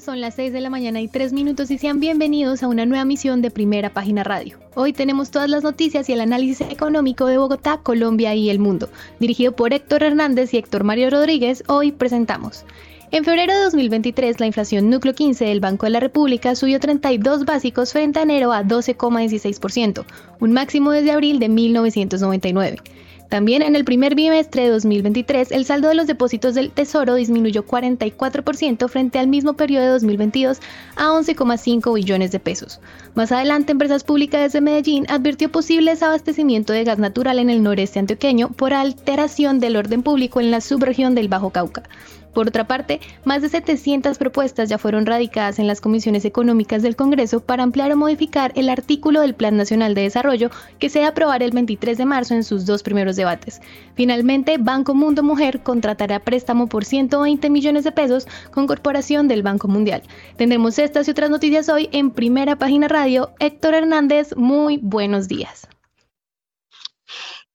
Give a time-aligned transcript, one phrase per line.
[0.00, 3.04] Son las 6 de la mañana y 3 minutos y sean bienvenidos a una nueva
[3.04, 4.58] misión de Primera Página Radio.
[4.74, 8.88] Hoy tenemos todas las noticias y el análisis económico de Bogotá, Colombia y el mundo.
[9.20, 12.64] Dirigido por Héctor Hernández y Héctor Mario Rodríguez, hoy presentamos.
[13.10, 17.44] En febrero de 2023, la inflación núcleo 15 del Banco de la República subió 32
[17.44, 20.04] básicos frente a enero a 12,16%,
[20.40, 22.78] un máximo desde abril de 1999.
[23.32, 27.66] También en el primer bimestre de 2023, el saldo de los depósitos del Tesoro disminuyó
[27.66, 30.60] 44% frente al mismo periodo de 2022
[30.96, 32.78] a 11,5 billones de pesos.
[33.14, 38.00] Más adelante, Empresas Públicas de Medellín advirtió posible desabastecimiento de gas natural en el noreste
[38.00, 41.84] antioqueño por alteración del orden público en la subregión del Bajo Cauca.
[42.32, 46.96] Por otra parte, más de 700 propuestas ya fueron radicadas en las comisiones económicas del
[46.96, 51.06] Congreso para ampliar o modificar el artículo del Plan Nacional de Desarrollo que se va
[51.06, 53.60] a aprobar el 23 de marzo en sus dos primeros debates.
[53.94, 59.68] Finalmente, Banco Mundo Mujer contratará préstamo por 120 millones de pesos con Corporación del Banco
[59.68, 60.02] Mundial.
[60.36, 63.30] Tendremos estas y otras noticias hoy en Primera Página Radio.
[63.38, 65.68] Héctor Hernández, muy buenos días.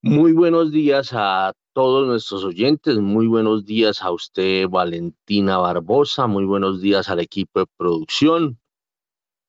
[0.01, 2.97] Muy buenos días a todos nuestros oyentes.
[2.97, 6.25] Muy buenos días a usted, Valentina Barbosa.
[6.25, 8.59] Muy buenos días al equipo de producción.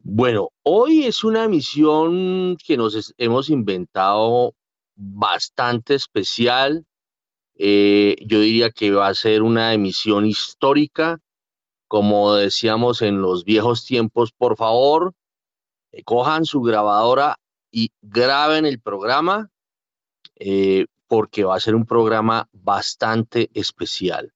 [0.00, 4.54] Bueno, hoy es una emisión que nos hemos inventado
[4.94, 6.84] bastante especial.
[7.54, 11.20] Eh, yo diría que va a ser una emisión histórica.
[11.86, 15.14] Como decíamos en los viejos tiempos, por favor,
[15.92, 17.36] eh, cojan su grabadora
[17.70, 19.50] y graben el programa.
[20.36, 24.32] Eh, porque va a ser un programa bastante especial.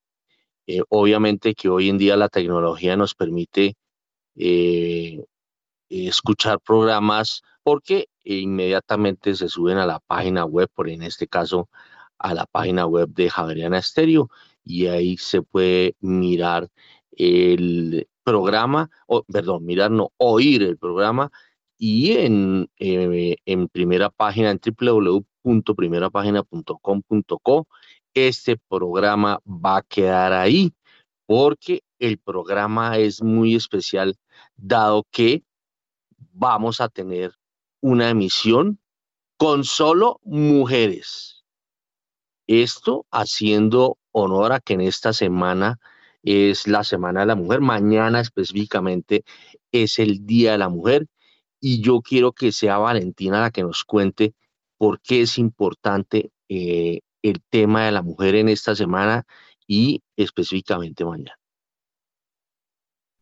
[0.66, 3.76] Eh, obviamente que hoy en día la tecnología nos permite
[4.36, 5.22] eh,
[5.88, 11.68] escuchar programas porque inmediatamente se suben a la página web, por en este caso
[12.18, 14.30] a la página web de Javeriana Estéreo
[14.64, 16.68] y ahí se puede mirar
[17.12, 21.30] el programa, o, perdón, mirar, no, oír el programa
[21.76, 27.66] y en, eh, en primera página en www www.primerapagina.com.co.
[28.14, 30.72] Este programa va a quedar ahí
[31.26, 34.16] porque el programa es muy especial
[34.56, 35.44] dado que
[36.32, 37.32] vamos a tener
[37.80, 38.78] una emisión
[39.36, 41.44] con solo mujeres.
[42.46, 45.80] Esto haciendo honor a que en esta semana
[46.22, 49.24] es la Semana de la Mujer, mañana específicamente
[49.72, 51.06] es el Día de la Mujer
[51.60, 54.34] y yo quiero que sea Valentina la que nos cuente
[54.82, 59.22] por qué es importante eh, el tema de la mujer en esta semana
[59.64, 61.38] y específicamente mañana.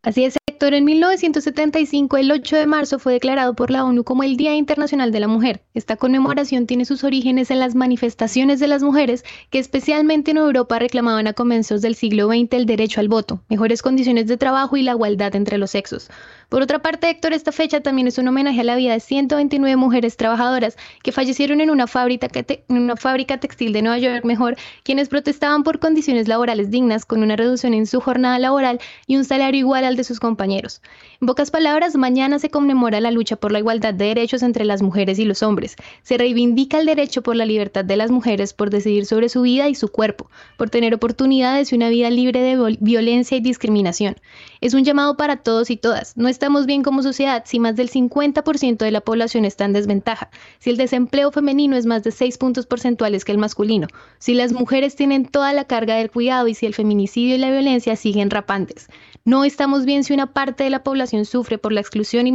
[0.02, 0.72] Así es, Héctor.
[0.72, 5.12] En 1975, el 8 de marzo, fue declarado por la ONU como el Día Internacional
[5.12, 5.62] de la Mujer.
[5.74, 10.78] Esta conmemoración tiene sus orígenes en las manifestaciones de las mujeres que especialmente en Europa
[10.78, 14.82] reclamaban a comienzos del siglo XX el derecho al voto, mejores condiciones de trabajo y
[14.82, 16.08] la igualdad entre los sexos.
[16.50, 19.76] Por otra parte, Héctor, esta fecha también es un homenaje a la vida de 129
[19.76, 24.56] mujeres trabajadoras que fallecieron en una fábrica, en una fábrica textil de Nueva York, mejor,
[24.82, 29.24] quienes protestaban por condiciones laborales dignas con una reducción en su jornada laboral y un
[29.24, 30.82] salario igual al de sus compañeros.
[31.20, 34.82] En pocas palabras, mañana se conmemora la lucha por la igualdad de derechos entre las
[34.82, 35.76] mujeres y los hombres.
[36.02, 39.68] Se reivindica el derecho por la libertad de las mujeres por decidir sobre su vida
[39.68, 44.16] y su cuerpo, por tener oportunidades y una vida libre de violencia y discriminación.
[44.60, 46.16] Es un llamado para todos y todas.
[46.18, 50.28] No estamos bien como sociedad si más del 50% de la población está en desventaja,
[50.58, 53.88] si el desempleo femenino es más de 6 puntos porcentuales que el masculino,
[54.18, 57.50] si las mujeres tienen toda la carga del cuidado y si el feminicidio y la
[57.50, 58.88] violencia siguen rapantes.
[59.24, 62.34] No estamos bien si una parte de la población sufre por la exclusión y,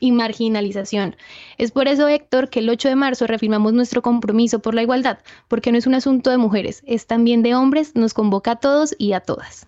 [0.00, 1.16] y, marginalización.
[1.58, 5.18] Es por eso, Héctor, que el 8 de marzo reafirmamos nuestro compromiso por la igualdad,
[5.46, 8.96] porque no es un asunto de mujeres, es también de hombres, nos convoca a todos
[8.98, 9.66] y a todas.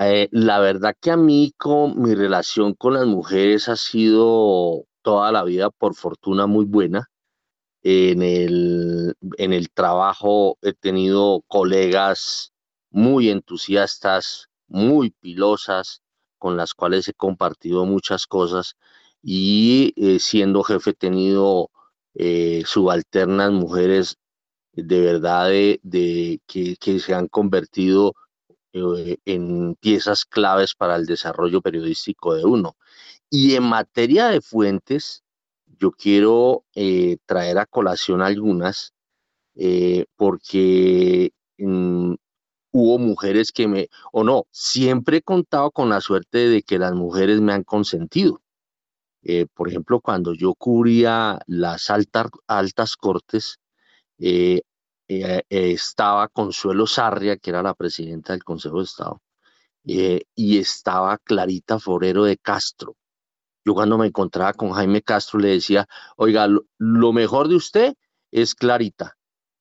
[0.00, 5.32] Eh, la verdad que a mí con mi relación con las mujeres ha sido toda
[5.32, 7.10] la vida, por fortuna, muy buena.
[7.82, 12.52] En el, en el trabajo he tenido colegas
[12.90, 16.02] muy entusiastas, muy pilosas,
[16.38, 18.76] con las cuales he compartido muchas cosas
[19.22, 21.70] y eh, siendo jefe he tenido
[22.14, 24.16] eh, subalternas mujeres
[24.72, 28.14] de verdad de, que, que, se han convertido
[28.72, 32.76] en piezas claves para el desarrollo periodístico de uno.
[33.30, 35.24] Y en materia de fuentes,
[35.78, 38.94] yo quiero eh, traer a colación algunas
[39.54, 42.14] eh, porque mm,
[42.72, 46.94] hubo mujeres que me, o no, siempre he contado con la suerte de que las
[46.94, 48.40] mujeres me han consentido.
[49.22, 53.58] Eh, por ejemplo, cuando yo cubría las altas cortes,
[54.18, 54.62] eh,
[55.08, 59.22] estaba Consuelo Sarria, que era la presidenta del Consejo de Estado,
[59.84, 62.96] y estaba Clarita Forero de Castro.
[63.64, 66.46] Yo cuando me encontraba con Jaime Castro le decía, oiga,
[66.78, 67.94] lo mejor de usted
[68.30, 69.18] es Clarita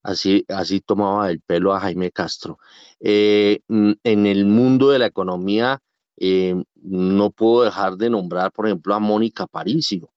[0.08, 2.60] Así, así tomaba el pelo a Jaime Castro.
[3.02, 5.82] Eh, en el mundo de la economía,
[6.16, 10.10] eh, no puedo dejar de nombrar, por ejemplo, a Mónica Paricio,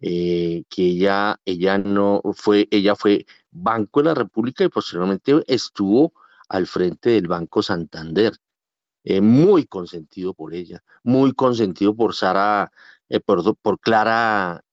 [0.00, 6.12] eh, que ella, ella no fue, ella fue Banco de la República y posteriormente estuvo
[6.48, 8.32] al frente del Banco Santander.
[9.22, 12.70] muy consentido por ella, muy consentido por Sara,
[13.24, 14.64] por, por, Clara,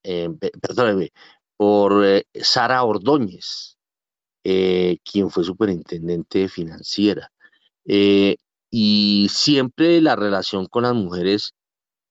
[0.62, 1.12] perdóneme,
[1.58, 2.04] por
[2.34, 3.78] Sara Ordóñez.
[4.50, 7.34] Eh, quien fue superintendente financiera.
[7.84, 8.38] Eh,
[8.70, 11.54] y siempre la relación con las mujeres,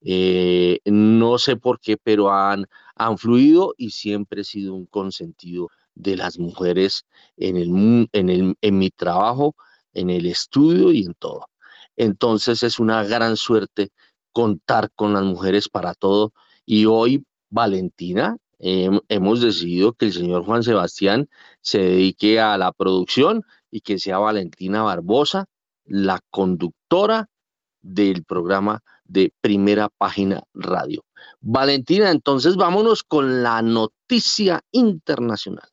[0.01, 2.67] eh, no sé por qué, pero han,
[2.97, 7.05] han fluido y siempre he sido un consentido de las mujeres
[7.37, 9.55] en, el, en, el, en mi trabajo,
[9.93, 11.47] en el estudio y en todo.
[11.95, 13.91] Entonces es una gran suerte
[14.31, 16.33] contar con las mujeres para todo.
[16.65, 21.29] Y hoy Valentina hemos decidido que el señor Juan Sebastián
[21.61, 25.45] se dedique a la producción y que sea Valentina Barbosa
[25.85, 27.29] la conductora
[27.81, 31.03] del programa de primera página radio.
[31.41, 35.69] Valentina, entonces vámonos con la noticia internacional.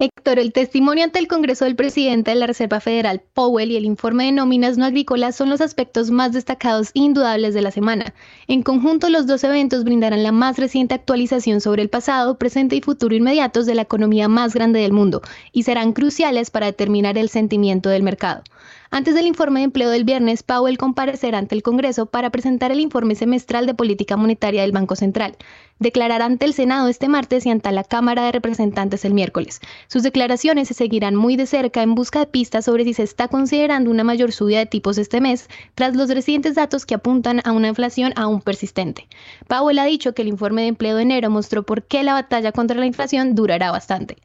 [0.00, 3.84] Héctor, el testimonio ante el Congreso del presidente de la Reserva Federal, Powell, y el
[3.84, 8.14] informe de nóminas no agrícolas son los aspectos más destacados e indudables de la semana.
[8.46, 12.80] En conjunto, los dos eventos brindarán la más reciente actualización sobre el pasado, presente y
[12.80, 17.28] futuro inmediatos de la economía más grande del mundo y serán cruciales para determinar el
[17.28, 18.44] sentimiento del mercado.
[18.90, 22.80] Antes del informe de empleo del viernes, Powell comparecerá ante el Congreso para presentar el
[22.80, 25.36] informe semestral de política monetaria del Banco Central.
[25.78, 29.60] Declarará ante el Senado este martes y ante la Cámara de Representantes el miércoles.
[29.88, 33.28] Sus declaraciones se seguirán muy de cerca en busca de pistas sobre si se está
[33.28, 37.52] considerando una mayor subida de tipos este mes, tras los recientes datos que apuntan a
[37.52, 39.06] una inflación aún persistente.
[39.48, 42.52] Powell ha dicho que el informe de empleo de enero mostró por qué la batalla
[42.52, 44.16] contra la inflación durará bastante.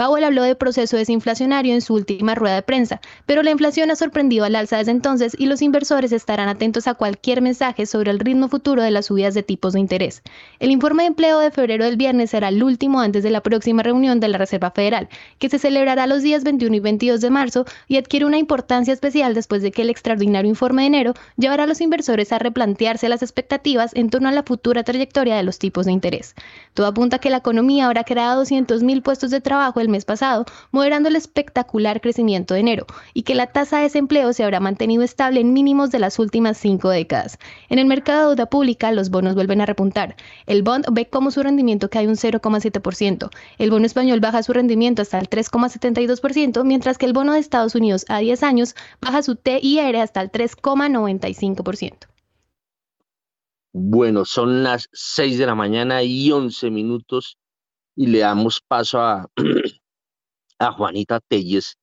[0.00, 3.96] Powell habló de proceso desinflacionario en su última rueda de prensa, pero la inflación ha
[3.96, 8.18] sorprendido al alza desde entonces y los inversores estarán atentos a cualquier mensaje sobre el
[8.18, 10.22] ritmo futuro de las subidas de tipos de interés.
[10.58, 13.82] El informe de empleo de febrero del viernes será el último antes de la próxima
[13.82, 17.66] reunión de la Reserva Federal, que se celebrará los días 21 y 22 de marzo
[17.86, 21.66] y adquiere una importancia especial después de que el extraordinario informe de enero llevará a
[21.66, 25.84] los inversores a replantearse las expectativas en torno a la futura trayectoria de los tipos
[25.84, 26.36] de interés.
[26.72, 30.46] Todo apunta a que la economía habrá creado 200.000 puestos de trabajo el mes pasado,
[30.70, 35.02] moderando el espectacular crecimiento de enero, y que la tasa de desempleo se habrá mantenido
[35.02, 37.38] estable en mínimos de las últimas cinco décadas.
[37.68, 40.16] En el mercado de deuda pública, los bonos vuelven a repuntar.
[40.46, 43.30] El bond ve como su rendimiento cae un 0,7%.
[43.58, 47.74] El bono español baja su rendimiento hasta el 3,72%, mientras que el bono de Estados
[47.74, 52.10] Unidos a 10 años baja su TIR hasta el 3,95%.
[53.72, 57.38] Bueno, son las 6 de la mañana y 11 minutos
[57.94, 59.28] y le damos paso a,
[60.60, 61.78] a Juanita Telles,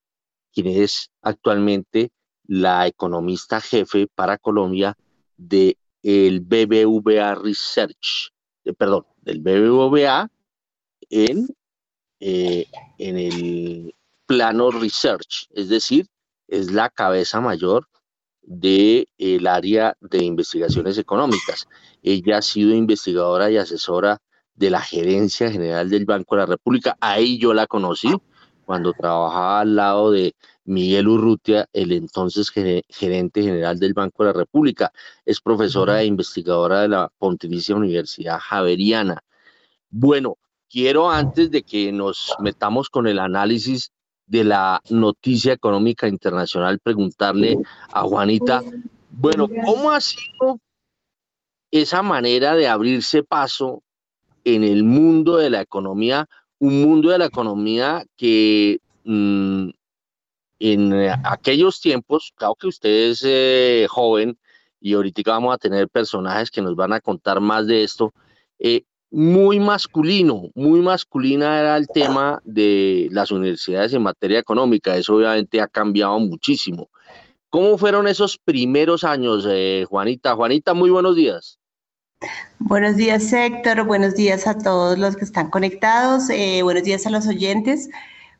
[0.54, 2.12] quien es actualmente
[2.46, 4.96] la economista jefe para Colombia
[5.36, 8.32] de el BBVA Research,
[8.64, 10.30] eh, perdón, del BBVA
[11.10, 11.48] en,
[12.20, 12.66] eh,
[13.00, 16.06] en el plano research, es decir,
[16.48, 17.88] es la cabeza mayor
[18.42, 21.68] del el área de investigaciones económicas.
[22.04, 24.20] Ella ha sido investigadora y asesora
[24.54, 26.96] de la gerencia general del Banco de la República.
[27.02, 28.14] Ahí yo la conocí
[28.68, 34.40] cuando trabajaba al lado de Miguel Urrutia, el entonces gerente general del Banco de la
[34.40, 34.92] República.
[35.26, 39.24] Es profesora e investigadora de la Pontificia Universidad Javeriana.
[39.90, 40.38] Bueno,
[40.70, 43.94] quiero antes de que nos metamos con el análisis
[44.26, 47.58] de la noticia económica internacional, preguntarle
[47.94, 48.62] a Juanita,
[49.12, 50.60] bueno, ¿cómo ha sido
[51.72, 53.82] esa manera de abrirse paso
[54.44, 56.28] en el mundo de la economía,
[56.60, 59.70] un mundo de la economía que mm,
[60.60, 64.38] en aquellos tiempos, claro que usted es eh, joven
[64.80, 68.14] y ahorita vamos a tener personajes que nos van a contar más de esto,
[68.60, 75.16] eh, muy masculino, muy masculina era el tema de las universidades en materia económica, eso
[75.16, 76.90] obviamente ha cambiado muchísimo.
[77.50, 80.36] ¿Cómo fueron esos primeros años, eh, Juanita?
[80.36, 81.58] Juanita, muy buenos días.
[82.60, 83.84] Buenos días, Héctor.
[83.84, 86.30] Buenos días a todos los que están conectados.
[86.30, 87.90] Eh, buenos días a los oyentes.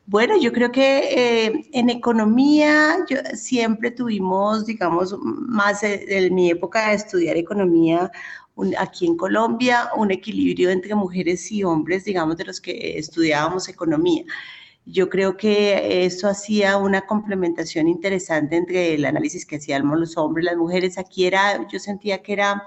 [0.06, 6.88] Bueno, yo creo que eh, en economía yo, siempre tuvimos, digamos, más en mi época
[6.88, 8.10] de estudiar economía,
[8.78, 14.24] aquí en Colombia, un equilibrio entre mujeres y hombres, digamos, de los que estudiábamos economía.
[14.84, 20.44] Yo creo que eso hacía una complementación interesante entre el análisis que hacíamos los hombres
[20.44, 20.98] y las mujeres.
[20.98, 22.64] Aquí era, yo sentía que era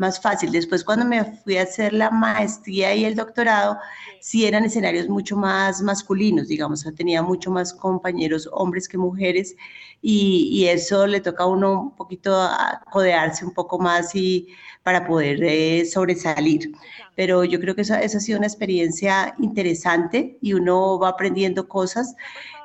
[0.00, 0.50] más fácil.
[0.50, 3.78] Después cuando me fui a hacer la maestría y el doctorado,
[4.20, 9.54] sí eran escenarios mucho más masculinos, digamos, tenía mucho más compañeros hombres que mujeres
[10.02, 12.48] y, eso le toca a uno un poquito
[12.90, 14.48] codearse un poco más y
[14.82, 16.72] para poder eh, sobresalir.
[17.16, 21.68] Pero yo creo que eso, eso ha sido una experiencia interesante y uno va aprendiendo
[21.68, 22.14] cosas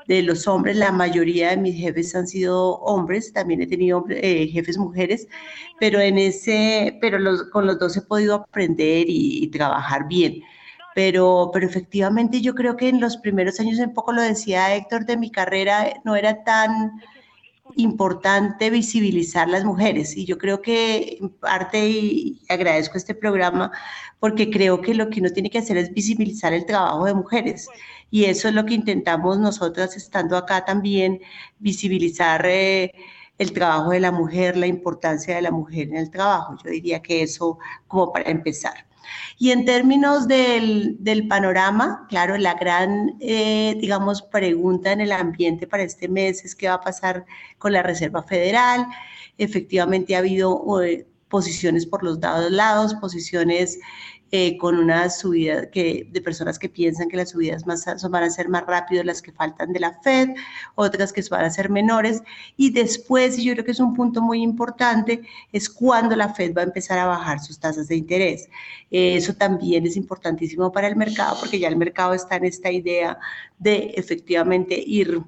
[0.07, 4.47] de los hombres, la mayoría de mis jefes han sido hombres, también he tenido eh,
[4.47, 5.27] jefes mujeres,
[5.79, 7.17] pero en ese, pero
[7.51, 10.43] con los dos he podido aprender y, trabajar bien.
[10.93, 15.05] Pero, pero efectivamente yo creo que en los primeros años, un poco lo decía Héctor,
[15.05, 17.01] de mi carrera no era tan
[17.75, 23.71] importante visibilizar las mujeres y yo creo que en parte y agradezco este programa
[24.19, 27.67] porque creo que lo que uno tiene que hacer es visibilizar el trabajo de mujeres
[28.15, 31.19] y eso es lo que intentamos nosotras estando acá también,
[31.59, 32.93] visibilizar eh,
[33.37, 36.55] el trabajo de la mujer, la importancia de la mujer en el trabajo.
[36.63, 38.87] Yo diría que eso como para empezar.
[39.37, 45.67] Y en términos del, del panorama, claro, la gran, eh, digamos, pregunta en el ambiente
[45.67, 47.25] para este mes es qué va a pasar
[47.57, 48.87] con la Reserva Federal.
[49.37, 53.77] Efectivamente ha habido eh, posiciones por los dos lados, posiciones
[54.37, 58.29] eh, con una subida que, de personas que piensan que las subidas más, van a
[58.29, 60.31] ser más rápidas las que faltan de la Fed,
[60.75, 62.21] otras que van a ser menores.
[62.57, 65.21] Y después, y yo creo que es un punto muy importante,
[65.53, 68.49] es cuando la Fed va a empezar a bajar sus tasas de interés.
[68.91, 72.69] Eh, eso también es importantísimo para el mercado porque ya el mercado está en esta
[72.69, 73.17] idea
[73.57, 75.23] de efectivamente ir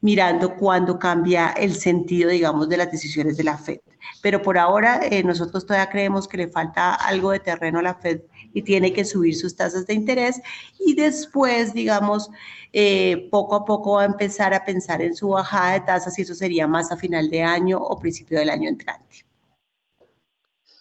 [0.00, 3.80] mirando cuándo cambia el sentido, digamos, de las decisiones de la Fed.
[4.22, 7.94] Pero por ahora eh, nosotros todavía creemos que le falta algo de terreno a la
[7.94, 8.20] Fed
[8.56, 10.40] y tiene que subir sus tasas de interés
[10.78, 12.30] y después, digamos,
[12.72, 16.22] eh, poco a poco va a empezar a pensar en su bajada de tasas y
[16.22, 19.26] eso sería más a final de año o principio del año entrante.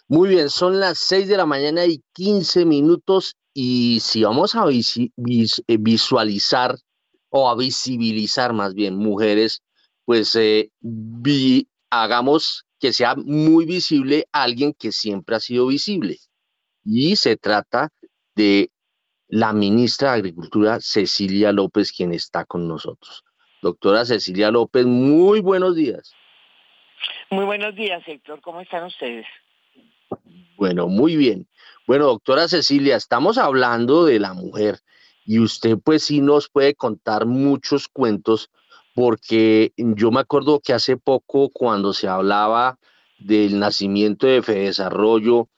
[0.07, 4.63] Muy bien, son las 6 de la mañana y 15 minutos y si vamos a
[4.69, 6.77] eh, visualizar
[7.29, 9.63] o a visibilizar más bien mujeres,
[10.05, 10.69] pues eh,
[11.89, 16.19] hagamos que sea muy visible alguien que siempre ha sido visible
[16.85, 17.89] y se trata
[18.35, 18.71] de
[19.27, 23.23] la ministra de Agricultura, Cecilia López, quien está con nosotros.
[23.61, 26.13] Doctora Cecilia López, muy buenos días.
[27.31, 28.39] Muy buenos días, Héctor.
[28.41, 29.25] ¿Cómo están ustedes?
[30.57, 31.47] Bueno, muy bien.
[31.87, 34.79] Bueno, doctora Cecilia, estamos hablando de la mujer
[35.25, 38.51] y usted pues sí nos puede contar muchos cuentos
[38.93, 42.77] porque yo me acuerdo que hace poco cuando se hablaba
[43.17, 45.49] del nacimiento de Desarrollo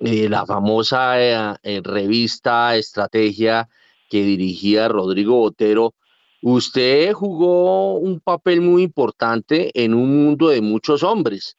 [0.00, 3.68] eh, la famosa eh, eh, revista Estrategia
[4.08, 5.94] que dirigía Rodrigo Botero,
[6.40, 11.58] usted jugó un papel muy importante en un mundo de muchos hombres.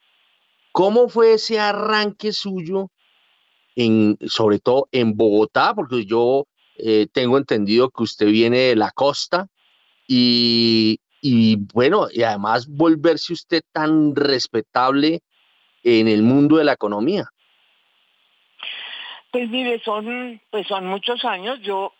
[0.72, 2.90] ¿Cómo fue ese arranque suyo,
[3.76, 5.72] en, sobre todo en Bogotá?
[5.74, 6.46] Porque yo
[7.12, 9.46] tengo entendido que usted viene de la costa
[10.08, 15.20] y, y bueno, y además volverse usted tan respetable
[15.84, 17.30] en el mundo de la economía.
[19.32, 21.58] Pues mire, son, pues son muchos años.
[21.62, 21.94] Yo,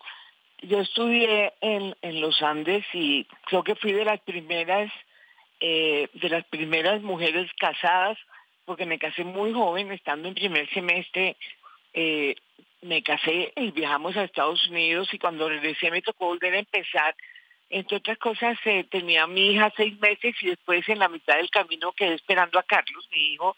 [0.61, 4.91] yo estudié en, en los Andes y creo que fui de las primeras,
[5.59, 8.19] eh, de las primeras mujeres casadas,
[8.65, 11.35] porque me casé muy joven, estando en primer semestre,
[11.95, 12.35] eh,
[12.83, 17.15] me casé y viajamos a Estados Unidos y cuando regresé me tocó volver a empezar.
[17.75, 21.37] Entre otras cosas, eh, tenía a mi hija seis meses y después en la mitad
[21.37, 23.55] del camino quedé esperando a Carlos, mi hijo,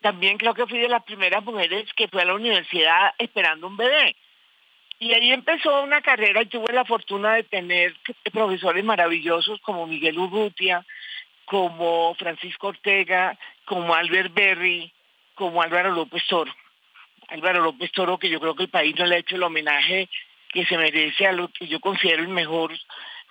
[0.00, 3.76] también creo que fui de las primeras mujeres que fue a la universidad esperando un
[3.76, 4.14] bebé.
[5.00, 7.96] Y ahí empezó una carrera y tuve la fortuna de tener
[8.32, 10.86] profesores maravillosos como Miguel Urrutia,
[11.46, 14.92] como Francisco Ortega, como Albert Berry,
[15.34, 16.54] como Álvaro López Toro.
[17.28, 20.08] Álvaro López Toro, que yo creo que el país no le ha hecho el homenaje
[20.48, 22.72] que se merece a lo que yo considero el mejor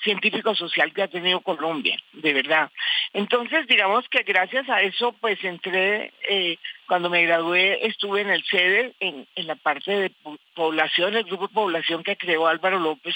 [0.04, 2.72] científico social que ha tenido Colombia, de verdad.
[3.14, 8.44] Entonces, digamos que gracias a eso, pues entré, eh, cuando me gradué, estuve en el
[8.44, 10.12] sede, en, la parte de
[10.54, 13.16] población, el grupo de población que creó Álvaro López,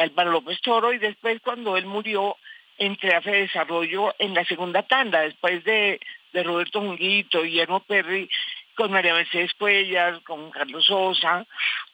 [0.00, 2.36] Álvaro López Toro, y después cuando él murió,
[2.78, 6.00] entré a Fede Desarrollo en la segunda tanda, después de,
[6.32, 8.28] de Roberto Junguito, Guillermo Perry,
[8.74, 11.46] con María Mercedes Cuellas, con Carlos Sosa,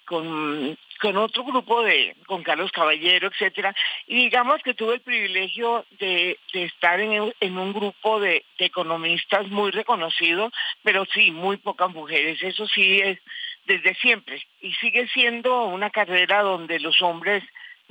[0.09, 0.79] con,
[1.17, 3.75] otro grupo de, con Carlos Caballero, etcétera,
[4.07, 9.71] y digamos que tuve el privilegio de, estar en, en, un grupo de, economistas muy
[9.71, 10.51] reconocido,
[10.83, 13.19] pero sí, muy pocas mujeres, eso sí es
[13.67, 17.45] desde siempre, y sigue siendo una carrera donde los hombres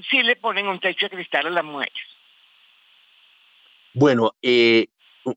[0.10, 1.94] sí le ponen un techo de cristal a las mujeres.
[3.94, 4.88] Bueno, eh,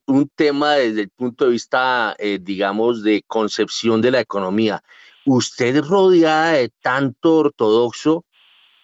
[0.05, 4.81] un tema desde el punto de vista, eh, digamos, de concepción de la economía
[5.25, 8.25] usted rodeada de tanto ortodoxo,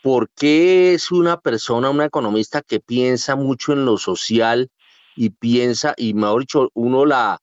[0.02, 4.70] ¿por qué es una persona, una economista que piensa mucho en lo social
[5.16, 7.40] y piensa, y mejor dicho, uno la,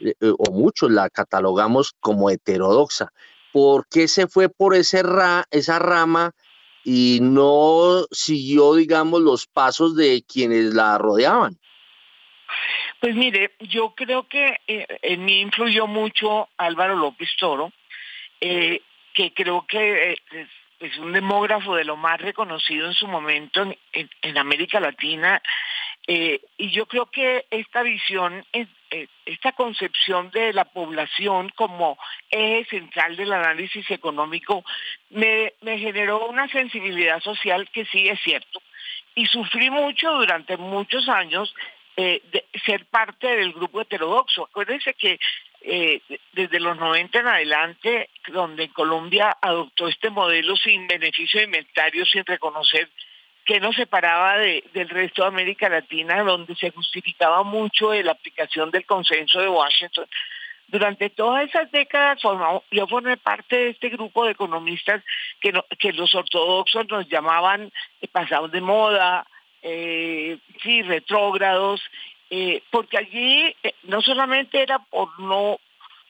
[0.00, 3.12] eh, eh, o muchos la catalogamos como heterodoxa?
[3.52, 6.32] ¿Por qué se fue por ese ra, esa rama
[6.84, 11.58] y no siguió, digamos, los pasos de quienes la rodeaban?
[13.00, 17.72] Pues mire, yo creo que eh, en mí influyó mucho Álvaro López Toro,
[18.44, 18.82] eh,
[19.14, 20.46] que creo que eh,
[20.80, 25.40] es, un demógrafo de lo más reconocido en su momento en, América Latina.
[26.08, 28.44] Eh, y yo creo que esta visión,
[29.24, 31.96] esta concepción de la población como
[32.30, 34.64] eje central del análisis económico,
[35.10, 38.60] me, generó una sensibilidad social que sí es cierto.
[39.14, 41.54] Y sufrí mucho durante muchos años
[41.94, 44.44] de ser parte del grupo heterodoxo.
[44.44, 45.20] Acuérdense que
[45.64, 46.00] eh,
[46.32, 52.24] desde los 90 en adelante, donde Colombia adoptó este modelo sin beneficio de inventario, sin
[52.24, 52.88] reconocer
[53.44, 58.86] que nos separaba del resto de América Latina, donde se justificaba mucho la aplicación del
[58.86, 60.06] consenso de Washington.
[60.68, 62.18] Durante todas esas décadas
[62.70, 65.02] yo formé parte de este grupo de economistas
[65.40, 69.26] que, que los ortodoxos nos llamaban eh, pasados de moda,
[69.60, 71.82] eh, sí, retrógrados,
[72.34, 75.60] eh, porque allí eh, no solamente era por no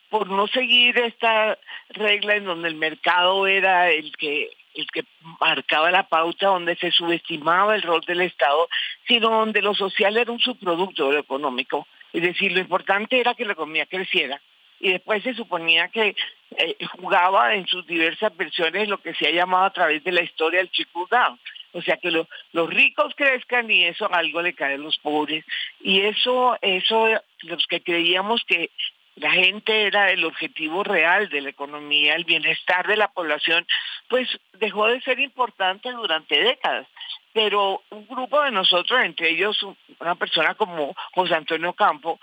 [0.08, 5.02] por no seguir esta regla en donde el mercado era el que el que
[5.40, 8.68] marcaba la pauta, donde se subestimaba el rol del Estado,
[9.08, 11.88] sino donde lo social era un subproducto de lo económico.
[12.12, 14.40] Es decir, lo importante era que la economía creciera.
[14.78, 16.14] Y después se suponía que
[16.56, 20.22] eh, jugaba en sus diversas versiones lo que se ha llamado a través de la
[20.22, 21.38] historia el trickle down
[21.72, 25.44] o sea que los ricos crezcan y eso algo le cae a los pobres.
[25.80, 27.06] Y eso, eso,
[27.42, 28.70] los que creíamos que
[29.16, 33.66] la gente era el objetivo real de la economía, el bienestar de la población,
[34.08, 36.86] pues dejó de ser importante durante décadas.
[37.32, 39.58] Pero un grupo de nosotros, entre ellos
[40.00, 42.20] una persona como José Antonio Campo,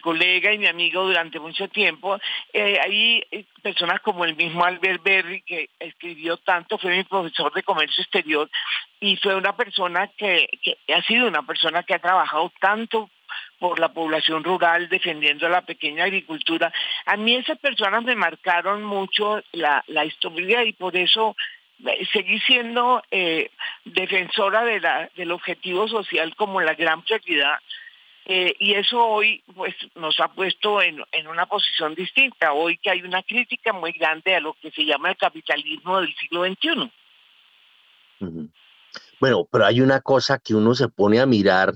[0.00, 2.18] colega y mi amigo durante mucho tiempo.
[2.52, 7.52] Eh, hay eh, personas como el mismo Albert Berry, que escribió tanto, fue mi profesor
[7.52, 8.50] de comercio exterior
[9.00, 10.48] y fue una persona que,
[10.94, 13.10] ha sido una persona que ha trabajado tanto
[13.58, 16.72] por la población rural defendiendo la pequeña agricultura.
[17.06, 21.36] A mí esas personas me marcaron mucho la, historia y por eso
[21.84, 23.02] eh, seguí siendo
[23.84, 27.58] defensora de la, del objetivo social como la gran prioridad
[28.30, 32.52] eh, y eso hoy pues nos ha puesto en, una posición distinta.
[32.52, 36.14] Hoy que hay una crítica muy grande a lo que se llama el capitalismo del
[36.14, 36.92] siglo XXI.
[39.18, 41.74] Bueno, pero hay una cosa que uno se pone a mirar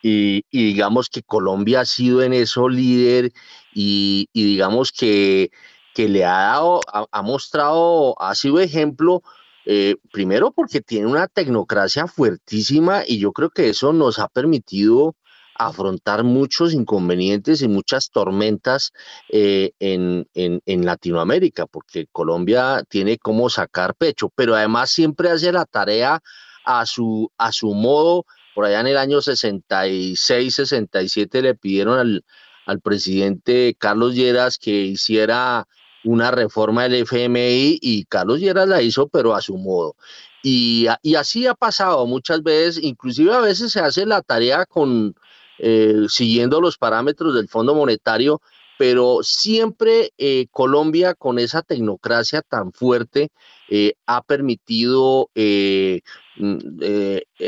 [0.00, 3.32] y, digamos que Colombia ha sido en eso líder
[3.74, 5.50] y, digamos que,
[5.94, 9.22] que, le ha dado, ha, mostrado, ha sido ejemplo,
[9.66, 15.14] eh, primero porque tiene una tecnocracia fuertísima y yo creo que eso nos ha permitido
[15.54, 18.92] afrontar muchos inconvenientes y muchas tormentas
[19.28, 25.64] eh, en, en, Latinoamérica, porque Colombia tiene como sacar pecho, pero además siempre hace la
[25.64, 26.22] tarea
[26.64, 28.26] a su, a su modo.
[28.54, 32.24] Por allá en el año 66, 67 le pidieron al,
[32.66, 35.66] al presidente Carlos Lleras que hiciera
[36.04, 39.96] una reforma del FMI y Carlos Lleras la hizo, pero a su modo.
[40.42, 45.14] Y, y, así ha pasado muchas veces, inclusive a veces se hace la tarea con,
[45.58, 48.40] eh, siguiendo los parámetros del Fondo Monetario,
[48.76, 53.28] pero siempre eh, Colombia con esa tecnocracia tan fuerte
[53.68, 56.78] eh, ha permitido mm,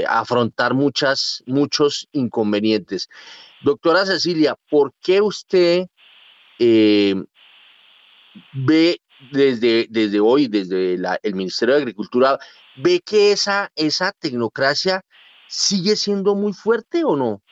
[0.08, 3.08] afrontar muchas, muchos inconvenientes.
[3.62, 5.86] Doctora Cecilia, ¿por qué usted
[6.58, 7.26] ve
[9.32, 12.38] desde, desde hoy, desde el Ministerio de Agricultura,
[12.76, 15.02] ve que esa, esa tecnocracia
[15.48, 17.42] sigue siendo muy fuerte o no?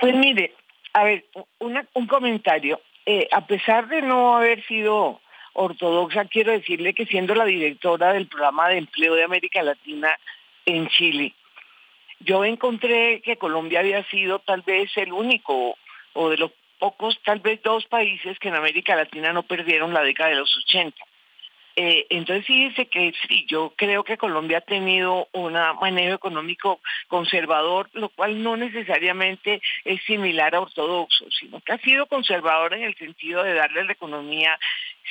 [0.00, 0.54] Pues mire,
[0.92, 1.24] a ver,
[1.58, 2.80] un comentario.
[3.06, 5.20] Eh, a pesar de no haber sido
[5.52, 10.16] ortodoxa, quiero decirle que siendo la directora del programa de empleo de América Latina
[10.64, 11.34] en Chile,
[12.20, 15.76] yo encontré que Colombia había sido tal vez el único
[16.12, 20.02] o de los pocos, tal vez dos países que en América Latina no perdieron la
[20.02, 20.96] década de los 80.
[21.82, 26.78] Eh, entonces sí dice que sí, yo creo que Colombia ha tenido un manejo económico
[27.08, 32.82] conservador, lo cual no necesariamente es similar a ortodoxo, sino que ha sido conservador en
[32.82, 34.58] el sentido de darle a la economía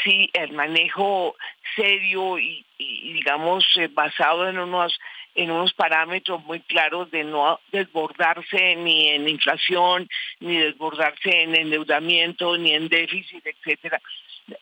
[0.03, 1.35] sí el manejo
[1.75, 4.95] serio y, digamos eh, basado en unos
[5.33, 10.07] en unos parámetros muy claros de no desbordarse ni en inflación,
[10.39, 13.99] ni desbordarse en endeudamiento, ni en déficit, etcétera.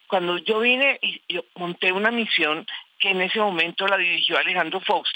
[0.07, 2.65] Cuando yo vine y yo monté una misión
[2.99, 5.11] que en ese momento la dirigió Alejandro Fox,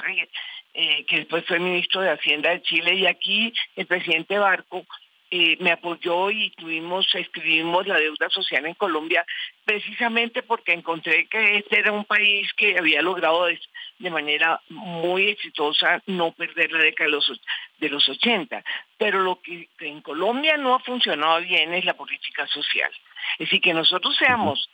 [0.73, 4.86] eh, que después fue ministro de Hacienda de Chile, y aquí el presidente Barco
[5.34, 9.25] eh, me apoyó y tuvimos, escribimos la deuda social en Colombia,
[9.63, 16.03] precisamente porque encontré que este era un país que había logrado de, manera muy exitosa
[16.07, 17.41] no perder la década de los,
[17.79, 18.62] de los 80.
[18.97, 22.91] Pero lo que en Colombia no ha funcionado bien es la política social.
[23.34, 24.69] Es decir, que nosotros seamos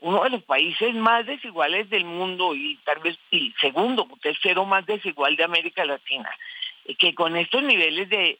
[0.00, 4.86] uno de los países más desiguales del mundo y tal vez el segundo, tercero más
[4.86, 6.30] desigual de América Latina
[6.96, 8.38] que con estos niveles de,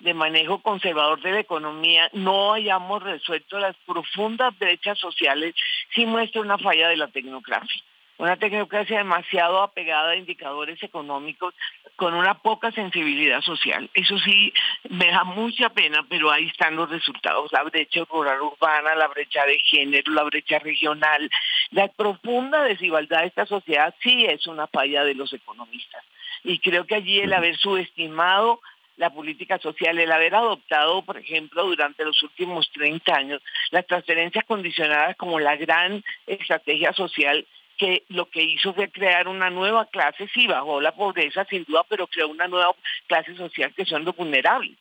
[0.00, 5.54] de, manejo conservador de la economía no hayamos resuelto las profundas brechas sociales,
[5.94, 7.82] sí muestra una falla de la tecnocracia.
[8.18, 11.54] Una tecnocracia demasiado apegada a indicadores económicos
[11.96, 13.90] con una poca sensibilidad social.
[13.94, 14.52] Eso sí
[14.90, 17.52] me da mucha pena, pero ahí están los resultados.
[17.52, 21.28] La brecha rural urbana, la brecha de género, la brecha regional,
[21.70, 26.04] la profunda desigualdad de esta sociedad sí es una falla de los economistas
[26.46, 28.60] y creo que allí el haber subestimado
[28.96, 34.44] la política social, el haber adoptado, por ejemplo, durante los últimos 30 años, las transferencias
[34.46, 40.28] condicionadas como la gran estrategia social que lo que hizo fue crear una nueva clase,
[40.32, 42.74] sí, bajó la pobreza sin duda, pero creó una nueva
[43.06, 44.76] clase social que son los vulnerables,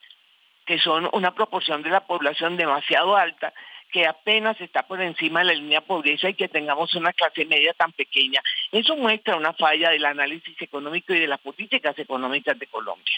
[0.65, 3.53] que son una proporción de la población demasiado alta
[3.91, 7.45] que apenas está por encima de la línea de pobreza y que tengamos una clase
[7.45, 8.41] media tan pequeña.
[8.71, 13.15] Eso muestra una falla del análisis económico y de las políticas económicas de Colombia.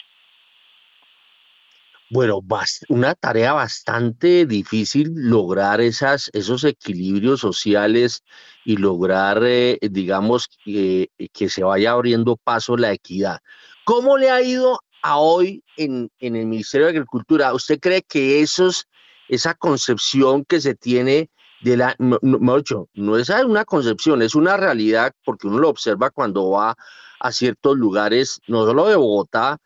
[2.10, 2.40] Bueno,
[2.88, 8.22] una tarea bastante difícil lograr esos equilibrios sociales
[8.64, 11.10] y lograr, eh, digamos, que
[11.48, 13.40] se vaya abriendo paso la equidad.
[13.84, 17.52] ¿Cómo le ha ido a hoy en, en el Ministerio de Agricultura?
[17.52, 18.86] ¿Usted cree que esos
[19.28, 25.12] esa concepción que se tiene de la, no, no es una concepción, es una realidad
[25.24, 26.76] porque uno lo observa cuando va
[27.20, 29.58] a ciertos lugares, no solo de Bogotá,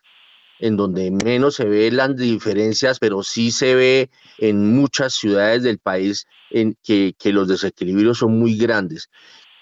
[0.59, 5.79] en donde menos se ven las diferencias, pero sí se ve en muchas ciudades del
[5.79, 9.09] país en que, que los desequilibrios son muy grandes.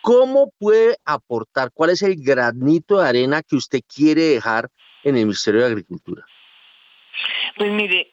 [0.01, 1.71] ¿Cómo puede aportar?
[1.73, 4.69] ¿Cuál es el granito de arena que usted quiere dejar
[5.03, 6.25] en el Ministerio de Agricultura?
[7.55, 8.11] Pues mire,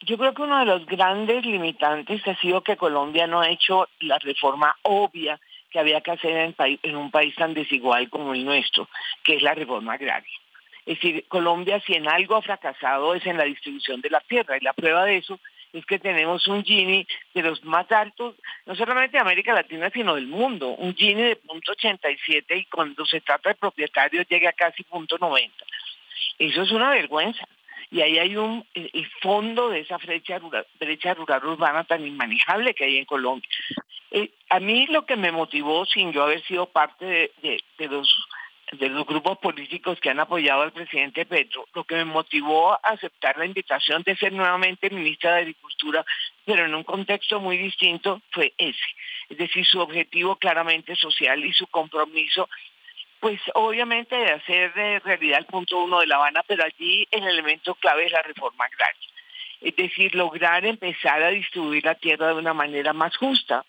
[0.00, 3.88] yo creo que uno de los grandes limitantes ha sido que Colombia no ha hecho
[4.00, 5.40] la reforma obvia
[5.70, 8.88] que había que hacer en, un país tan desigual como el nuestro,
[9.24, 10.38] que es la reforma agraria.
[10.86, 14.56] Es decir, Colombia si en algo ha fracasado es en la distribución de la tierra
[14.56, 15.38] y la prueba de eso
[15.72, 20.14] es que tenemos un Gini de los más altos, no solamente de América Latina, sino
[20.14, 24.52] del mundo, un Gini de punto 87 y cuando se trata de propietarios llega a
[24.52, 25.52] casi punto 90.
[26.38, 27.46] Eso es una vergüenza
[27.90, 32.74] y ahí hay un el fondo de esa brecha rural, brecha rural urbana tan inmanejable
[32.74, 33.48] que hay en Colombia.
[34.10, 37.04] Eh, a mí lo que me motivó, sin yo haber sido parte
[37.42, 38.08] de, de, los
[38.72, 42.80] de los grupos políticos que han apoyado al presidente Petro, lo que me motivó a
[42.82, 46.04] aceptar la invitación de ser nuevamente ministra de Agricultura,
[46.44, 48.78] pero en un contexto muy distinto, fue ese.
[49.28, 52.48] Es decir, su objetivo claramente social y su compromiso
[53.20, 57.26] pues obviamente de hacer de realidad el punto uno de La Habana, pero allí el
[57.26, 59.08] elemento clave es la reforma agraria.
[59.60, 63.64] Es decir, lograr empezar a distribuir la tierra de una manera más justa,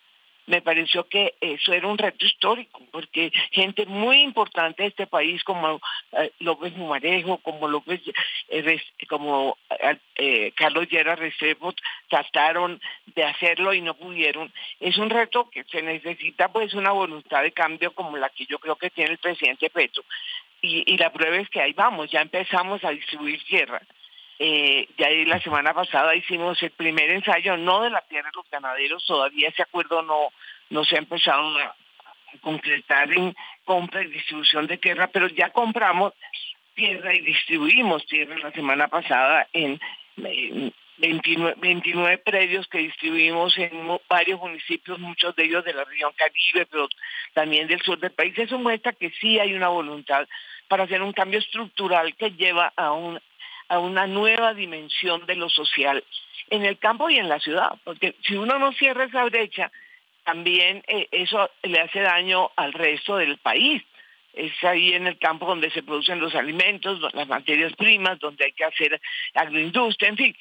[0.47, 5.43] me pareció que eso era un reto histórico, porque gente muy importante de este país
[5.43, 5.79] como
[6.13, 8.01] eh, López Mumarejo, como López,
[8.47, 9.57] eh, como
[10.15, 11.73] eh, Carlos Llera Restrepo
[12.07, 14.51] trataron de hacerlo y no pudieron.
[14.79, 18.57] Es un reto que se necesita pues una voluntad de cambio como la que yo
[18.57, 20.03] creo que tiene el presidente Petro.
[20.61, 23.81] Y, y la prueba es que ahí vamos, ya empezamos a distribuir tierra.
[24.39, 28.49] Eh, ya la semana pasada hicimos el primer ensayo, no de la tierra de los
[28.51, 30.31] ganaderos, todavía ese acuerdo no,
[30.69, 31.75] no se ha empezado a,
[32.41, 36.13] concretar en compra y distribución de tierra, pero ya compramos
[36.75, 39.79] tierra y distribuimos tierra la semana pasada en,
[40.97, 43.71] 29, 29, predios que distribuimos en
[44.09, 46.87] varios municipios, muchos de ellos de la región Caribe, pero
[47.33, 48.37] también del sur del país.
[48.37, 50.27] Eso muestra que sí hay una voluntad
[50.67, 53.19] para hacer un cambio estructural que lleva a un
[53.69, 56.03] a una nueva dimensión de lo social
[56.49, 59.71] en el campo y en la ciudad, porque si uno no cierra esa brecha,
[60.23, 63.83] también eh, eso le hace daño al resto del país.
[64.33, 68.51] Es ahí en el campo donde se producen los alimentos, las materias primas, donde hay
[68.51, 69.01] que hacer
[69.33, 70.35] agroindustria, en fin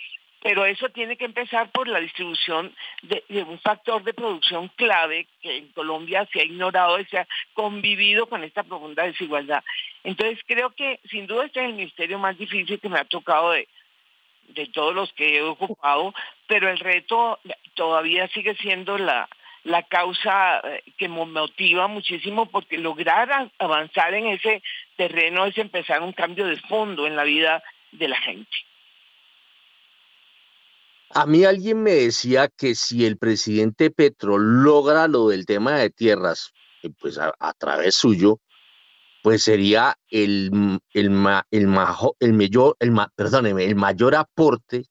[0.47, 5.57] pero eso tiene que empezar por la distribución de, un factor de producción clave que
[5.57, 9.65] en Colombia se ha ignorado y se ha convivido con esta profunda desigualdad.
[10.05, 13.51] Entonces creo que sin duda este es el ministerio más difícil que me ha tocado
[13.51, 13.67] de,
[14.51, 16.15] de todos los que he ocupado,
[16.47, 17.41] pero el reto
[17.75, 19.29] todavía sigue siendo la,
[19.65, 24.63] la causa eh, que me motiva muchísimo porque lograr avanzar en ese
[24.95, 28.66] terreno es empezar un cambio de fondo en la vida de la gente.
[31.11, 35.91] A mí alguien me decía que si el presidente Petro logra lo del tema de
[35.91, 38.41] tierras, eh, pues a, través suyo,
[39.23, 41.11] pues sería el, el,
[41.51, 44.85] el, majo, el mayor, el, perdóneme, el mayor aporte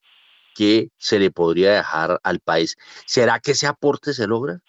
[0.55, 2.77] que se le podría dejar al país.
[3.05, 4.59] ¿Será que ese aporte se logra?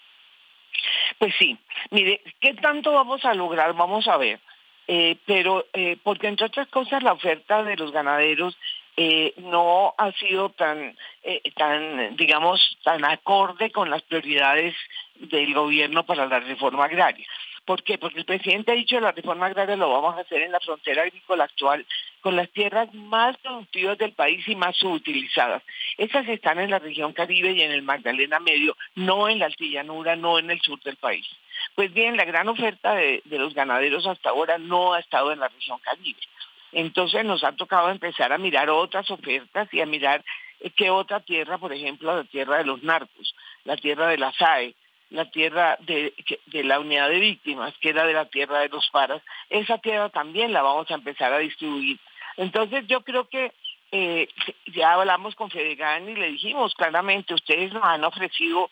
[1.19, 1.59] Pues sí,
[1.91, 3.73] mire, ¿qué tanto vamos a lograr?
[3.75, 4.41] Vamos a ver.
[4.89, 8.57] Eh, pero eh, porque entre otras cosas la oferta de los ganaderos
[8.97, 14.75] eh, no ha sido tan, eh, tan, digamos, tan acorde con las prioridades
[15.17, 17.27] del gobierno para la reforma agraria.
[17.67, 17.99] ¿Por qué?
[17.99, 21.03] Porque el presidente ha dicho la reforma agraria lo vamos a hacer en la frontera
[21.03, 21.85] agrícola actual
[22.21, 25.63] con las tierras más productivas del país y más subutilizadas.
[25.99, 30.17] Esas están en la región Caribe y en el Magdalena Medio, no en la altillanura,
[30.17, 31.27] no en el sur del país.
[31.75, 35.49] Pues bien, la gran oferta de los ganaderos hasta ahora no ha estado en la
[35.49, 36.21] región Caribe.
[36.73, 40.25] Entonces nos ha tocado empezar a mirar otras ofertas y a mirar
[40.61, 44.33] eh, qué otra tierra, por ejemplo, la tierra de los narcos, la tierra de la
[44.33, 44.75] SAE,
[45.11, 46.13] la tierra de,
[46.65, 50.53] la unidad de víctimas, que era de la tierra de los paras, esa tierra también
[50.53, 51.99] la vamos a empezar a distribuir.
[52.37, 53.53] Entonces yo creo que
[53.93, 54.29] eh,
[54.75, 58.69] ya hablamos con Fedegan y le dijimos claramente, ustedes nos han ofrecido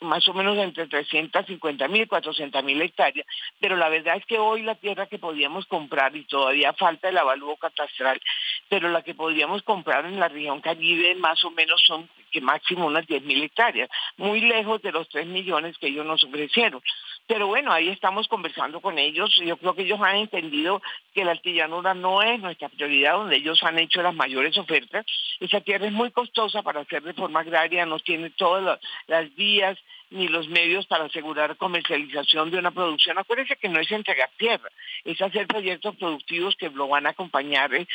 [0.00, 3.26] más o menos entre 350 mil, 400 mil hectáreas,
[3.60, 7.18] pero la verdad es que hoy la tierra que podíamos comprar, y todavía falta el
[7.18, 8.20] avalúo catastral,
[8.68, 12.86] pero la que podríamos comprar en la región Caribe más o menos son que máximo
[12.86, 16.82] unas 10 mil hectáreas, muy lejos de los 3 millones que ellos nos ofrecieron.
[17.26, 19.34] Pero bueno, ahí estamos conversando con ellos.
[19.44, 20.80] Yo creo que ellos han entendido
[21.12, 25.04] que la altillanura no es nuestra prioridad, donde ellos han hecho las mayores ofertas.
[25.40, 29.76] Esa tierra es muy costosa para hacer reforma agraria, no tiene todas las vías
[30.10, 33.18] ni los medios para asegurar comercialización de una producción.
[33.18, 34.70] Acuérdense que no es entregar tierra,
[35.04, 37.86] es hacer proyectos productivos que lo van a acompañar, eh,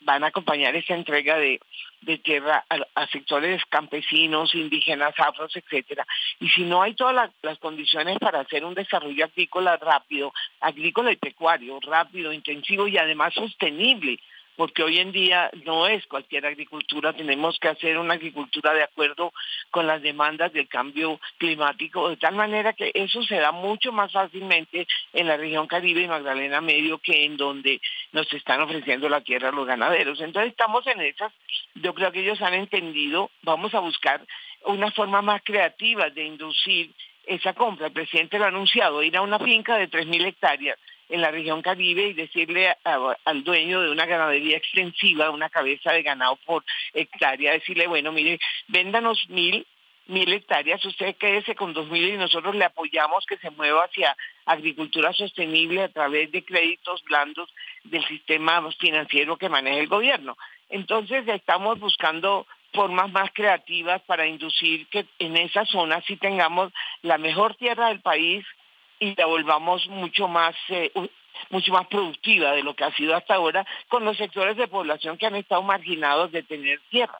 [0.00, 1.60] van a acompañar esa entrega de,
[2.24, 6.06] tierra a, sectores campesinos, indígenas, afros, etcétera.
[6.40, 11.16] Y si no hay todas las condiciones para hacer un desarrollo agrícola rápido, agrícola y
[11.16, 14.18] pecuario, rápido, intensivo y además sostenible,
[14.56, 19.32] porque hoy en día no es cualquier agricultura, tenemos que hacer una agricultura de acuerdo
[19.70, 24.12] con las demandas del cambio climático, de tal manera que eso se da mucho más
[24.12, 27.80] fácilmente en la región Caribe y Magdalena Medio que en donde
[28.12, 30.20] nos están ofreciendo la tierra a los ganaderos.
[30.20, 31.32] Entonces estamos en esas,
[31.74, 34.20] yo creo que ellos han entendido, vamos a buscar
[34.64, 36.92] una forma más creativa de inducir
[37.24, 37.86] esa compra.
[37.86, 40.78] El presidente lo ha anunciado, ir a una finca de 3.000 hectáreas
[41.12, 46.02] en la región Caribe y decirle al dueño de una ganadería extensiva, una cabeza de
[46.02, 49.66] ganado por hectárea, decirle, bueno, mire, véndanos mil,
[50.06, 54.16] mil hectáreas, usted quédese con dos mil y nosotros le apoyamos que se mueva hacia
[54.46, 57.48] agricultura sostenible a través de créditos blandos
[57.84, 60.36] del sistema financiero que maneja el gobierno.
[60.70, 66.72] Entonces estamos buscando formas más creativas para inducir que en esa zona sí tengamos
[67.02, 68.46] la mejor tierra del país
[69.02, 70.92] y la volvamos mucho más eh,
[71.50, 75.18] mucho más productiva de lo que ha sido hasta ahora con los sectores de población
[75.18, 77.18] que han estado marginados de tener tierra.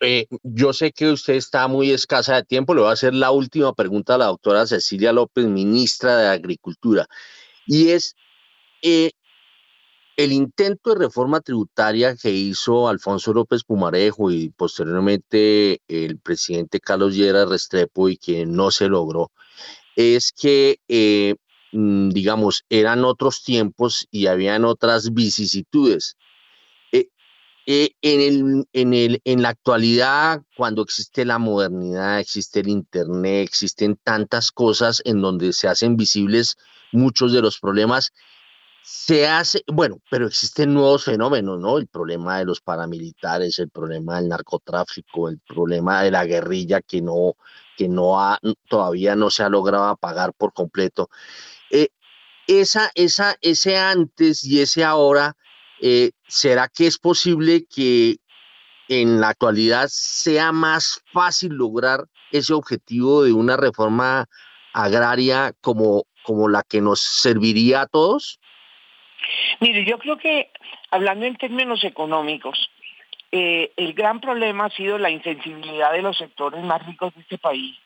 [0.00, 3.32] Eh, yo sé que usted está muy escasa de tiempo, le voy a hacer la
[3.32, 7.06] última pregunta a la doctora Cecilia López, ministra de Agricultura,
[7.66, 8.14] y es
[8.82, 9.10] eh,
[10.16, 17.14] el intento de reforma tributaria que hizo Alfonso López Pumarejo y posteriormente el presidente Carlos
[17.14, 19.32] Llera Restrepo y que no se logró,
[19.96, 21.36] es que, eh,
[21.72, 26.16] mm, digamos, eran otros tiempos y habían otras vicisitudes.
[26.92, 27.08] Eh,
[27.66, 33.48] eh, en, el, en, el, en la actualidad, cuando existe la modernidad, existe el Internet,
[33.48, 36.56] existen tantas cosas en donde se hacen visibles
[36.92, 38.12] muchos de los problemas,
[38.82, 41.78] se hace, bueno, pero existen nuevos fenómenos, ¿no?
[41.78, 47.00] El problema de los paramilitares, el problema del narcotráfico, el problema de la guerrilla que
[47.00, 47.36] no,
[47.76, 51.08] que no ha, todavía no se ha logrado apagar por completo.
[51.70, 51.88] Eh,
[52.48, 55.36] esa, esa, ese antes y ese ahora,
[55.80, 58.18] eh, ¿será que es posible que
[58.88, 64.26] en la actualidad sea más fácil lograr ese objetivo de una reforma
[64.74, 68.40] agraria como, como la que nos serviría a todos?
[69.60, 70.50] Mire, yo creo que
[70.90, 72.70] hablando en términos económicos,
[73.30, 77.38] eh, el gran problema ha sido la insensibilidad de los sectores más ricos de este
[77.38, 77.76] país,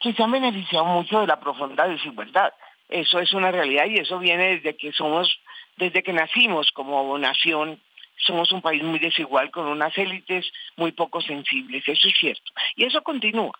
[0.00, 2.52] que se han beneficiado mucho de la profunda desigualdad.
[2.88, 5.40] Eso es una realidad y eso viene desde que somos,
[5.76, 7.80] desde que nacimos como nación,
[8.16, 12.52] somos un país muy desigual con unas élites muy poco sensibles, eso es cierto.
[12.76, 13.58] Y eso continúa.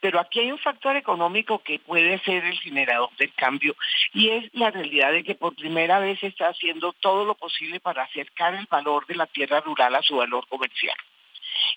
[0.00, 3.74] Pero aquí hay un factor económico que puede ser el generador del cambio
[4.12, 7.80] y es la realidad de que por primera vez se está haciendo todo lo posible
[7.80, 10.96] para acercar el valor de la tierra rural a su valor comercial.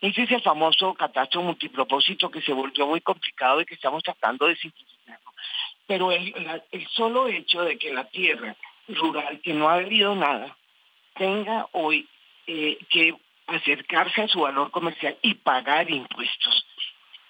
[0.01, 4.47] Ese es el famoso catastro multipropósito que se volvió muy complicado y que estamos tratando
[4.47, 5.31] de simplificarlo.
[5.87, 8.55] Pero el, el solo hecho de que la tierra
[8.87, 10.55] rural, que no ha habido nada,
[11.15, 12.07] tenga hoy
[12.47, 13.15] eh, que
[13.47, 16.65] acercarse a su valor comercial y pagar impuestos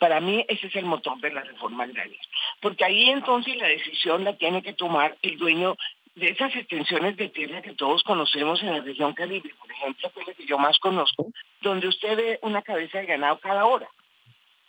[0.02, 2.20] para mí ese es el motor de la reforma agraria,
[2.60, 5.78] porque ahí entonces la decisión la tiene que tomar el dueño
[6.16, 10.22] de esas extensiones de tierra que todos conocemos en la región Caribe, por ejemplo, que
[10.22, 11.28] es la que yo más conozco,
[11.62, 13.88] donde usted ve una cabeza de ganado cada hora.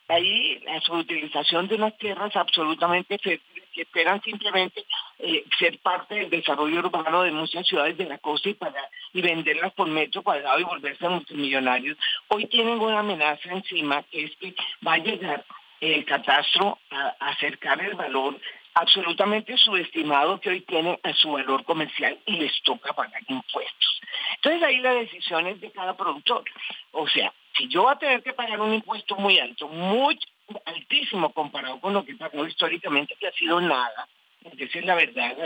[0.09, 4.85] Ahí la subutilización de unas tierras absolutamente fértiles que esperan simplemente
[5.19, 9.23] eh, ser parte del desarrollo urbano de muchas ciudades de la costa y, para, y
[9.23, 11.97] venderlas por metro cuadrado y volverse multimillonarios,
[12.29, 14.55] hoy tienen una amenaza encima que es que
[14.87, 15.45] va a llegar
[15.81, 18.39] el catastro a, acercar el valor
[18.75, 24.01] absolutamente subestimado que hoy tienen a su valor comercial y les toca pagar impuestos.
[24.37, 26.45] Entonces ahí la decisión es de cada productor.
[26.93, 30.19] O sea, si yo voy a tener que pagar un impuesto muy alto, muy
[30.65, 34.09] altísimo comparado con lo que pagó históricamente, que ha sido nada,
[34.43, 35.37] porque esa es la verdad,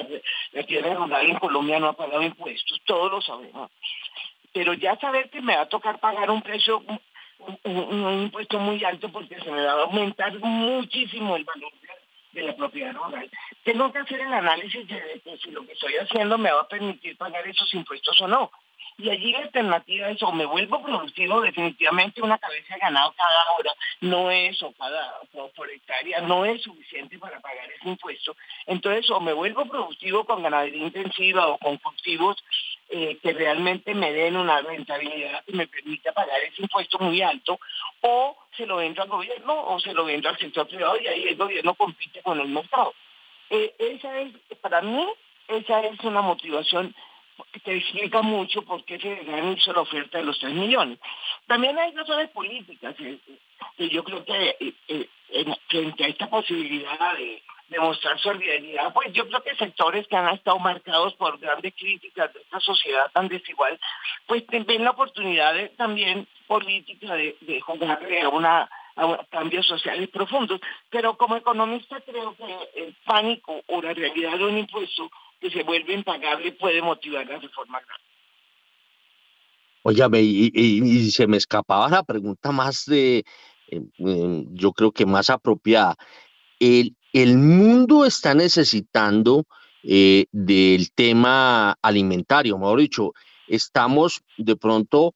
[0.53, 3.71] la, tierra rural en Colombia no ha pagado impuestos, todos lo sabemos.
[4.53, 6.83] Pero ya saber que me va a tocar pagar un precio,
[7.65, 11.73] un, impuesto muy alto porque se me va a aumentar muchísimo el valor
[12.33, 13.31] de, la propiedad rural.
[13.65, 17.17] Tengo que hacer el análisis de si lo que estoy haciendo me va a permitir
[17.17, 18.51] pagar esos impuestos o no.
[18.99, 23.73] Y allí la alternativa es o me vuelvo productivo, definitivamente una cabeza ganado cada hora
[24.01, 25.21] no es, o cada
[25.55, 28.35] por hectárea no es suficiente para pagar ese impuesto.
[28.67, 32.43] Entonces, o me vuelvo productivo con ganadería intensiva o con cultivos
[32.89, 37.59] eh, que realmente me den una rentabilidad que me permita pagar ese impuesto muy alto,
[38.01, 41.25] o se lo vendo al gobierno o se lo vendo al sector privado y ahí
[41.29, 42.95] el gobierno compite con el mercado.
[43.51, 45.07] Eh, esa es, para mí,
[45.49, 46.95] esa es una motivación
[47.65, 49.23] que explica mucho por qué se
[49.57, 50.99] hizo la oferta de los 3 millones.
[51.47, 53.19] También hay razones políticas, eh,
[53.79, 59.27] y yo creo que eh, eh, frente a esta posibilidad de demostrar solidaridad, pues yo
[59.27, 63.79] creo que sectores que han estado marcados por grandes críticas de esta sociedad tan desigual,
[64.27, 70.61] pues ven la oportunidad también política de, de jugarle a una a cambios sociales profundos.
[70.91, 75.63] Pero como economista creo que el pánico o la realidad de un impuesto que se
[75.63, 78.05] vuelve impagable puede motivar la reforma agraria.
[79.83, 83.25] Óyame, y, y, se me escapaba la pregunta más de, eh,
[83.99, 85.95] eh, yo creo que más apropiada.
[86.59, 89.45] El, el mundo está necesitando
[89.85, 93.13] eh, del tema alimentario, mejor dicho,
[93.47, 95.15] estamos de pronto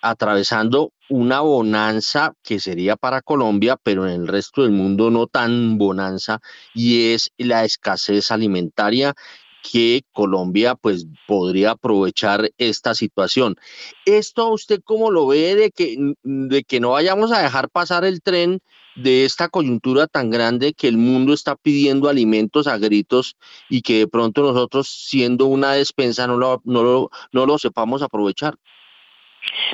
[0.00, 5.78] atravesando una bonanza que sería para Colombia, pero en el resto del mundo no tan
[5.78, 6.40] bonanza,
[6.74, 9.14] y es la escasez alimentaria
[9.62, 13.56] que Colombia pues podría aprovechar esta situación.
[14.04, 18.22] ¿Esto usted cómo lo ve de que, de que no vayamos a dejar pasar el
[18.22, 18.60] tren
[18.96, 23.36] de esta coyuntura tan grande que el mundo está pidiendo alimentos a gritos
[23.68, 28.56] y que de pronto nosotros siendo una despensa no lo, no no lo sepamos aprovechar?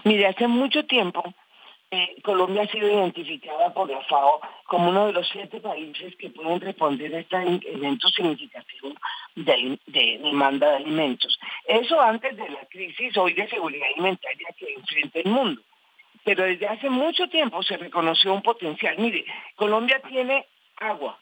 [0.04, 1.22] Mire, hace mucho tiempo
[1.90, 6.28] eh, Colombia ha sido identificada por la FAO como uno de los siete países que
[6.28, 7.36] pueden responder a este
[7.72, 8.92] evento significativo
[9.34, 9.78] de,
[10.22, 11.38] demanda de alimentos.
[11.64, 15.62] Eso antes de la crisis hoy de seguridad alimentaria que enfrenta el mundo.
[16.24, 18.96] Pero desde hace mucho tiempo se reconoció un potencial.
[18.98, 19.24] Mire,
[19.56, 20.44] Colombia tiene
[20.76, 21.18] agua,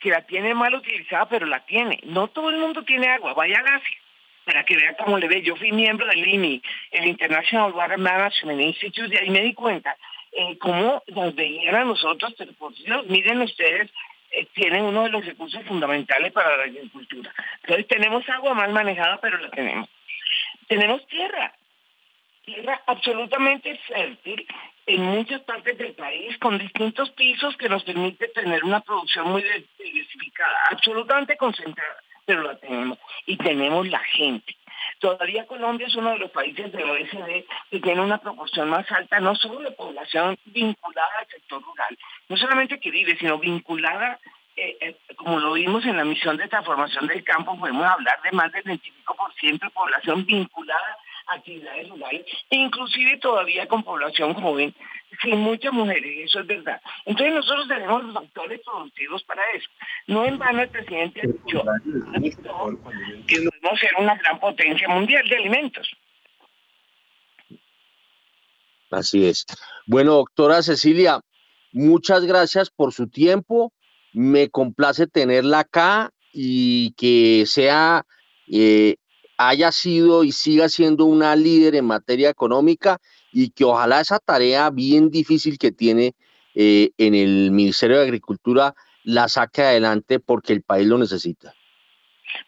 [0.00, 2.00] que la tiene mal utilizada, pero la tiene.
[2.02, 3.32] No todo el mundo tiene agua.
[3.34, 3.98] Vaya a Asia
[4.44, 5.42] para que vea cómo le ve.
[5.42, 9.96] Yo fui miembro del IMI, el International Water Management Institute, y ahí me di cuenta
[10.32, 13.90] eh, cómo nos veían a nosotros, pero por Dios, miren ustedes,
[14.30, 17.32] eh, tienen uno de los recursos fundamentales para la agricultura.
[17.62, 19.88] Entonces tenemos agua mal manejada, pero la tenemos.
[20.66, 21.54] Tenemos tierra,
[22.44, 24.46] tierra absolutamente fértil
[24.86, 29.42] en muchas partes del país, con distintos pisos que nos permite tener una producción muy
[29.78, 34.56] diversificada, absolutamente concentrada pero la tenemos y tenemos la gente.
[34.98, 39.20] Todavía Colombia es uno de los países de OECD que tiene una proporción más alta,
[39.20, 41.98] no solo de población vinculada al sector rural,
[42.28, 44.18] no solamente que vive, sino vinculada
[44.56, 48.30] eh, eh, como lo vimos en la misión de transformación del campo, podemos hablar de
[48.32, 50.96] más del 25% de población vinculada
[51.26, 54.74] actividades rurales, e inclusive todavía con población joven,
[55.22, 56.80] sin muchas mujeres, eso es verdad.
[57.04, 59.68] Entonces nosotros tenemos los factores productivos para eso.
[60.06, 61.62] No en vano el presidente ha dicho
[63.26, 65.88] que debemos ser una gran potencia mundial de alimentos.
[68.90, 69.44] Así es.
[69.86, 71.20] Bueno, doctora Cecilia,
[71.72, 73.72] muchas gracias por su tiempo
[74.14, 78.06] me complace tenerla acá y que sea,
[78.50, 78.96] eh,
[79.36, 82.98] haya sido y siga siendo una líder en materia económica
[83.32, 86.14] y que ojalá esa tarea bien difícil que tiene
[86.54, 91.52] eh, en el Ministerio de Agricultura la saque adelante porque el país lo necesita.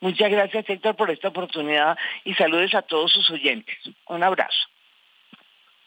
[0.01, 3.77] Muchas gracias, Héctor, por esta oportunidad y saludos a todos sus oyentes.
[4.09, 4.57] Un abrazo.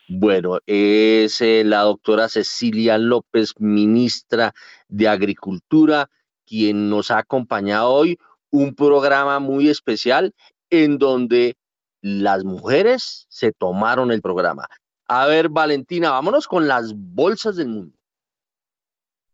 [0.08, 4.54] Bueno, es eh, la doctora Cecilia López, ministra
[4.88, 6.10] de Agricultura,
[6.48, 8.18] quien nos ha acompañado hoy,
[8.50, 10.34] un programa muy especial
[10.70, 11.56] en donde
[12.02, 14.68] las mujeres se tomaron el programa.
[15.08, 18.00] A ver, Valentina, vámonos con las bolsas del mundo.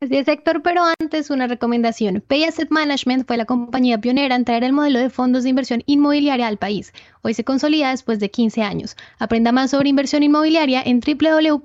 [0.01, 2.21] Así es, Héctor, pero antes una recomendación.
[2.27, 5.83] Pay Asset Management fue la compañía pionera en traer el modelo de fondos de inversión
[5.85, 6.93] inmobiliaria al país.
[7.21, 8.97] Hoy se consolida después de 15 años.
[9.19, 11.55] Aprenda más sobre inversión inmobiliaria en www.pay.com.co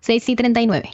[0.00, 0.90] 6 y 39.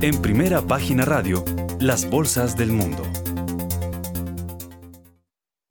[0.00, 1.44] En primera página radio,
[1.80, 3.04] las bolsas del mundo.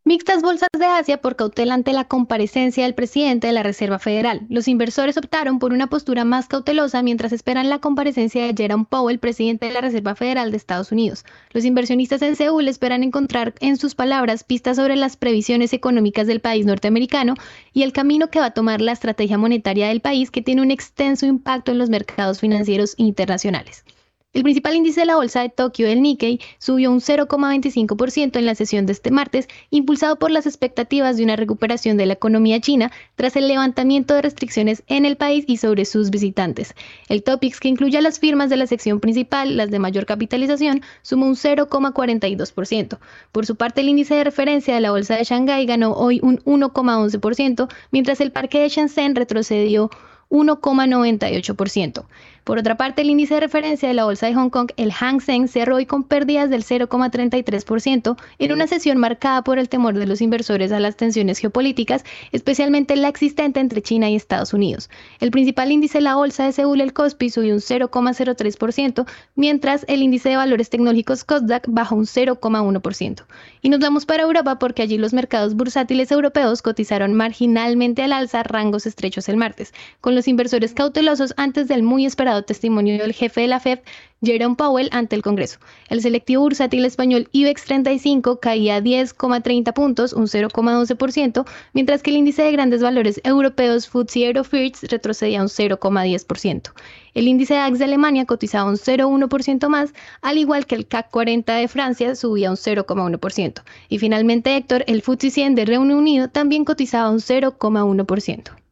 [0.05, 4.41] Mixtas bolsas de Asia por cautela ante la comparecencia del presidente de la Reserva Federal.
[4.49, 9.19] Los inversores optaron por una postura más cautelosa mientras esperan la comparecencia de Jerome Powell,
[9.19, 11.23] presidente de la Reserva Federal de Estados Unidos.
[11.51, 16.41] Los inversionistas en Seúl esperan encontrar en sus palabras pistas sobre las previsiones económicas del
[16.41, 17.35] país norteamericano
[17.71, 20.71] y el camino que va a tomar la estrategia monetaria del país que tiene un
[20.71, 23.85] extenso impacto en los mercados financieros internacionales.
[24.33, 28.55] El principal índice de la bolsa de Tokio, el Nikkei, subió un 0,25% en la
[28.55, 32.91] sesión de este martes, impulsado por las expectativas de una recuperación de la economía china
[33.15, 36.73] tras el levantamiento de restricciones en el país y sobre sus visitantes.
[37.09, 40.81] El Topix, que incluye a las firmas de la sección principal, las de mayor capitalización,
[41.03, 42.97] sumó un 0,42%.
[43.31, 46.39] Por su parte, el índice de referencia de la bolsa de Shanghái ganó hoy un
[46.39, 49.91] 1,11%, mientras el parque de Shenzhen retrocedió
[50.31, 52.05] 1,98%.
[52.43, 55.21] Por otra parte, el índice de referencia de la bolsa de Hong Kong, el Hang
[55.21, 60.05] Seng, cerró hoy con pérdidas del 0,33% en una sesión marcada por el temor de
[60.05, 64.89] los inversores a las tensiones geopolíticas, especialmente la existente entre China y Estados Unidos.
[65.21, 70.03] El principal índice de la bolsa de Seúl, el Kospi, subió un 0,03%, mientras el
[70.03, 73.23] índice de valores tecnológicos Kosdaq bajó un 0,1%.
[73.61, 78.43] Y nos vamos para Europa porque allí los mercados bursátiles europeos cotizaron marginalmente al alza
[78.43, 83.41] rangos estrechos el martes, con los inversores cautelosos antes del muy esperado testimonio del jefe
[83.41, 83.79] de la FED,
[84.23, 85.59] Jerome Powell, ante el Congreso.
[85.89, 92.41] El selectivo bursátil español IBEX 35 caía 10,30 puntos, un 0,12%, mientras que el índice
[92.41, 96.71] de grandes valores europeos FTSE Eurofirst retrocedía un 0,10%.
[97.13, 101.55] El índice DAX de Alemania cotizaba un 0,1% más, al igual que el CAC 40
[101.55, 103.61] de Francia subía un 0,1%.
[103.89, 108.62] Y finalmente, Héctor, el FTSE 100 de Reino Unido también cotizaba un 0,1%.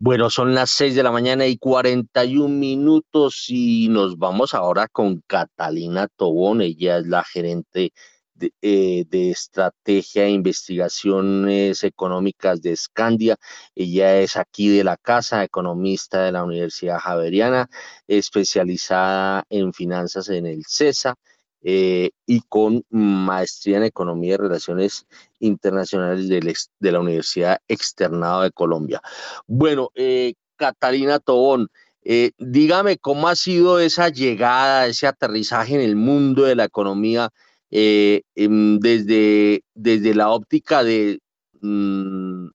[0.00, 5.22] Bueno, son las 6 de la mañana y 41 minutos y nos vamos ahora con
[5.26, 6.60] Catalina Tobón.
[6.60, 7.92] Ella es la gerente
[8.34, 13.36] de, eh, estrategia e investigaciones económicas de Scandia.
[13.74, 17.68] Ella es aquí de la casa, economista de la Universidad Javeriana,
[18.06, 21.16] especializada en finanzas en el CESA.
[21.62, 25.06] Eh, y con maestría en Economía y Relaciones
[25.40, 29.02] Internacionales de, la Universidad Externado de Colombia.
[29.48, 31.68] Bueno, eh, Catalina Tobón,
[32.02, 37.30] eh, dígame cómo ha sido esa llegada, ese aterrizaje en el mundo de la economía
[37.70, 41.18] em, desde, desde la óptica de
[41.60, 42.48] mm,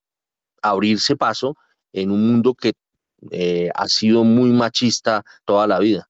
[0.62, 1.56] abrirse paso
[1.92, 2.72] en un mundo que
[3.74, 6.08] ha sido muy machista toda la vida.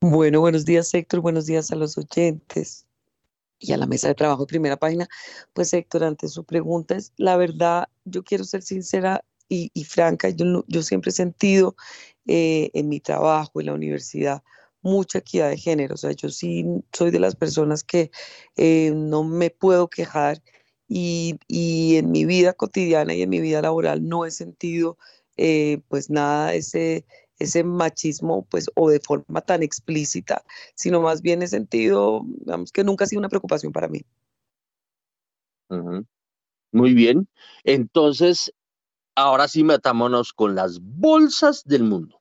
[0.00, 2.86] Bueno, buenos días Héctor, buenos días a los oyentes
[3.58, 5.08] y a la mesa de trabajo de primera página.
[5.54, 10.64] Pues Héctor, ante su pregunta, es la verdad, yo quiero ser sincera y, franca, yo,
[10.68, 11.74] yo siempre he sentido
[12.26, 14.44] eh, en mi trabajo, en la universidad,
[14.82, 15.94] mucha equidad de género.
[15.94, 18.12] O sea, yo sí soy de las personas que
[18.56, 20.42] eh, no me puedo quejar
[20.86, 24.96] y, y, en mi vida cotidiana y en mi vida laboral no he sentido
[25.36, 27.04] eh, pues nada ese
[27.38, 32.84] ese machismo, pues, o de forma tan explícita, sino más bien en sentido, digamos que
[32.84, 34.02] nunca ha sido una preocupación para mí.
[36.72, 37.28] Muy bien.
[37.64, 38.52] Entonces,
[39.14, 42.20] ahora sí metámonos con las bolsas del mundo.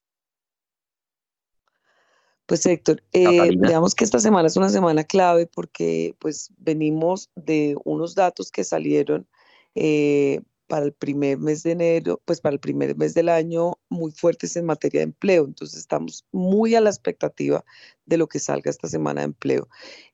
[2.45, 7.76] Pues Héctor, eh, digamos que esta semana es una semana clave porque pues venimos de
[7.84, 9.28] unos datos que salieron
[9.76, 14.11] eh, para el primer mes de enero, pues para el primer mes del año muy
[14.11, 15.45] fuertes en materia de empleo.
[15.45, 17.63] Entonces estamos muy a la expectativa
[18.05, 19.68] de lo que salga esta semana de empleo.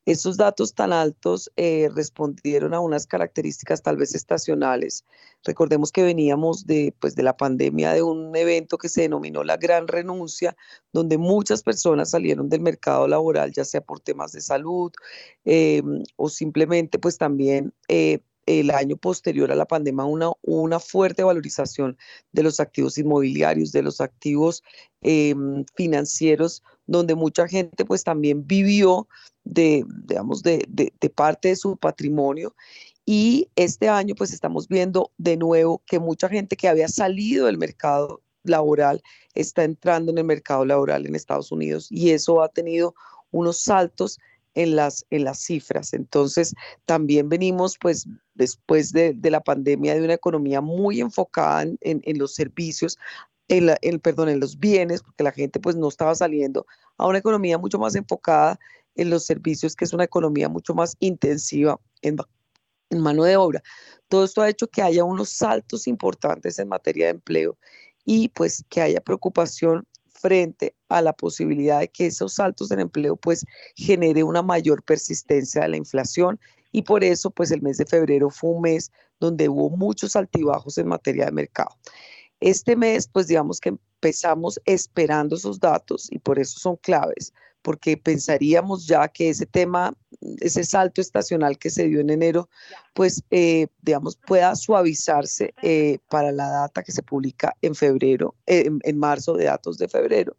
[0.06, 5.06] Esos datos tan altos eh, respondieron a unas características tal vez estacionales.
[5.43, 9.58] Recordemos que veníamos de, pues, de la pandemia de un evento que se denominó la
[9.58, 10.56] gran renuncia,
[10.91, 14.91] donde muchas personas salieron del mercado laboral, ya sea por temas de salud
[15.45, 15.82] eh,
[16.16, 17.74] o simplemente pues también...
[17.88, 21.98] Eh, el año posterior a la pandemia una, una fuerte valorización
[22.32, 24.64] de los activos inmobiliarios, de los activos
[25.02, 29.08] em, financieros, donde mucha gente pues también vivió
[29.44, 32.56] de, digamos, de, de, parte de su patrimonio.
[33.06, 37.58] Y este año pues estamos viendo de nuevo que mucha gente que había salido del
[37.58, 39.02] mercado laboral
[39.34, 42.94] está entrando en el mercado laboral en Estados Unidos y eso ha tenido
[43.32, 44.20] unos saltos
[44.56, 45.93] en las, en las cifras.
[45.93, 46.54] Entonces,
[46.86, 52.97] también venimos, pues, después de, la pandemia, de una economía muy enfocada en, los servicios,
[53.47, 56.66] en, la, perdón, en los bienes, porque la gente, pues, no estaba saliendo
[56.97, 58.60] a una economía mucho más enfocada
[58.95, 62.18] en los servicios, que es una economía mucho más intensiva en,
[62.89, 63.64] en mano de obra.
[64.08, 67.58] Todo esto ha hecho que haya unos saltos importantes en materia de empleo
[68.06, 69.88] y pues que haya preocupación
[70.24, 73.45] frente a la posibilidad de que esos saltos en empleo pues
[73.76, 76.39] genere una mayor persistencia de la inflación
[76.71, 80.78] y por eso pues el mes de febrero fue un mes donde hubo muchos altibajos
[80.78, 81.76] en materia de mercado.
[82.39, 87.34] Este mes pues digamos que empezamos esperando esos datos y por eso son claves,
[87.64, 89.97] porque pensaríamos ya que ese tema,
[90.39, 92.49] ese salto estacional que se dio en enero,
[92.93, 98.70] pues, eh, digamos, pueda suavizarse eh, para la data que se publica en febrero, eh,
[98.84, 100.36] en, marzo de datos de febrero.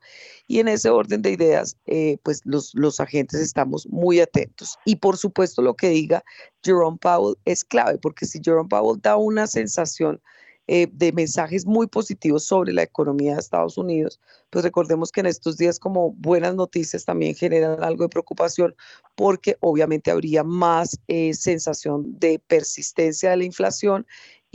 [0.46, 1.78] Y en ese orden de ideas,
[2.22, 4.78] pues los, los agentes estamos muy atentos.
[4.84, 6.22] Y por supuesto lo que diga
[6.62, 10.20] Jerome Powell es clave, porque si Jerome Powell da una sensación
[10.66, 15.26] eh, de mensajes muy positivos sobre la economía de Estados Unidos, pues recordemos que en
[15.26, 18.74] estos días como buenas noticias también generan algo de preocupación
[19.14, 24.06] porque obviamente habría más eh, sensación de persistencia de la inflación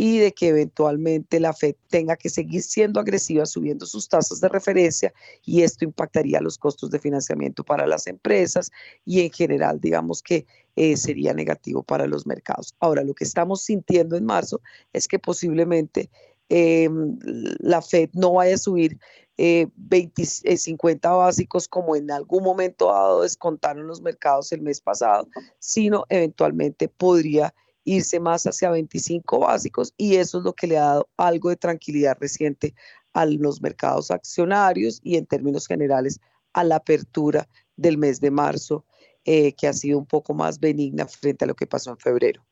[0.01, 4.47] y de que eventualmente la Fed tenga que seguir siendo agresiva subiendo sus tasas de
[4.47, 8.71] referencia y esto impactaría los costos de financiamiento para las empresas
[9.03, 10.45] y en general digamos que
[10.77, 12.73] eh, sería negativo para los mercados.
[12.79, 14.61] Ahora, lo que estamos sintiendo en marzo
[14.93, 16.09] es que posiblemente
[16.47, 17.19] em,
[17.59, 18.97] la Fed no vaya a subir
[19.35, 24.79] 20, eh, 50 eh, básicos como en algún momento dado descontaron los mercados el mes
[24.79, 25.27] pasado,
[25.59, 27.53] sino eventualmente podría
[27.89, 31.55] irse más hacia 25 básicos y eso es lo que le ha dado algo de
[31.55, 32.75] tranquilidad reciente
[33.13, 36.19] a los mercados accionarios y en términos generales
[36.53, 38.85] a la apertura del mes de marzo,
[39.25, 42.45] eh, que ha sido un poco más benigna frente a lo que pasó en febrero.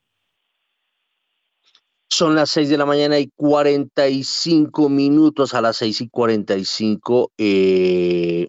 [2.10, 7.32] Son las 6 de la mañana y 45 minutos a las 6 y 45.
[7.38, 8.48] Eh,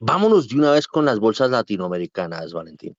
[0.00, 2.96] vámonos de una vez con las bolsas latinoamericanas, Valentín.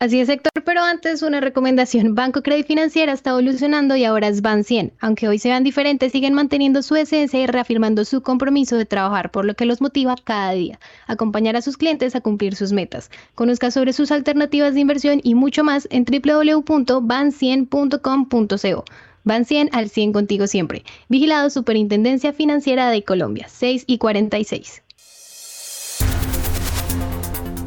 [0.00, 2.14] Así es, Héctor, pero antes una recomendación.
[2.14, 4.94] Banco Credit Financiera está evolucionando y ahora es Ban 100.
[4.98, 9.30] Aunque hoy se vean diferentes, siguen manteniendo su esencia y reafirmando su compromiso de trabajar,
[9.30, 13.10] por lo que los motiva cada día, acompañar a sus clientes a cumplir sus metas.
[13.34, 18.84] Conozca sobre sus alternativas de inversión y mucho más en www.ban100.com.co.
[19.24, 20.82] Ban 100 al 100 contigo siempre.
[21.10, 24.82] Vigilado Superintendencia Financiera de Colombia, 6 y 46.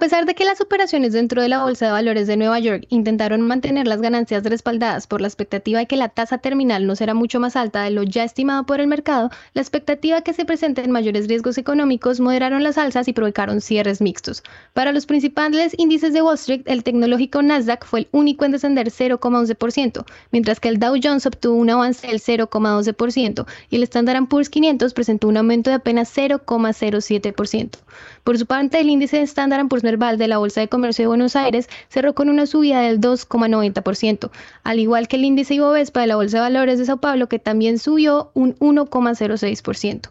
[0.00, 2.86] A pesar de que las operaciones dentro de la Bolsa de Valores de Nueva York
[2.88, 7.12] intentaron mantener las ganancias respaldadas por la expectativa de que la tasa terminal no será
[7.12, 10.90] mucho más alta de lo ya estimado por el mercado, la expectativa que se presenten
[10.90, 14.42] mayores riesgos económicos moderaron las alzas y provocaron cierres mixtos.
[14.72, 18.88] Para los principales índices de Wall Street, el tecnológico Nasdaq fue el único en descender
[18.88, 24.48] 0,11%, mientras que el Dow Jones obtuvo un avance del 0,12% y el Standard Poor's
[24.48, 27.76] 500 presentó un aumento de apenas 0,07%.
[28.24, 31.08] Por su parte, el índice de Standard Poor's verbal de la Bolsa de Comercio de
[31.08, 34.30] Buenos Aires cerró con una subida del 2,90%,
[34.62, 37.38] al igual que el índice Ibovespa de la Bolsa de Valores de Sao Paulo, que
[37.38, 40.10] también subió un 1,06%.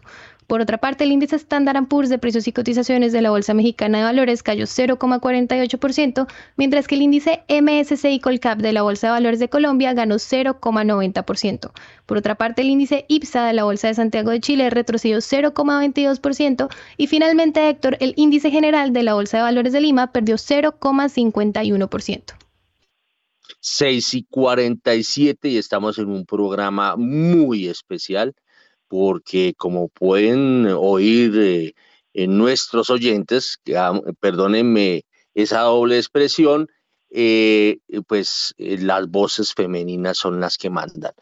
[0.50, 3.98] Por otra parte, el índice Standard Poor's de precios y cotizaciones de la Bolsa Mexicana
[3.98, 6.26] de Valores cayó 0,48%,
[6.56, 11.70] mientras que el índice MSCI Colcap de la Bolsa de Valores de Colombia ganó 0,90%.
[12.04, 16.68] Por otra parte, el índice IPSA de la Bolsa de Santiago de Chile retrocedió 0,22%
[16.96, 22.34] y finalmente, Héctor, el índice general de la Bolsa de Valores de Lima perdió 0,51%.
[23.60, 28.34] 6 y 47 y estamos en un programa muy especial
[28.90, 31.74] porque como pueden oír eh,
[32.12, 33.60] en nuestros oyentes,
[34.18, 36.66] perdónenme esa doble expresión,
[37.08, 37.78] eh,
[38.08, 41.12] pues eh, las voces femeninas son las que mandan.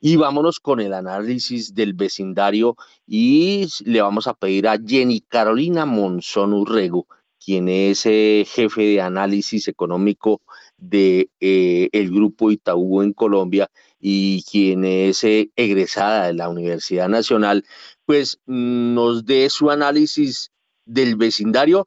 [0.00, 2.76] Y vámonos con el análisis del vecindario
[3.08, 7.08] y le vamos a pedir a Jenny Carolina Monzón Urrego,
[7.44, 10.42] quien es jefe de análisis económico
[10.76, 13.68] de el grupo Itaú en Colombia
[14.08, 17.64] y quien es eh, egresada de la Universidad Nacional,
[18.04, 20.52] pues nos dé su análisis
[20.84, 21.86] del vecindario,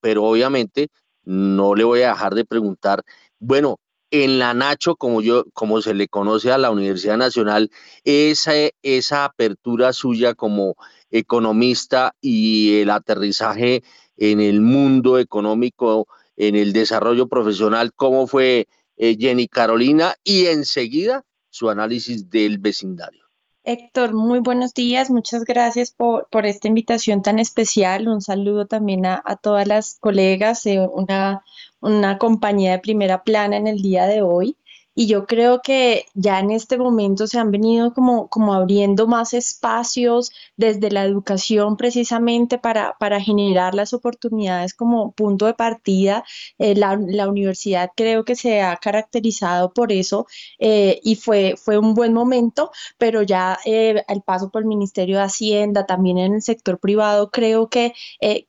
[0.00, 0.88] pero obviamente
[1.22, 3.02] no le voy a dejar de preguntar,
[3.40, 3.78] bueno,
[4.10, 7.70] en la Nacho, como yo, como se le conoce a la Universidad Nacional,
[8.04, 10.76] esa, esa apertura suya como
[11.10, 13.82] economista y el aterrizaje
[14.16, 16.06] en el mundo económico,
[16.38, 18.66] en el desarrollo profesional, ¿cómo fue
[18.96, 20.14] eh, Jenny Carolina?
[20.24, 21.22] Y enseguida
[21.54, 23.22] su análisis del vecindario.
[23.62, 25.08] Héctor, muy buenos días.
[25.08, 28.08] Muchas gracias por, por esta invitación tan especial.
[28.08, 31.44] Un saludo también a, todas las colegas, de una,
[31.80, 34.56] una compañía de primera plana en el día de hoy.
[34.94, 39.34] Y yo creo que ya en este momento se han venido como, como abriendo más
[39.34, 46.24] espacios desde la educación precisamente para, para generar las oportunidades como punto de partida.
[46.58, 50.26] Eh, la, la, universidad creo que se ha caracterizado por eso
[50.58, 55.16] eh, y fue, fue un buen momento, pero ya eh, el paso por el Ministerio
[55.18, 57.94] de Hacienda, también en el sector privado, creo que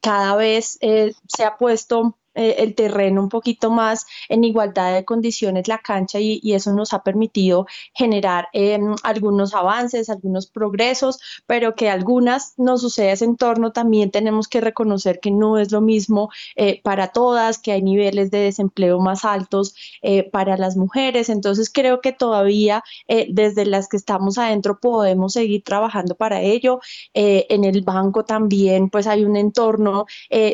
[0.01, 5.67] cada vez se ha puesto eh, el terreno un poquito más en igualdad de condiciones
[5.69, 11.89] la cancha y, eso nos ha permitido generar em, algunos avances, algunos progresos, pero que
[11.89, 16.81] algunas no sucede ese entorno, también tenemos que reconocer que no es lo mismo eh,
[16.81, 22.01] para todas, que hay niveles de desempleo más altos eh, para las mujeres, entonces creo
[22.01, 22.83] que todavía
[23.29, 26.79] desde las que estamos adentro podemos seguir trabajando para ello.
[27.13, 30.05] en el banco también pues hay un entorno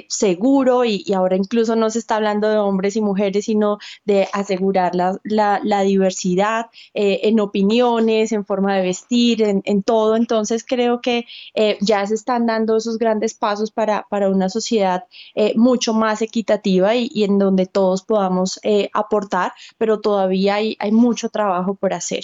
[0.08, 4.28] seguro y, y ahora incluso no se está hablando de hombres y mujeres, sino de
[4.34, 10.16] asegurar la, diversidad eh, en opiniones, en forma de vestir, en, todo.
[10.16, 15.06] Entonces creo que eh, ya se están dando esos grandes pasos para, una sociedad
[15.36, 18.60] eh, mucho más equitativa y, en donde todos podamos
[18.94, 22.24] aportar, pero todavía hay mucho trabajo por hacer.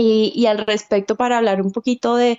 [0.00, 2.38] Y, al respecto, para hablar un poquito de,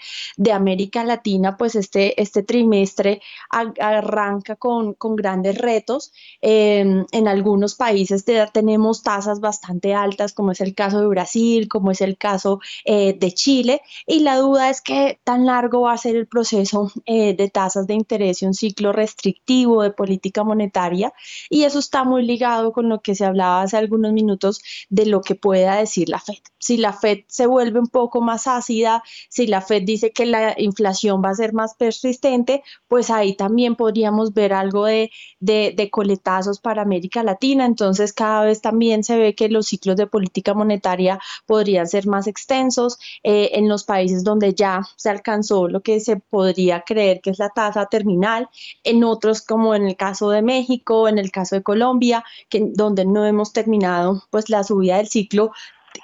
[0.52, 6.12] América Latina, pues este, este trimestre arranca con, grandes retos.
[6.42, 11.92] Em, en algunos países tenemos tasas bastante altas, como es el caso de Brasil, como
[11.92, 15.98] es el caso eh, de Chile, y la duda es que tan largo va a
[15.98, 21.14] ser el proceso eh, de tasas de interés y un ciclo restrictivo de política monetaria,
[21.50, 25.22] y eso está muy ligado con lo que se hablaba hace algunos minutos de lo
[25.22, 26.40] que pueda decir la FED.
[26.58, 30.56] Si la FED se vuelve un poco más ácida, si la Fed dice que la
[30.58, 36.60] inflación va a ser más persistente, pues ahí también podríamos ver algo de, de, coletazos
[36.60, 37.66] para América Latina.
[37.66, 42.28] Entonces cada vez también se ve que los ciclos de política monetaria podrían ser más
[42.28, 47.32] extensos eh, en los países donde ya se alcanzó lo que se podría creer que
[47.32, 48.50] es la tasa terminal,
[48.84, 53.06] en otros como en el caso de México, en el caso de Colombia, que, donde
[53.06, 55.52] no hemos terminado pues la subida del ciclo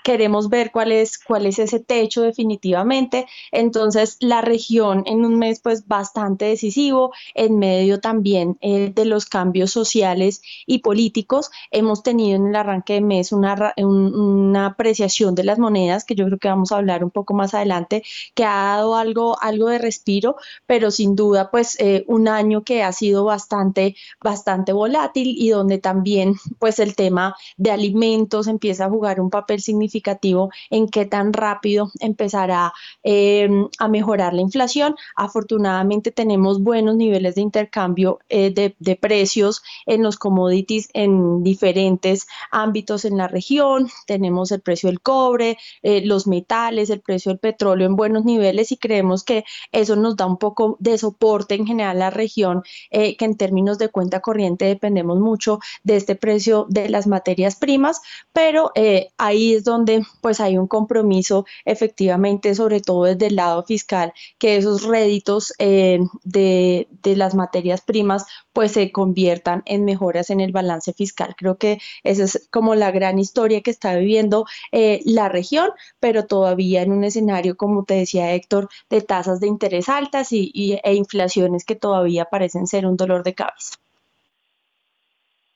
[0.04, 3.26] queremos ver cuál es, cuál es ese techo definitivamente.
[3.52, 9.26] Entonces, la región en un mes pues bastante decisivo, en medio también eh, de los
[9.26, 11.52] cambios sociales y políticos.
[11.72, 16.26] Hemos tenido en el arranque de mes una, una apreciación de las monedas, que yo
[16.26, 19.78] creo que vamos a hablar un poco más adelante, que ha dado algo, algo de
[19.78, 20.36] respiro,
[20.66, 25.78] pero sin duda pues eh, un año que ha sido bastante, bastante volátil y donde
[25.78, 31.06] también pues el tema de alimentos empieza a jugar un papel significativo significativo en qué
[31.06, 32.74] tan rápido empezará
[33.04, 34.96] eh, a mejorar la inflación.
[35.16, 43.06] Afortunadamente tenemos buenos niveles de intercambio eh, de, precios en los commodities en diferentes ámbitos
[43.06, 43.90] en la región.
[44.08, 48.72] Tenemos el precio del cobre, eh, los metales, el precio del petróleo en buenos niveles
[48.72, 52.64] y creemos que eso nos da un poco de soporte en general a la región,
[52.90, 58.02] que en términos de cuenta corriente dependemos mucho de este precio de las materias primas,
[58.34, 58.72] pero
[59.18, 64.14] ahí es donde donde pues hay un compromiso efectivamente, sobre todo desde el lado fiscal,
[64.40, 70.40] que esos réditos eh, de, de, las materias primas pues se conviertan en mejoras en
[70.40, 71.36] el balance fiscal.
[71.38, 75.70] Creo que esa es como la gran historia que está viviendo eh, la región,
[76.00, 80.80] pero todavía en un escenario, como te decía Héctor, de tasas de interés altas y,
[80.84, 83.85] e inflaciones que todavía parecen ser un dolor de cabeza.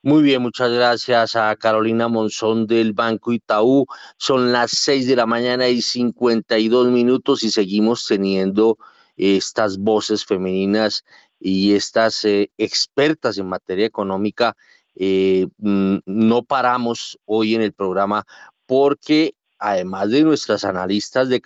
[0.01, 3.85] Muy bien, muchas gracias a Carolina Monzón del Banco Itaú.
[4.17, 8.77] Son las seis de la mañana y 52 minutos y seguimos teniendo
[9.17, 11.03] estas voces femeninas
[11.37, 14.55] y estas eh, expertas en materia económica.
[14.95, 18.25] Eh, mm, no paramos hoy en el programa
[18.65, 21.41] porque además de nuestras analistas de,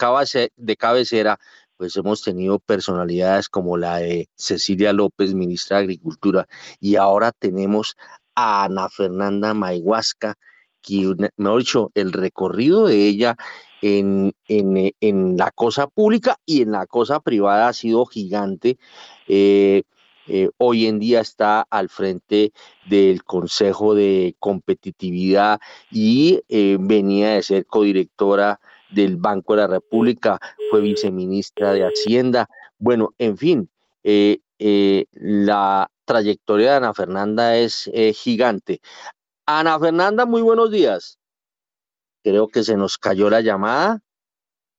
[0.56, 1.40] de cabecera,
[1.76, 6.48] pues hemos tenido personalidades como la de Cecilia López, ministra de Agricultura,
[6.80, 7.96] y ahora tenemos
[8.36, 10.36] Ana Fernanda Mayhuasca,
[10.82, 13.36] que, mejor dicho, el recorrido de ella
[13.82, 18.78] en, en, la cosa pública y en la cosa privada ha sido gigante.
[19.28, 19.84] Eh,
[20.28, 22.54] eh, hoy en día está al frente
[22.86, 25.60] del Consejo de Competitividad
[25.92, 32.48] y eh, venía de ser codirectora del Banco de la República, fue viceministra de Hacienda.
[32.78, 33.70] Bueno, en fin,
[35.14, 38.82] la trayectoria de Ana Fernanda es eh, gigante.
[39.46, 41.20] Ana Fernanda, muy buenos días.
[42.24, 44.02] Creo que se nos cayó la llamada.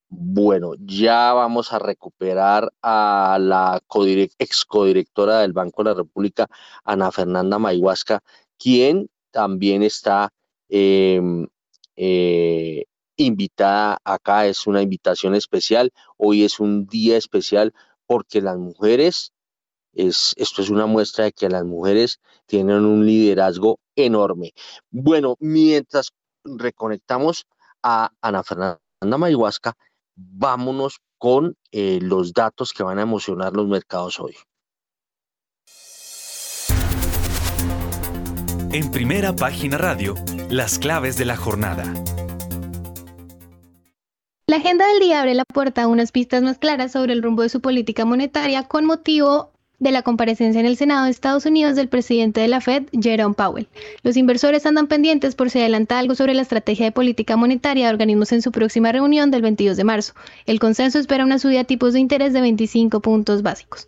[0.09, 3.83] Bueno, ya vamos a recuperar a la
[4.39, 6.47] ex codirectora del Banco de la República,
[6.85, 8.23] Ana Fernanda Mayhuasca,
[8.59, 10.33] quien también está
[10.69, 11.47] em,
[11.97, 12.85] eh,
[13.17, 14.47] invitada acá.
[14.47, 15.93] Es una invitación especial.
[16.17, 17.75] Hoy es un día especial
[18.07, 19.34] porque las mujeres
[19.97, 24.53] esto es una muestra de que las mujeres tienen un liderazgo enorme.
[24.91, 26.13] Bueno, mientras
[26.45, 27.47] reconectamos
[27.83, 29.77] a Ana Fernanda Mayhuasca,
[30.17, 34.35] vámonos con eh, los datos que van a emocionar los mercados hoy.
[38.73, 40.17] En primera página radio,
[40.51, 41.85] las claves de la jornada.
[44.47, 47.43] La agenda del día abre la puerta a unas pistas más claras sobre el rumbo
[47.43, 49.54] de su política monetaria con motivo
[49.85, 53.35] de la comparecencia en el Senado de Estados Unidos del presidente de la Fed, Jerome
[53.35, 53.69] Powell.
[54.03, 57.93] Los inversores andan pendientes por si adelanta algo sobre la estrategia de política monetaria de
[57.93, 60.15] organismos en su próxima reunión del 22 de marzo.
[60.47, 63.87] El consenso espera una subida a tipos de interés de 25 puntos básicos.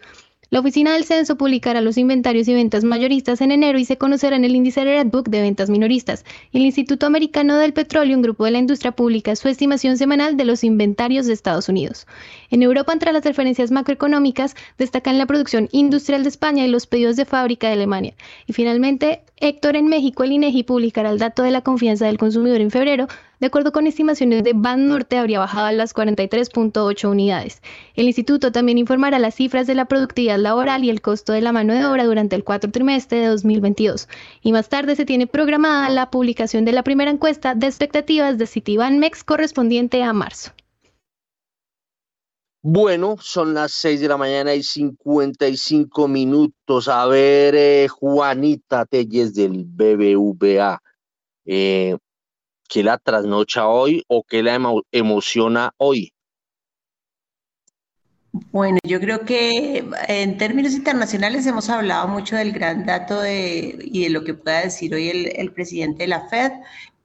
[0.48, 4.36] La oficina del censo publicará los inventarios y ventas mayoristas en enero y se conocerá
[4.36, 6.24] en el índice Red Book de ventas minoristas.
[6.52, 10.44] El Instituto Americano del Petróleo, un grupo de la industria pública, su estimación semanal de
[10.44, 12.06] los inventarios de Estados Unidos.
[12.48, 17.16] En Europa, entre las referencias macroeconómicas, destacan la producción industrial de España y los pedidos
[17.16, 18.14] de fábrica de Alemania.
[18.46, 22.62] Y finalmente, Héctor, en México, el INEGI publicará el dato de la confianza del consumidor
[22.62, 23.06] en febrero,
[23.38, 27.60] de acuerdo con estimaciones de Ban Norte, habría bajado a las 43.8 unidades.
[27.96, 31.52] El instituto también informará las cifras de la productividad laboral y el costo de la
[31.52, 34.08] mano de obra durante el cuarto trimestre de 2022.
[34.40, 38.46] Y más tarde se tiene programada la publicación de la primera encuesta de expectativas de
[38.46, 40.52] Citibanmex correspondiente a marzo.
[42.68, 46.88] Bueno, son las 6 de la mañana y 55 minutos.
[46.88, 50.82] A ver, eh, Juanita Telles del BBVA.
[51.44, 51.96] Eh,
[52.68, 54.58] ¿Qué la trasnocha hoy o qué la
[54.90, 56.12] emociona hoy?
[58.50, 64.02] Bueno, yo creo que en términos internacionales hemos hablado mucho del gran dato de, y
[64.02, 66.50] de lo que pueda decir hoy el, presidente de la Fed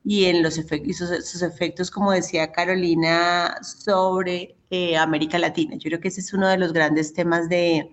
[0.04, 5.76] y en los efectos, sus, efectos, como decía Carolina, sobre eh, América Latina.
[5.76, 7.92] Yo creo que ese es uno de los grandes temas de,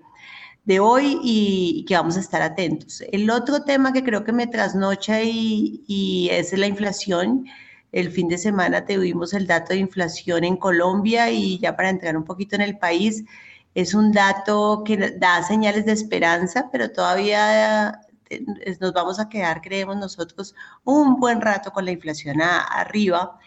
[0.64, 3.02] de hoy y, que vamos a estar atentos.
[3.12, 7.46] El otro tema que creo que me trasnocha y, y es la inflación.
[7.92, 12.16] El fin de semana tuvimos el dato de inflación en Colombia y ya para entrar
[12.16, 13.24] un poquito en el país,
[13.74, 18.00] es un dato que da señales de esperanza, pero todavía
[18.80, 20.54] nos vamos a quedar, creemos nosotros,
[20.84, 23.38] un buen rato con la inflación arriba.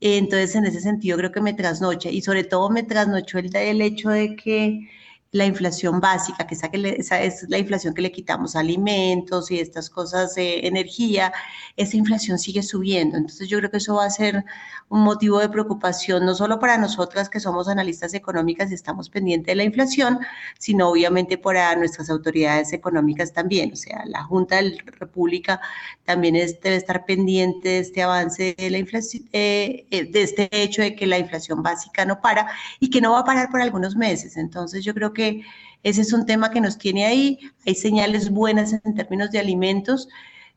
[0.00, 3.80] Entonces, en ese sentido, creo que me trasnocha y sobre todo me trasnochó el, el
[3.82, 4.88] hecho de que
[5.30, 10.34] la inflación básica, que esa, es la inflación que le quitamos alimentos y estas cosas
[10.34, 11.32] de energía,
[11.76, 13.16] esa inflación sigue subiendo.
[13.18, 14.44] Entonces yo creo que eso va a ser
[14.88, 19.52] un motivo de preocupación, no solo para nosotras que somos analistas económicas y estamos pendientes
[19.52, 20.18] de la inflación,
[20.58, 23.72] sino obviamente para nuestras autoridades económicas también.
[23.72, 25.60] O sea, la Junta de la República
[26.04, 30.80] también debe estar pendiente de este avance de la inflación, eh, eh, de este hecho
[30.80, 32.48] de que la inflación básica no para
[32.80, 34.38] y que no va a parar por algunos meses.
[34.38, 35.17] Entonces yo creo que
[35.82, 37.38] ese es un tema que nos tiene ahí.
[37.66, 40.08] Hay señales buenas en términos de alimentos.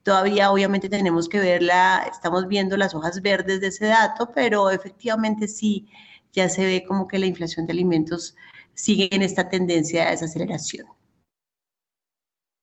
[0.03, 5.47] Todavía obviamente tenemos que verla, estamos viendo las hojas verdes de ese dato, pero efectivamente
[5.47, 5.87] sí,
[6.33, 8.35] ya se ve como que la inflación de alimentos
[8.73, 10.87] sigue en esta tendencia de desaceleración.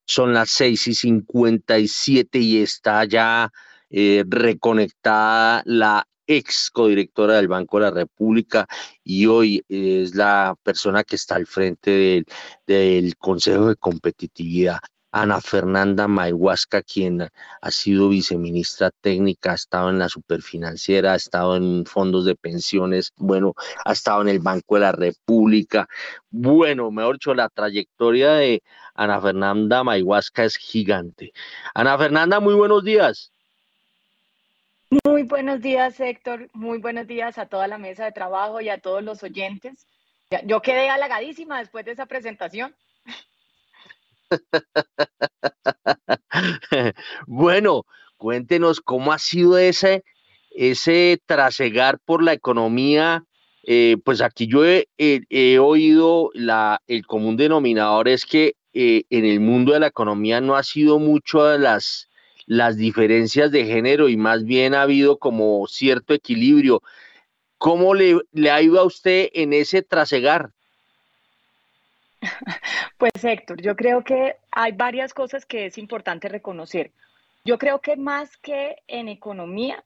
[0.05, 3.53] Son las 6 y 57 y está ya
[3.91, 8.67] eh, reconectada la ex codirectora del Banco de la República
[9.03, 12.25] y hoy es la persona que está al frente
[12.67, 14.79] del, Consejo de Competitividad.
[15.11, 17.23] Ana Fernanda Mayhuasca, quien
[17.63, 23.13] ha sido viceministra técnica, ha estado en la superfinanciera, ha estado en fondos de pensiones,
[23.17, 23.55] bueno,
[23.87, 25.89] ha estado en el Banco de la República.
[26.31, 28.63] Bueno, mejor dicho, la trayectoria de
[28.95, 31.33] Ana Fernanda Mayhuasca es gigante.
[31.75, 33.33] Ana Fernanda, muy buenos días.
[34.91, 36.49] Muy buenos días, Héctor.
[36.55, 39.87] Muy buenos días a toda la mesa de trabajo y a todos los oyentes.
[40.45, 42.75] Yo quedé halagadísima después de esa presentación.
[47.27, 47.85] bueno,
[48.17, 50.05] cuéntenos cómo ha sido ese,
[50.51, 53.25] ese trasegar por la economía.
[53.65, 59.41] Eh, pues aquí yo he, oído la, el común denominador es que eh, en el
[59.41, 62.08] mundo de la economía no ha sido mucho de las
[62.49, 66.83] las diferencias de género y más bien ha habido como cierto equilibrio.
[67.59, 70.51] ¿Cómo le, le ha ido a usted en ese trasegar?
[72.97, 76.91] Pues Héctor, yo creo que hay varias cosas que es importante reconocer.
[77.45, 79.85] Yo creo que más que en economía,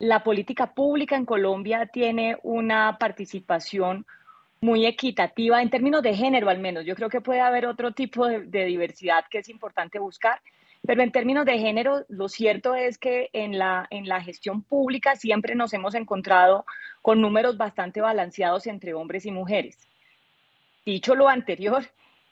[0.00, 4.06] la política pública en Colombia tiene una participación
[4.60, 6.84] muy equitativa en términos de género al menos.
[6.84, 10.40] Yo creo que puede haber otro tipo de, de diversidad que es importante buscar,
[10.86, 15.16] pero en términos de género, lo cierto es que en la, en la gestión pública
[15.16, 16.64] siempre nos hemos encontrado
[17.02, 19.86] con números bastante balanceados entre hombres y mujeres.
[20.84, 21.84] Dicho lo anterior,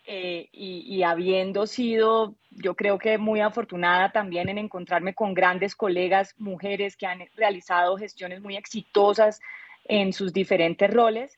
[0.08, 6.32] eh, y, habiendo sido, yo creo que muy afortunada también en encontrarme con grandes colegas
[6.38, 9.40] mujeres que han realizado gestiones muy exitosas
[9.84, 11.36] en sus diferentes roles,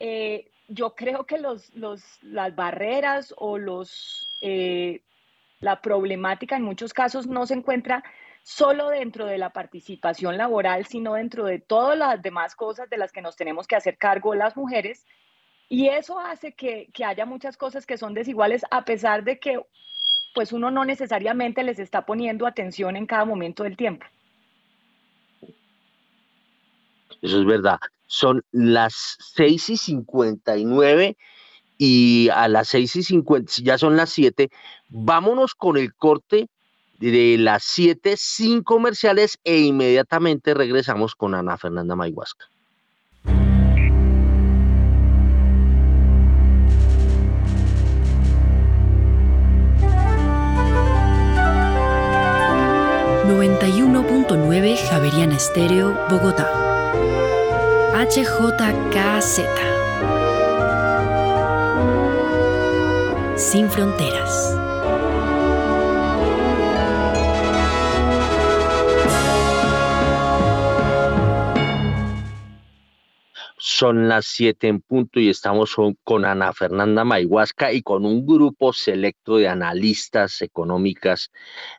[0.00, 1.72] eh, yo creo que los,
[2.22, 5.00] las barreras o los eh,
[5.60, 8.04] la problemática en muchos casos no se encuentra
[8.42, 13.10] solo dentro de la participación laboral, sino dentro de todas las demás cosas de las
[13.10, 15.06] que nos tenemos que hacer cargo las mujeres.
[15.68, 19.58] Y eso hace que, haya muchas cosas que son desiguales a pesar de que
[20.34, 24.04] pues uno no necesariamente les está poniendo atención en cada momento del tiempo.
[27.22, 27.78] Eso es verdad.
[28.06, 31.16] Son las 6 y 59
[31.78, 34.50] y a las 6 y 50, ya son las 7,
[34.88, 36.48] vámonos con el corte
[36.98, 42.46] de las 7 sin comerciales e inmediatamente regresamos con Ana Fernanda Mayhuasca.
[54.28, 56.50] .9 Javeriana Estéreo, Bogotá.
[57.94, 59.73] HJKZ
[63.36, 64.56] sin fronteras.
[73.58, 75.74] Son las siete en punto y estamos
[76.04, 81.32] con Ana Fernanda Mayhuasca y con un grupo selecto de analistas económicas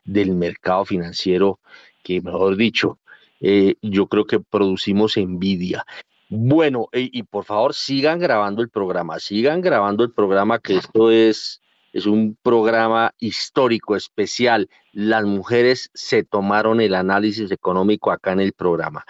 [0.04, 1.60] del mercado financiero
[2.02, 2.98] que, mejor dicho,
[3.40, 5.86] eh, yo creo que producimos envidia.
[6.28, 11.62] Bueno, y, por favor sigan grabando el programa, sigan grabando el programa, que esto es,
[11.92, 14.68] es un programa histórico, especial.
[14.92, 19.04] Las mujeres se tomaron el análisis económico acá en el programa.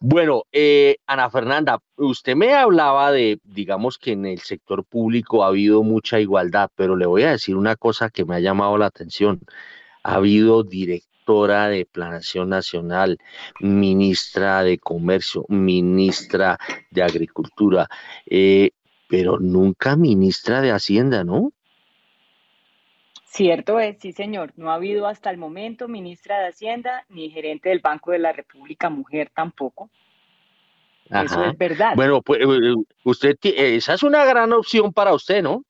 [0.00, 5.48] Bueno, eh, Ana Fernanda, usted me hablaba de, digamos que en el sector público ha
[5.48, 8.86] habido mucha igualdad, pero le voy a decir una cosa que me ha llamado la
[8.86, 9.40] atención.
[10.02, 10.64] Ha habido
[11.28, 13.18] de Planación Nacional,
[13.60, 16.58] ministra de Comercio, ministra
[16.90, 17.86] de Agricultura,
[18.26, 18.70] eh,
[19.08, 21.52] pero nunca ministra de Hacienda, ¿no?
[23.26, 24.54] Cierto es, sí, señor.
[24.56, 28.32] No ha habido hasta el momento ministra de Hacienda ni gerente del Banco de la
[28.32, 29.90] República, mujer tampoco.
[31.10, 31.92] Eso es verdad.
[31.94, 32.74] Bueno, pues eh,
[33.04, 35.64] usted, esa es una gran opción para usted, ¿no?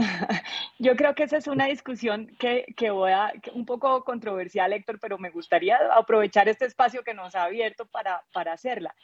[0.78, 5.18] Yo creo que esa es una discusión que, voy a, un poco controversial, Héctor, pero
[5.18, 8.94] me gustaría aprovechar este espacio que nos ha abierto para, para hacerla.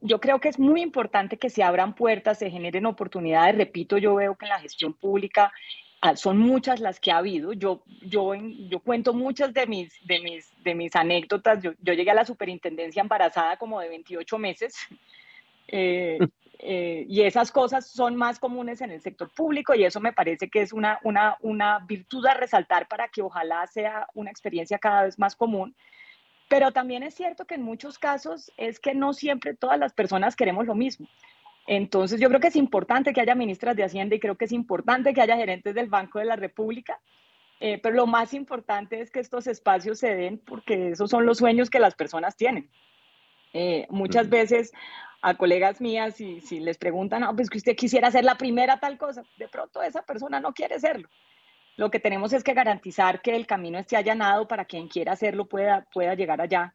[0.00, 3.56] Yo creo que es muy importante que se abran puertas, se generen oportunidades.
[3.56, 5.52] Repito, yo veo que en la gestión pública
[6.00, 7.52] ah, son muchas las que ha habido.
[7.52, 11.62] Yo, yo, yo cuento muchas de mis, de mis, de mis anécdotas.
[11.62, 14.74] Yo, yo llegué a la superintendencia embarazada como de 28 meses.
[15.72, 16.18] Eh,
[16.62, 20.50] eh, y esas cosas son más comunes en el sector público y eso me parece
[20.50, 25.18] que es una, una, virtud a resaltar para que ojalá sea una experiencia cada vez
[25.18, 25.74] más común.
[26.50, 30.36] Pero también es cierto que en muchos casos es que no siempre todas las personas
[30.36, 31.08] queremos lo mismo.
[31.66, 34.52] Entonces yo creo que es importante que haya ministras de Hacienda y creo que es
[34.52, 37.00] importante que haya gerentes del Banco de la República,
[37.60, 41.38] eh, pero lo más importante es que estos espacios se den porque esos son los
[41.38, 42.68] sueños que las personas tienen.
[43.52, 44.72] Eh, muchas veces
[45.22, 48.78] a colegas mías y si les preguntan, no, pues que usted quisiera ser la primera
[48.80, 51.08] tal cosa, de pronto esa persona no quiere serlo.
[51.76, 55.46] Lo que tenemos es que garantizar que el camino esté allanado para quien quiera hacerlo
[55.46, 56.74] pueda, pueda llegar allá.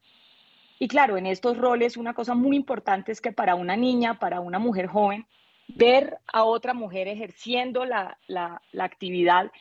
[0.79, 4.39] Y claro, en estos roles una cosa muy importante es que para una niña, para
[4.41, 5.25] una mujer joven,
[5.67, 9.51] ver a otra mujer ejerciendo la, la, la actividad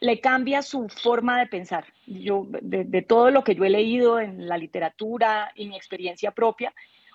[0.00, 1.86] le cambia su forma de pensar.
[2.06, 6.30] Yo, de, de, todo lo que yo he leído en la literatura y mi experiencia
[6.30, 6.72] propia,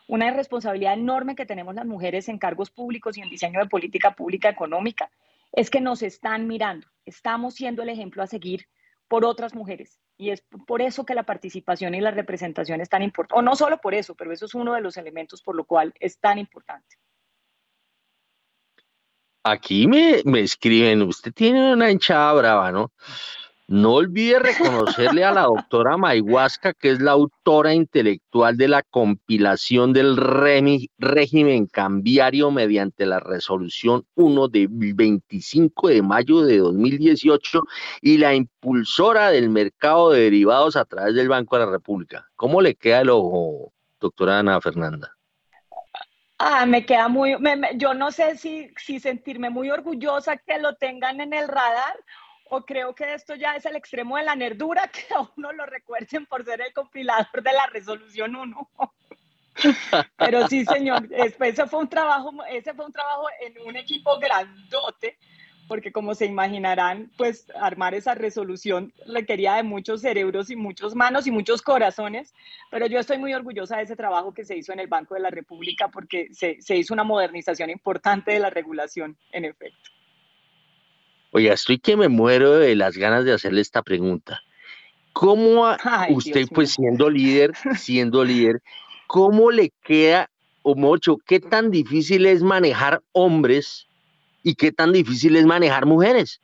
[0.07, 4.15] una responsabilidad enorme que tenemos las mujeres en cargos públicos y en diseño de política
[4.15, 5.09] pública económica
[5.53, 8.67] es que nos están mirando, estamos siendo el ejemplo a seguir
[9.07, 9.99] por otras mujeres.
[10.17, 13.55] Y es por eso que la participación y la representación es tan importante, o no
[13.55, 16.37] solo por eso, pero eso es uno de los elementos por lo cual es tan
[16.39, 16.97] importante.
[19.45, 22.91] Aquí me, me escriben, usted tiene una hinchada brava, ¿no?
[23.67, 29.93] No olvide reconocerle a la doctora Mayhuasca, que es la autora intelectual de la compilación
[29.93, 37.63] del régimen cambiario mediante la resolución 1 de 25 de mayo de 2018
[38.01, 42.29] y la impulsora del mercado de derivados a través del Banco de la República.
[42.35, 45.17] ¿Cómo le queda el ojo, doctora Ana Fernanda?
[46.37, 47.35] Ah, me queda muy,
[47.75, 51.95] yo no sé si, si sentirme muy orgullosa que lo tengan en el radar
[52.49, 55.65] o creo que esto ya es el extremo de la nerdura, que a uno lo
[55.65, 58.71] recuerden por ser el compilador de la resolución 1.
[60.17, 65.17] Pero sí, señor, ese fue un trabajo, ese fue un trabajo en un equipo grandote,
[65.67, 71.27] porque como se imaginarán, pues armar esa resolución requería de muchos cerebros y muchas manos
[71.27, 72.33] y muchos corazones,
[72.69, 75.21] pero yo estoy muy orgullosa de ese trabajo que se hizo en el Banco de
[75.21, 79.89] la República porque se, se hizo una modernización importante de la regulación, en efecto.
[81.31, 84.41] Oiga, estoy que me muero de las ganas de hacerle esta pregunta.
[85.13, 85.65] ¿Cómo
[86.09, 88.61] usted, pues siendo líder, siendo líder,
[89.07, 90.29] cómo le queda,
[90.61, 93.87] o Mocho, qué tan difícil es manejar hombres
[94.43, 96.41] y qué tan difícil es manejar mujeres?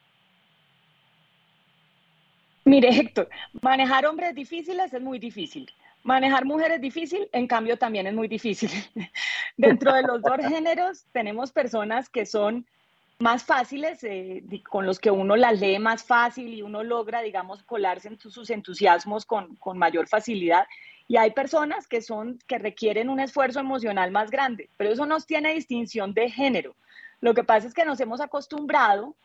[2.66, 3.30] Mire, Héctor,
[3.62, 5.70] manejar hombres difíciles es muy difícil.
[6.04, 8.70] Manejar mujeres difícil, en cambio, también es muy difícil.
[9.58, 12.66] Dentro de los dos géneros tenemos personas que son
[13.20, 17.64] más fáciles, eh, con los que uno las lee más fácil y uno logra, digamos,
[17.64, 20.66] colarse en sus entusiasmos con, con, mayor facilidad.
[21.08, 25.20] Y hay personas que, son, que requieren un esfuerzo emocional más grande, pero eso no
[25.20, 26.76] tiene distinción de género.
[27.22, 29.16] Lo que pasa es que nos hemos acostumbrado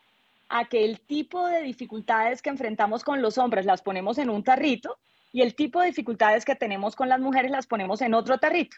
[0.49, 4.45] a que el tipo de dificultades que enfrentamos con los hombres las ponemos en un
[4.45, 4.99] tarrito
[5.33, 8.77] y el tipo de dificultades que tenemos con las mujeres las ponemos en otro tarrito.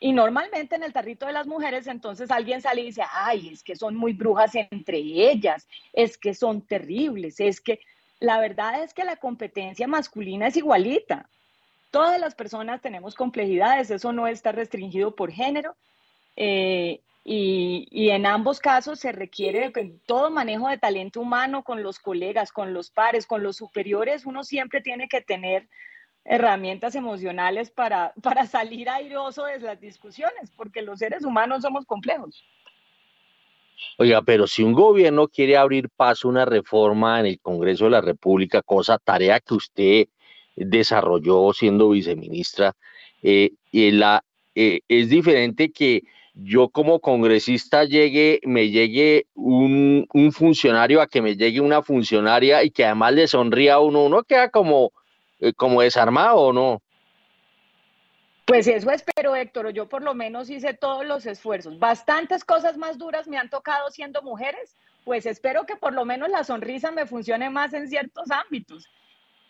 [0.00, 3.62] Y normalmente en el tarrito de las mujeres, entonces alguien sale y dice, ay, es
[3.62, 7.80] que son muy brujas entre ellas, es que son terribles, es que
[8.20, 11.28] la verdad es que la competencia masculina es igualita.
[11.90, 15.76] Todas las personas tenemos complejidades, eso no está restringido por género.
[16.36, 19.72] Eh, y, y, en ambos casos se requiere
[20.04, 24.26] todo manejo de talento humano con los colegas, con los pares, con los superiores.
[24.26, 25.66] Uno siempre tiene que tener
[26.24, 32.44] herramientas emocionales para, para salir airoso de las discusiones, porque los seres humanos somos complejos.
[33.98, 37.90] Oiga, pero si un gobierno quiere abrir paso a una reforma en el Congreso de
[37.90, 40.06] la República, cosa, tarea que usted
[40.56, 42.74] desarrolló siendo viceministra,
[43.22, 46.04] eh, y la, eh, es diferente que
[46.34, 52.64] yo como congresista llegue, me llegue un, un, funcionario a que me llegue una funcionaria
[52.64, 54.92] y que además le sonría a uno, uno queda como,
[55.40, 56.82] eh, como desarmado o no?
[58.44, 59.70] Pues eso espero, Héctor.
[59.70, 61.78] Yo por lo menos hice todos los esfuerzos.
[61.78, 66.28] Bastantes cosas más duras me han tocado siendo mujeres, pues espero que por lo menos
[66.28, 68.88] la sonrisa me funcione más en ciertos ámbitos.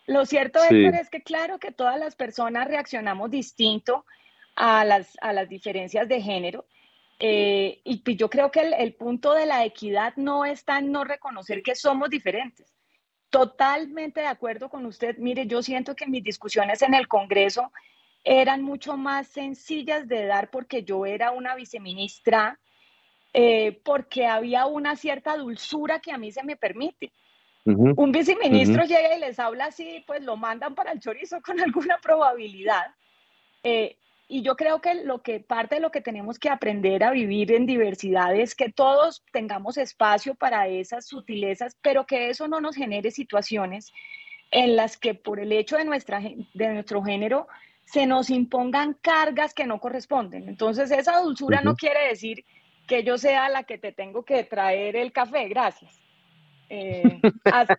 [0.07, 4.05] Lo cierto, Héctor, es que claro que todas las personas reaccionamos distinto
[4.55, 6.65] a las, a las diferencias de género.
[7.19, 10.91] Eh, y pues yo creo que el, el punto de la equidad no está en
[10.91, 12.75] no reconocer que somos diferentes
[13.35, 15.17] Totalmente de acuerdo con usted.
[15.17, 17.69] Mire, yo siento que mis discusiones en el Congreso
[18.23, 22.57] eran mucho más sencillas de dar porque yo era una viceministra,
[23.33, 27.11] eh, porque había una cierta dulzura que a mí se me permite.
[27.65, 31.97] Un viceministro llega y les habla así, pues lo mandan para el chorizo con alguna
[31.97, 32.85] probabilidad.
[33.63, 33.97] Eh,
[34.27, 37.51] Y yo creo que lo que parte de lo que tenemos que aprender a vivir
[37.51, 42.75] en diversidad es que todos tengamos espacio para esas sutilezas, pero que eso no nos
[42.75, 43.93] genere situaciones
[44.51, 47.47] en las que por el hecho de, nuestra, de nuestro género
[47.85, 50.49] se nos impongan cargas que no corresponden.
[50.49, 52.43] Entonces, esa dulzura no quiere decir
[52.87, 55.99] que yo sea la que te tengo que traer el café, gracias.
[56.69, 57.21] Eh,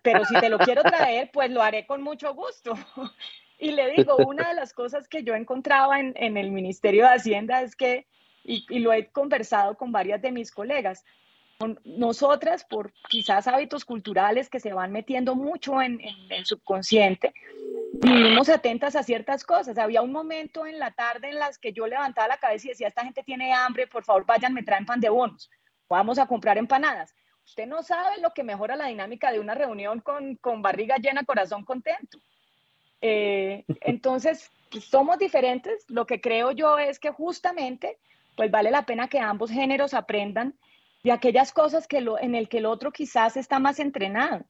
[0.01, 2.73] pero si te lo quiero traer, pues lo haré con mucho gusto.
[3.57, 7.61] Y le digo, una de las cosas que yo encontraba en, el Ministerio de Hacienda
[7.61, 8.05] es que,
[8.43, 11.03] y, lo he conversado con varias de mis colegas,
[11.83, 15.99] nosotras, por quizás hábitos culturales que se van metiendo mucho en,
[16.29, 17.33] el subconsciente,
[17.93, 19.79] vivimos atentas a ciertas cosas.
[19.79, 22.89] Había un momento en la tarde en las que yo levantaba la cabeza y decía,
[22.89, 25.49] esta gente tiene hambre, por favor vayan, me traen pan de bonos,
[25.89, 27.15] vamos a comprar empanadas.
[27.43, 31.65] Usted no sabe lo que mejora la dinámica de una reunión con barriga llena, corazón
[31.65, 32.19] contento.
[33.01, 35.85] Eh, entonces, pues, somos diferentes.
[35.87, 37.97] Lo que creo yo es que justamente,
[38.35, 40.55] pues vale la pena que ambos géneros aprendan
[41.03, 44.43] de aquellas cosas que en el que el otro quizás está más entrenado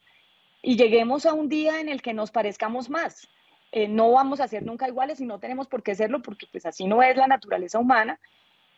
[0.62, 3.28] y lleguemos a un día en el que nos parezcamos más.
[3.72, 6.66] Eh, no vamos a ser nunca iguales y no tenemos por qué serlo porque pues
[6.66, 8.20] así no es la naturaleza humana,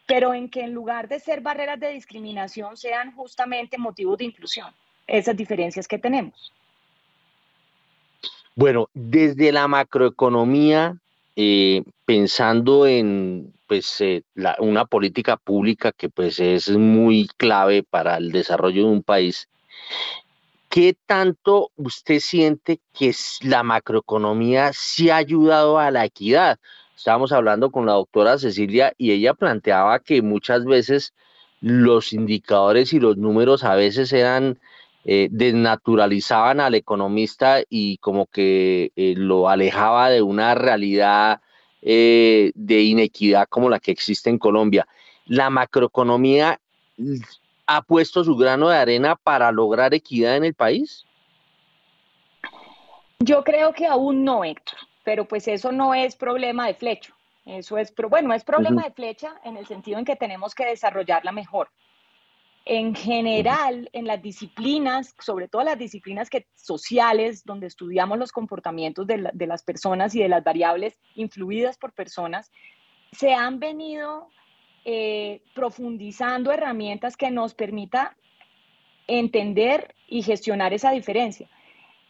[0.07, 4.73] pero en que en lugar de ser barreras de discriminación sean justamente motivos de inclusión,
[5.07, 6.51] esas diferencias que tenemos.
[8.59, 10.97] Bueno, desde la macroeconomía,
[11.37, 14.23] eh, pensando en pues, eh,
[14.59, 19.47] una política pública que pues, es muy clave para el desarrollo de un país,
[20.67, 26.59] ¿qué tanto usted siente que la macroeconomía sí ha ayudado a la equidad?
[26.97, 31.13] Estábamos hablando con la doctora Cecilia y ella planteaba que muchas veces
[31.61, 34.59] los indicadores y los números a veces eran
[35.05, 41.39] eh, desnaturalizaban al economista y como que eh, lo alejaba de una realidad
[41.81, 44.87] eh, de inequidad como la que existe en Colombia.
[45.25, 46.59] La macroeconomía
[47.65, 51.05] ha puesto su grano de arena para lograr equidad en el país.
[53.19, 57.13] Yo creo que aún no, Héctor, pero pues eso no es problema de flecha.
[57.45, 61.31] Eso es, bueno, es problema de flecha en el sentido en que tenemos que desarrollarla
[61.31, 61.69] mejor
[62.65, 69.07] en general, en las disciplinas, sobre todo las disciplinas que, sociales, donde estudiamos los comportamientos
[69.07, 72.51] de, de, las personas y de las variables influidas por personas,
[73.11, 74.29] se han venido
[74.85, 78.15] eh, profundizando herramientas que nos permita
[79.07, 81.49] entender y gestionar esa diferencia.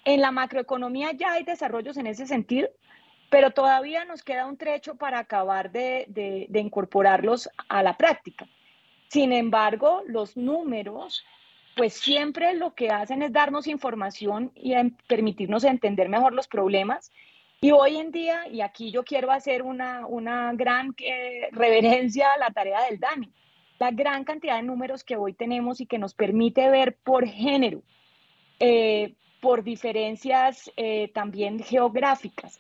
[0.06, 2.70] En la macroeconomía ya hay desarrollos en ese sentido,
[3.30, 8.48] pero todavía nos queda un trecho para acabar de, de, de incorporarlos a la práctica.
[9.10, 11.26] Sin embargo, los números,
[11.76, 14.74] pues siempre lo que hacen es darnos información y
[15.08, 17.12] permitirnos entender mejor los problemas.
[17.60, 22.38] Y hoy en día, y aquí yo quiero hacer una, una gran eh, reverencia a
[22.38, 23.32] la tarea del DANI,
[23.80, 27.82] la gran cantidad de números que hoy tenemos y que nos permite ver por género,
[28.60, 32.60] eh, por diferencias eh, también geográficas,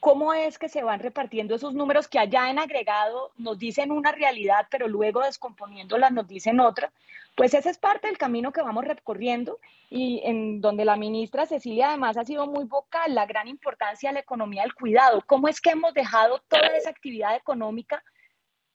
[0.00, 4.12] cómo es que se van repartiendo esos números que allá en agregado nos dicen una
[4.12, 6.90] realidad, pero luego descomponiéndolas nos dicen otra,
[7.36, 11.88] pues ese es parte del camino que vamos recorriendo y en donde la ministra Cecilia
[11.88, 15.60] además ha sido muy vocal, la gran importancia de la economía del cuidado, cómo es
[15.60, 18.02] que hemos dejado toda esa actividad económica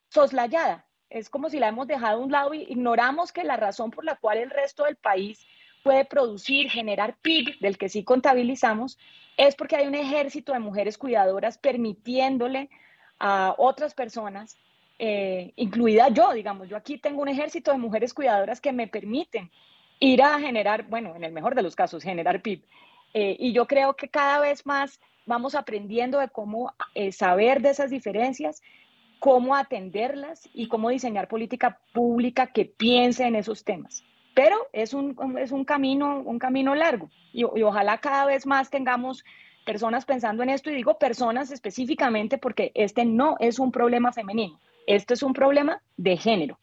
[0.10, 0.86] soslayada.
[1.10, 4.04] Es como si la hemos dejado a un lado y ignoramos que la razón por
[4.04, 5.46] la cual el resto del país
[5.86, 8.98] puede producir, generar PIB, del que sí contabilizamos,
[9.38, 12.72] es porque hay un ejército de mujeres cuidadoras permitiéndole
[13.20, 14.58] a otras personas,
[14.98, 19.52] eh, incluida yo, digamos, yo aquí tengo un ejército de mujeres cuidadoras que me permiten
[20.00, 22.64] ir a generar, bueno, en el mejor de los casos, generar PIB.
[23.14, 27.70] Eh, y yo creo que cada vez más vamos aprendiendo de cómo eh, saber de
[27.70, 28.64] esas diferencias,
[29.20, 34.04] cómo atenderlas y cómo diseñar política pública que piense en esos temas
[34.36, 37.10] pero es un, es un, camino, un camino largo.
[37.34, 39.24] Y, ojalá cada vez más tengamos
[39.66, 44.60] personas pensando en esto y digo personas específicamente porque este no es un problema femenino,
[44.86, 46.60] este es un problema de género.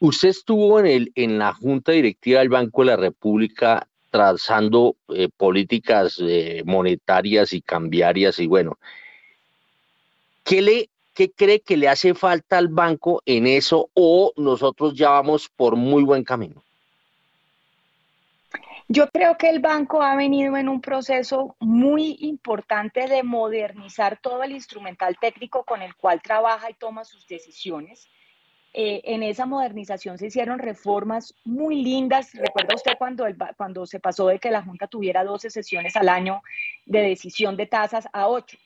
[0.00, 5.28] Usted estuvo en, el, en la Junta Directiva del Banco de la República trazando eh,
[5.34, 8.76] políticas eh, monetarias y cambiarias y bueno,
[10.42, 15.10] ¿qué le ¿Qué cree que le hace falta al banco en eso o nosotros ya
[15.10, 16.64] vamos por muy buen camino?
[18.88, 24.42] Yo creo que el banco ha venido en un proceso muy importante de modernizar todo
[24.44, 28.08] el instrumental técnico con el cual trabaja y toma sus decisiones.
[28.72, 32.32] Eh, en esa modernización se hicieron reformas muy lindas.
[32.32, 33.26] Recuerda usted cuando,
[33.58, 36.40] cuando se pasó de que la Junta tuviera 12 sesiones al año
[36.86, 38.56] de decisión de tasas a 8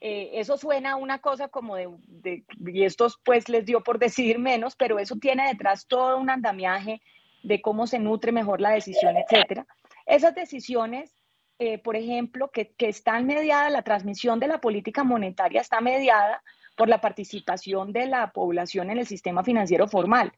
[0.00, 4.38] Eh, eso suena a una cosa como de, y estos pues les dio por decidir
[4.38, 7.00] menos, pero eso tiene detrás todo un andamiaje
[7.42, 9.66] de cómo se nutre mejor la decisión, etcétera.
[10.04, 11.16] Esas decisiones,
[11.58, 16.42] eh, por ejemplo, que, que están mediadas, la transmisión de la política monetaria está mediada
[16.76, 20.32] por la participación de la población en el sistema financiero formal,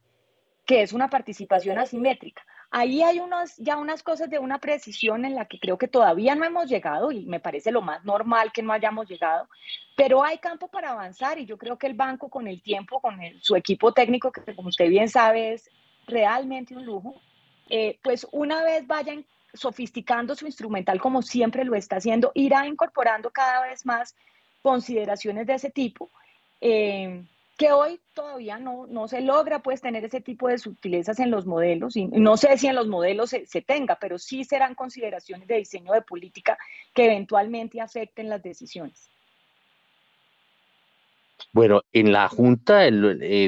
[0.65, 2.45] que es una participación asimétrica.
[2.71, 6.35] Ahí hay unos, ya unas cosas de una precisión en la que creo que todavía
[6.35, 9.49] no hemos llegado y me parece lo más normal que no hayamos llegado,
[9.97, 13.19] pero hay campo para avanzar y yo creo que el banco con el tiempo, con
[13.41, 15.71] su equipo técnico, que como usted bien sabe es
[16.07, 17.21] realmente un lujo,
[17.71, 19.25] eh, pues una vez vayan
[19.55, 24.15] sofisticando su instrumental como siempre lo está haciendo, irá incorporando cada vez más
[24.61, 26.11] consideraciones de ese tipo.
[26.61, 27.25] Eh,
[27.59, 31.45] que hoy todavía no, no se logra pues tener ese tipo de sutilezas en los
[31.45, 35.49] modelos y no sé si en los modelos se, se, tenga, pero sí serán consideraciones
[35.49, 36.57] de diseño de política
[36.95, 39.11] que eventualmente afecten las decisiones.
[41.53, 42.91] Bueno, en la Junta eh,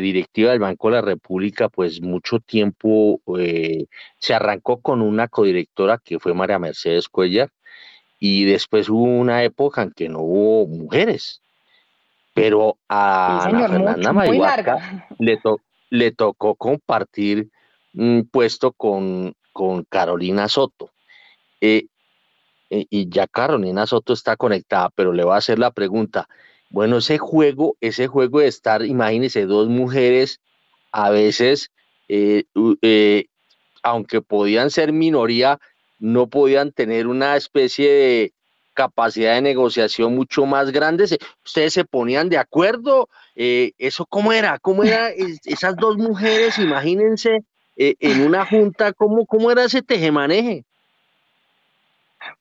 [0.00, 3.86] Directiva del Banco de la República, pues mucho tiempo eh,
[4.18, 7.50] se arrancó con una codirectora que fue María Mercedes Cuellar
[8.18, 11.42] y después hubo una época en que no hubo mujeres
[12.32, 15.38] pero a Fernanda Mayhuaca le,
[15.90, 17.50] le tocó compartir
[17.94, 20.90] un puesto con, con Carolina Soto.
[21.60, 21.86] Eh,
[22.70, 26.28] eh, y ya Carolina Soto está conectada, pero le voy a hacer la pregunta.
[26.70, 30.40] Bueno, ese juego, ese juego de estar, imagínense, dos mujeres,
[30.92, 31.72] a veces,
[32.08, 32.44] eh,
[33.82, 35.58] aunque podían ser minoría,
[35.98, 38.32] no podían tener una especie de,
[38.80, 41.04] capacidad de negociación mucho más grande.
[41.44, 43.08] Ustedes se ponían de acuerdo.
[43.36, 44.58] Eh, ¿Eso cómo era?
[44.58, 45.10] ¿Cómo era
[45.44, 46.58] esas dos mujeres?
[46.58, 47.42] Imagínense
[47.76, 50.64] eh, en una junta, ¿cómo, ¿cómo era ese tejemaneje?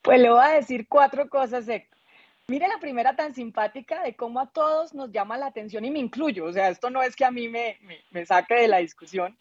[0.02, 1.98] Pues le voy a decir cuatro cosas, Héctor.
[2.48, 6.00] Mire la primera tan simpática de cómo a todos nos llama la atención y me
[6.00, 6.46] incluyo.
[6.46, 7.78] O sea, esto no es que a mí me,
[8.12, 9.38] me saque de la discusión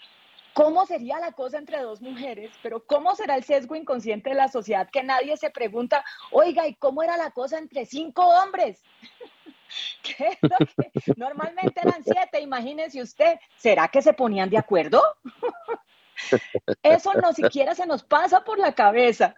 [0.59, 2.51] ¿Cómo sería la cosa entre dos mujeres?
[2.65, 6.75] Pero ¿cómo será el sesgo inconsciente de la sociedad que nadie se pregunta, oiga, ¿y
[6.75, 8.83] cómo era la cosa entre cinco hombres?
[10.03, 10.37] ¿Qué
[11.17, 13.39] Normalmente eran siete, imagínese usted.
[13.57, 15.01] ¿Será que se ponían de acuerdo?
[16.83, 19.37] Eso no siquiera se nos pasa por la cabeza.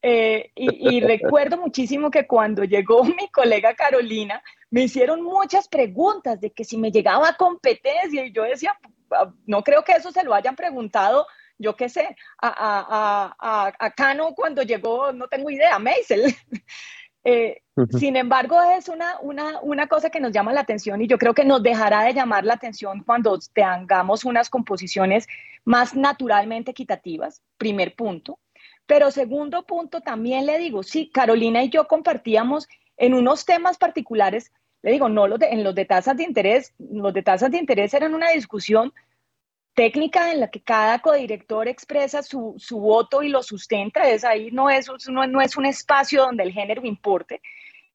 [0.00, 6.40] Eh, y, y, recuerdo muchísimo que cuando llegó mi colega Carolina, me hicieron muchas preguntas
[6.40, 8.74] de que si me llegaba competencia y yo decía,
[9.46, 11.26] no creo que eso se lo hayan preguntado,
[11.58, 16.34] yo qué sé, a, a, a, Cano cuando llegó, no tengo idea, Meisel.
[17.24, 17.62] Eh,
[17.96, 21.34] sin embargo, es una, una, una, cosa que nos llama la atención y yo creo
[21.34, 25.28] que nos dejará de llamar la atención cuando tengamos unas composiciones
[25.64, 28.40] más naturalmente equitativas, primer punto.
[28.86, 32.66] Pero segundo punto, también le digo, sí, Carolina y yo compartíamos
[32.96, 34.52] en unos temas particulares
[34.82, 38.14] le digo, no en los de tasas de interés, los de tasas de interés eran
[38.14, 38.92] una discusión
[39.74, 44.50] técnica en la que cada codirector expresa su, su voto y lo sustenta, es ahí
[44.50, 47.40] no es, no, no es un espacio donde el género importe.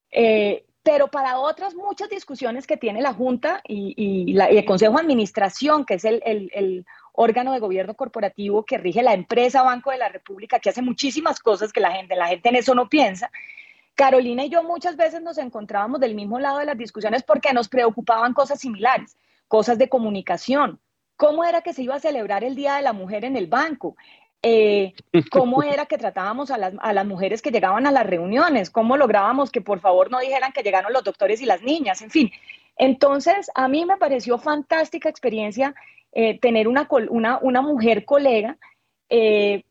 [0.10, 5.02] Eh, pero para otras muchas discusiones que tiene la Junta y, y el Consejo de
[5.02, 6.86] Administración, que es el, el, el,
[7.20, 11.40] órgano de gobierno corporativo que rige la empresa Banco de la República, que hace muchísimas
[11.40, 13.32] cosas que la gente, la gente en eso no piensa,
[13.98, 17.68] Carolina y yo muchas veces nos encontrábamos del mismo lado de las discusiones porque nos
[17.68, 19.18] preocupaban cosas similares,
[19.48, 20.80] cosas de comunicación.
[21.16, 23.98] ¿Cómo era que se iba a celebrar el Día de la Mujer en el banco?
[24.44, 24.94] Eh,
[25.32, 28.70] ¿Cómo era que tratábamos a las, a las, mujeres que llegaban a las reuniones?
[28.70, 32.04] ¿Cómo lográbamos que por favor no dijeran que llegaron los doctores y las niñas?
[32.04, 32.32] En fin,
[32.78, 35.74] entonces a mí me pareció fantástica experiencia
[36.12, 38.58] eh, tener una, una, una, mujer colega
[39.10, 39.64] eh,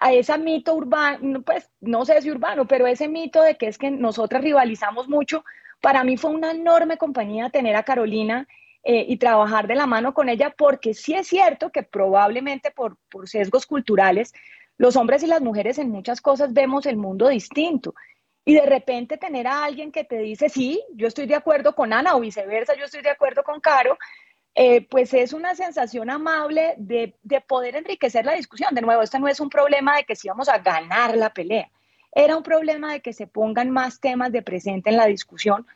[0.00, 3.78] a ese mito urbano, pues no sé si urbano, pero ese mito de que es
[3.78, 5.44] que nosotras rivalizamos mucho,
[5.80, 8.46] para mí fue una enorme compañía tener a Carolina
[8.82, 12.96] eh, y trabajar de la mano con ella, porque sí es cierto que probablemente por,
[13.10, 14.32] por sesgos culturales,
[14.76, 17.94] los hombres y las mujeres en muchas cosas vemos el mundo distinto.
[18.44, 21.92] Y de repente tener a alguien que te dice, sí, yo estoy de acuerdo con
[21.92, 23.98] Ana o viceversa, yo estoy de acuerdo con Caro,
[24.62, 27.14] eh, pues es una sensación amable de,
[27.48, 28.74] poder enriquecer la discusión.
[28.74, 31.70] De nuevo, esto no es un problema de que si vamos a ganar la pelea,
[32.12, 35.66] era un problema de que se pongan más temas de presente en la discusión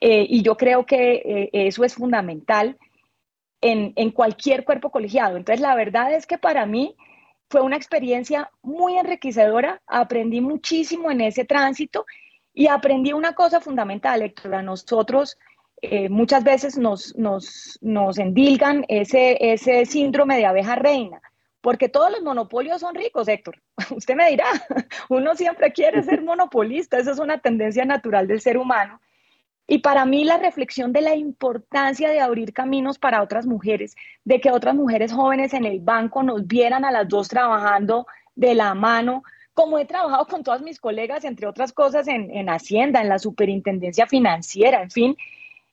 [0.00, 2.76] eh, y yo creo que eh, eso es fundamental
[3.60, 5.36] en, en cualquier cuerpo colegiado.
[5.36, 6.96] Entonces, la verdad es que para mí
[7.48, 12.06] fue una experiencia muy enriquecedora, aprendí muchísimo en ese tránsito
[12.52, 15.38] y aprendí una cosa fundamental, Héctor, a nosotros
[15.84, 21.20] eh, muchas veces nos, nos, nos endilgan ese, ese síndrome de abeja reina,
[21.60, 23.60] porque todos los monopolios son ricos, Héctor.
[23.90, 24.46] Usted me dirá,
[25.08, 29.00] uno siempre quiere ser monopolista, esa es una tendencia natural del ser humano.
[29.66, 34.40] Y para mí la reflexión de la importancia de abrir caminos para otras mujeres, de
[34.40, 38.06] que otras mujeres jóvenes en el banco nos vieran a las dos trabajando
[38.36, 42.48] de la mano, como he trabajado con todas mis colegas, entre otras cosas, en, en
[42.50, 45.16] Hacienda, en la Superintendencia Financiera, en fin,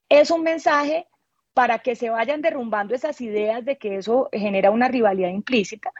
[0.09, 1.07] es un mensaje
[1.53, 5.91] para que se vayan derrumbando esas ideas de que eso genera una rivalidad implícita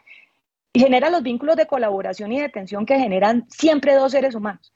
[0.73, 4.73] y genera los vínculos de colaboración y de atención que generan siempre dos seres humanos.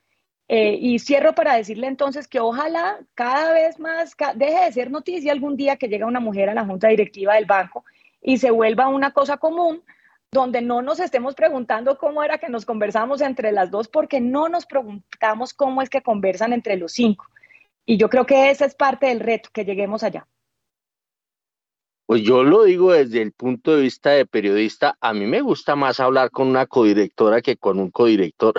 [0.50, 5.32] Eh, y cierro para decirle entonces que ojalá cada vez más deje de ser noticia
[5.32, 7.86] algún día que llega una mujer a la junta directiva del banco
[8.22, 9.84] y se vuelva una cosa común
[10.32, 14.50] donde no nos estemos preguntando cómo era que nos conversamos entre las dos, porque no
[14.50, 17.26] nos preguntamos cómo es que conversan entre los cinco.
[17.86, 20.28] Y yo creo que esa es parte del reto, que lleguemos allá.
[22.06, 25.76] Pues yo lo digo desde el punto de vista de periodista, a mí me gusta
[25.76, 28.56] más hablar con una codirectora que con un codirector.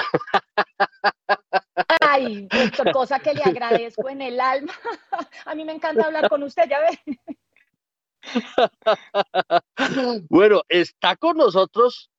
[2.01, 2.49] Ay,
[2.95, 4.73] cosa que le agradezco en el alma.
[5.47, 6.99] A mí me encanta hablar con usted, ya ve.
[10.31, 12.11] Bueno, está con nosotros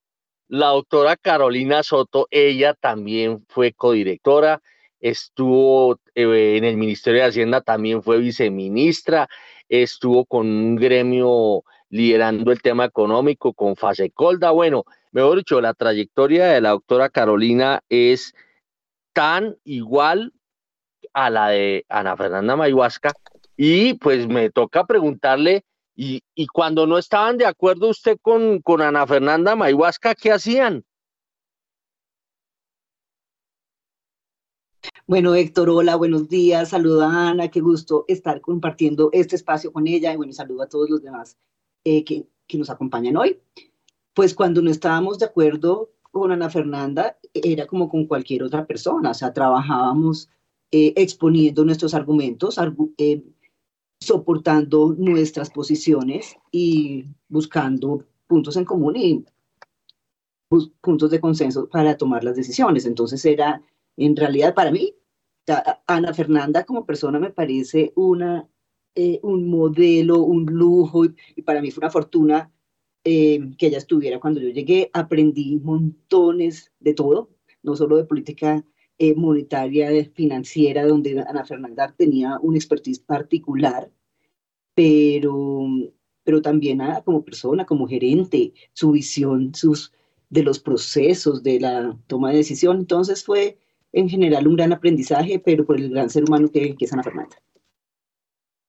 [0.48, 2.27] la doctora Carolina Soto.
[2.30, 4.61] Ella también fue codirectora,
[5.00, 9.28] estuvo eh, en el Ministerio de Hacienda, también fue viceministra,
[9.70, 14.52] estuvo con un gremio liderando el tema económico con Fasecolda.
[14.52, 18.34] Bueno, mejor dicho, la trayectoria de la doctora Carolina es
[19.14, 20.34] tan igual
[21.14, 23.14] a la de Ana Fernanda Mayhuasca
[23.56, 25.64] y pues me toca preguntarle,
[25.96, 30.84] y, cuando no estaban de acuerdo usted con, con Ana Fernanda Mayhuasca, ¿qué hacían?
[35.07, 36.70] Bueno, Héctor, hola, buenos días.
[36.70, 40.14] Saludo a Ana, qué gusto estar compartiendo este espacio con ella.
[40.14, 41.38] Y bueno, saludo a todos los demás
[41.84, 43.40] eh, que, que nos acompañan hoy.
[44.14, 49.12] Pues cuando no estábamos de acuerdo con Ana Fernanda, era como con cualquier otra persona.
[49.12, 50.30] O sea, trabajábamos
[50.72, 52.60] eh, exponiendo nuestros argumentos,
[52.98, 53.24] eh,
[53.99, 59.26] soportando nuestras posiciones y buscando puntos en común y
[60.82, 62.86] puntos de consenso para tomar las decisiones.
[62.86, 63.62] Entonces era
[63.98, 64.94] en realidad, para mí,
[65.88, 68.50] Ana Fernanda como persona me parece una,
[68.96, 71.06] eh, un modelo, un lujo,
[71.36, 72.52] y, para mí fue una fortuna
[73.04, 74.90] eh, que ella estuviera cuando yo llegué.
[74.94, 77.30] Aprendí montones de todo,
[77.64, 78.66] no solo de política
[78.98, 83.92] eh, monetaria, financiera, donde Ana Fernanda tenía un expertise particular,
[84.74, 85.68] pero,
[86.24, 89.94] pero también como persona, como gerente, su visión sus,
[90.30, 92.78] de los procesos, de la toma de decisión.
[92.80, 93.60] Entonces fue
[93.96, 97.38] en general un gran aprendizaje, pero por el gran ser humano que, es Ana Fernanda.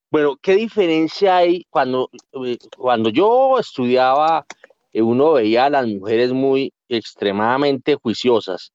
[0.09, 2.09] Bueno, ¿qué diferencia hay cuando,
[2.44, 4.47] eh, cuando yo estudiaba,
[4.93, 8.73] eh, uno veía a las mujeres muy extremadamente juiciosas?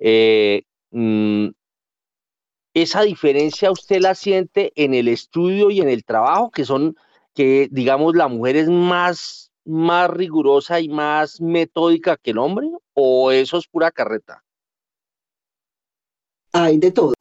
[0.00, 1.50] Eh, mm,
[2.74, 6.96] ¿Esa diferencia usted la siente en el estudio y en el trabajo, que son,
[7.34, 12.68] que digamos, la mujer es más, más rigurosa y más metódica que el hombre?
[12.94, 14.43] ¿O eso es pura carreta?
[16.56, 17.14] Hay de todo.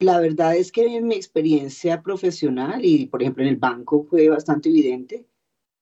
[0.00, 4.30] La verdad es que en mi experiencia profesional y, por ejemplo, en el banco fue
[4.30, 5.26] bastante evidente,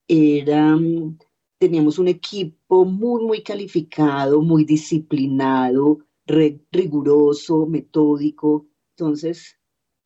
[0.08, 1.16] mm,
[1.58, 8.66] teníamos un equipo muy, muy calificado, muy disciplinado, riguroso, metódico.
[8.96, 9.60] Entonces,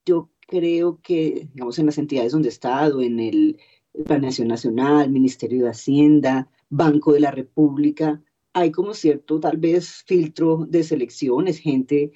[0.05, 3.59] yo creo que, digamos, en las entidades donde he estado, en el
[4.05, 8.23] Planeación Nacional, Ministerio de Hacienda, Banco de la República,
[8.53, 12.12] hay como cierto, tal vez, filtro de selecciones, gente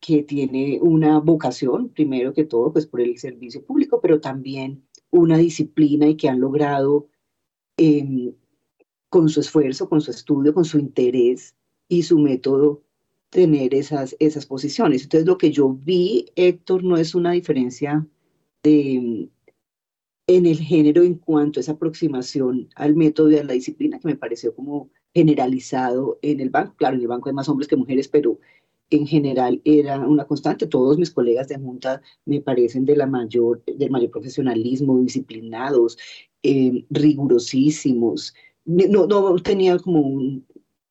[0.00, 5.38] que tiene una vocación, primero que todo, pues por el servicio público, pero también una
[5.38, 7.08] disciplina y que han logrado
[7.76, 8.34] em,
[9.08, 11.56] con su esfuerzo, con su estudio, con su interés
[11.88, 12.82] y su método
[13.30, 15.02] tener esas, esas posiciones.
[15.02, 18.06] Entonces lo que yo vi, Héctor, no es una diferencia
[20.28, 24.08] en el género en cuanto a esa aproximación al método y a la disciplina que
[24.08, 26.74] me pareció como generalizado en el banco.
[26.76, 28.38] Claro, en el banco hay más hombres que mujeres, pero
[28.90, 30.66] en general era una constante.
[30.66, 35.98] Todos mis colegas de Junta me parecen de la mayor, del mayor profesionalismo, disciplinados,
[36.42, 38.34] eh, rigurosísimos.
[38.64, 40.46] No, no tenía como un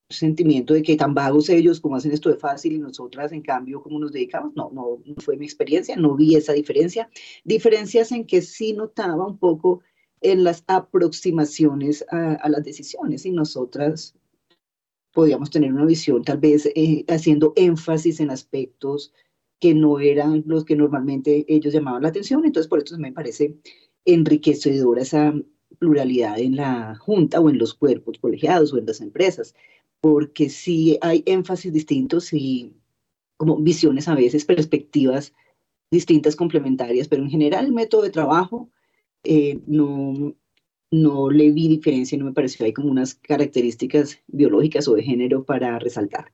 [0.09, 3.81] sentimiento de que tan vagos ellos como hacen esto de fácil y nosotras en cambio
[3.81, 4.53] como nos dedicamos.
[4.55, 7.09] No, no, no fue mi experiencia, no vi esa diferencia.
[7.43, 9.81] Diferencias en que sí notaba un poco
[10.21, 14.16] en las aproximaciones a, a las decisiones y nosotras
[15.17, 19.15] podíamos tener una visión tal vez eh, haciendo énfasis en aspectos
[19.59, 22.45] que no eran los que normalmente ellos llamaban la atención.
[22.45, 23.57] Entonces, por eso me parece
[24.05, 25.33] enriquecedora esa
[25.79, 29.55] pluralidad en la junta o en los cuerpos colegiados o en las empresas,
[30.01, 32.75] porque sí hay énfasis distintos y
[33.37, 35.33] como visiones a veces, perspectivas
[35.89, 38.69] distintas complementarias, pero en general el método de trabajo
[39.23, 40.35] eh, no,
[40.91, 45.43] no le vi diferencia, no me pareció hay como unas características biológicas o de género
[45.43, 46.31] para resaltar.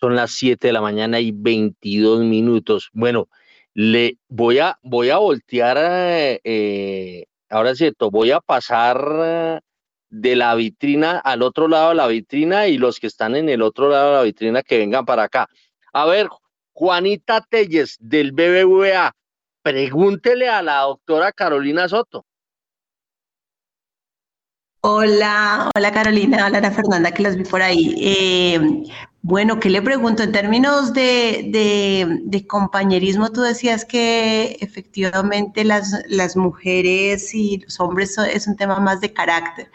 [0.00, 2.90] Son las 7 de la mañana y 22 minutos.
[2.92, 3.28] Bueno,
[3.74, 5.76] le voy a, voy a voltear,
[6.42, 9.62] eh, ahora es cierto, voy a pasar
[10.08, 13.62] de la vitrina al otro lado de la vitrina y los que están en el
[13.62, 15.48] otro lado de la vitrina que vengan para acá.
[15.92, 16.28] A ver,
[16.72, 19.14] Juanita Telles del BBVA,
[19.62, 22.24] pregúntele a la doctora Carolina Soto.
[24.82, 27.94] Hola, hola Carolina, hola Ana Fernanda, que las vi por ahí.
[27.98, 28.84] Eh,
[29.20, 30.22] bueno, ¿qué le pregunto?
[30.22, 38.56] En términos de, compañerismo, tú decías que efectivamente las, mujeres y los hombres es un
[38.56, 39.70] tema más de carácter.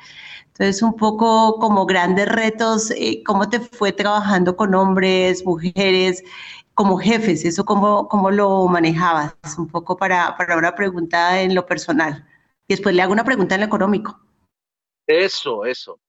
[0.48, 6.23] Entonces, un poco como grandes retos, eh, ¿cómo te fue trabajando con hombres, mujeres,
[6.73, 7.45] como jefes?
[7.45, 9.36] ¿Eso cómo, cómo lo manejabas?
[9.57, 12.26] Un poco para, para una pregunta en lo personal.
[12.68, 14.24] Y después le hago una pregunta en lo económico.
[15.07, 15.99] Eso, eso.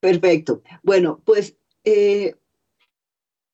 [0.00, 0.62] Perfecto.
[0.82, 2.34] Bueno, pues eh,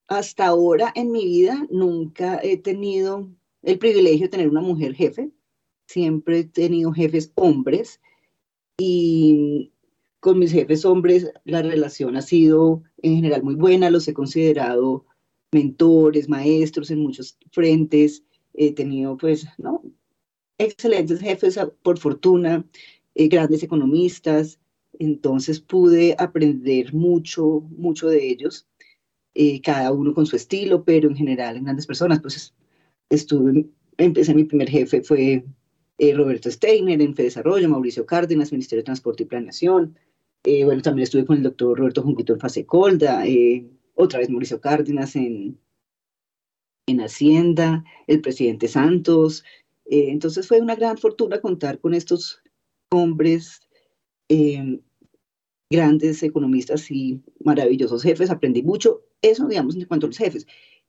[0.08, 3.28] hasta ahora en mi vida nunca he tenido
[3.62, 5.30] el privilegio de tener una mujer jefe.
[5.86, 8.00] Siempre he tenido jefes hombres
[8.78, 9.72] y
[10.20, 13.90] con mis jefes hombres la relación ha sido en general muy buena.
[13.90, 15.06] Los he considerado
[15.52, 18.24] mentores, maestros en muchos frentes.
[18.54, 19.82] He tenido pues, ¿no?
[20.58, 22.64] Excelentes jefes por fortuna.
[23.14, 24.60] Eh, grandes economistas,
[24.98, 28.68] entonces pude aprender mucho, mucho de ellos,
[29.34, 32.20] eh, cada uno con su estilo, pero en general en grandes personas.
[32.20, 32.54] Pues
[33.08, 33.66] estuve,
[33.96, 35.44] empecé, mi primer jefe fue
[35.98, 39.96] eh, Roberto Steiner en Desarrollo, Mauricio Cárdenas, Ministerio de Transporte y Planeación.
[40.64, 43.24] bueno, también estuve con el doctor Roberto Junquito en Fase Colda,
[43.94, 45.58] otra vez Mauricio Cárdenas en,
[46.86, 49.44] en Hacienda, el presidente Santos.
[49.86, 52.39] entonces fue una gran fortuna contar con estos
[52.90, 53.60] hombres,
[54.28, 54.80] em,
[55.70, 59.02] grandes economistas y maravillosos jefes, aprendí mucho.
[59.22, 60.46] Eso, digamos, en cuanto a los jefes.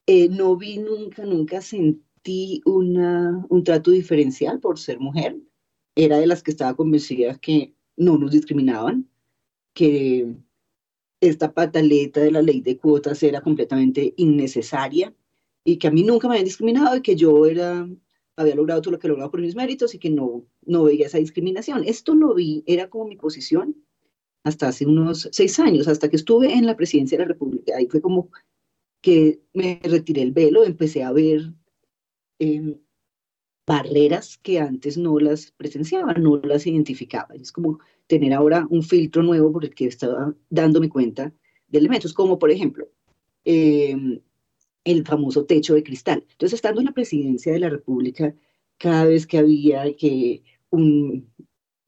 [0.08, 5.38] Eh, no vi nunca, nunca sentí una, un trato diferencial por ser mujer.
[5.96, 9.08] Era de las que estaba convencida que no nos discriminaban,
[9.74, 10.36] que
[11.22, 15.14] esta pataleta de la ley de cuotas era completamente innecesaria
[15.64, 17.88] y que a mí nunca me habían discriminado y que yo era
[18.36, 21.18] había logrado todo lo que logrado por mis méritos y que no, no veía esa
[21.18, 21.84] discriminación.
[21.86, 23.76] Esto lo vi, era como mi posición
[24.44, 27.76] hasta hace unos seis años, hasta que estuve en la presidencia de la República.
[27.78, 28.30] Ahí fue como
[29.02, 31.54] que me retiré el velo, empecé a ver
[32.40, 32.80] em,
[33.68, 37.36] barreras que antes no las presenciaba, no las identificaba.
[37.36, 41.34] Es como tener ahora un filtro nuevo por el que estaba dándome cuenta
[41.68, 42.90] de elementos, como por ejemplo,
[43.46, 44.22] eh,
[44.84, 46.26] el famoso techo de cristal.
[46.32, 48.34] Entonces, estando en la presidencia de la República,
[48.78, 51.32] cada vez que había que, un,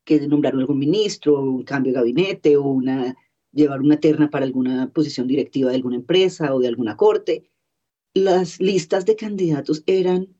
[0.03, 2.79] que nombrar algún ministro, un cambio de gabinete o
[3.51, 7.49] llevar una terna para alguna posición directiva de alguna empresa o de alguna corte,
[8.13, 10.35] las listas de candidatos eran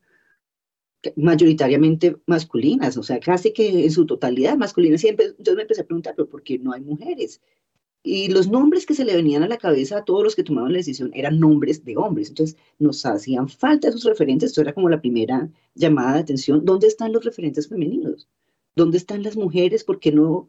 [1.16, 5.00] mayoritariamente masculinas, o sea, casi que en su totalidad masculinas.
[5.00, 7.40] Siempre, entonces me empecé a preguntar, ¿pero por qué no hay mujeres?
[8.06, 10.72] Y los nombres que se le venían a la cabeza a todos los que tomaban
[10.72, 12.28] la decisión eran nombres de hombres.
[12.28, 14.50] Entonces nos hacían falta esos referentes.
[14.50, 16.66] Esto era como la primera llamada de atención.
[16.66, 18.28] ¿Dónde están los referentes femeninos?
[18.76, 19.84] ¿Dónde están las mujeres?
[19.84, 20.48] ¿Por qué no,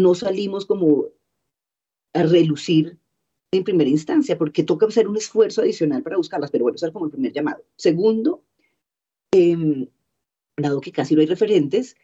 [0.00, 1.08] no salimos como
[2.14, 2.96] a relucir
[3.52, 4.38] en primera instancia?
[4.38, 6.50] Porque toca hacer un esfuerzo adicional para buscarlas.
[6.50, 7.62] Pero bueno, eso era como el primer llamado.
[7.76, 8.42] Segundo,
[9.30, 9.88] em,
[10.56, 11.96] dado que casi no hay referentes,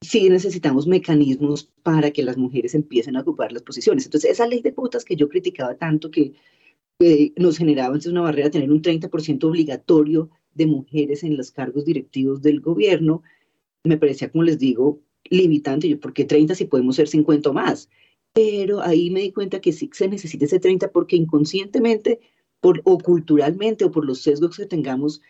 [0.00, 4.06] sí necesitamos mecanismos para que las mujeres empiecen a ocupar las posiciones.
[4.06, 6.34] Entonces, esa ley de cuotas que yo criticaba tanto, que
[7.36, 12.42] nos generaba entonces una barrera tener un 30% obligatorio de mujeres en los cargos directivos
[12.42, 13.22] del gobierno,
[13.84, 17.88] me parecía, como les digo, limitante, porque 30 si podemos ser 50 o más.
[18.32, 22.20] Pero ahí me di cuenta que sí se necesita ese 30 porque inconscientemente
[22.60, 25.22] por, o culturalmente o por los sesgos que tengamos,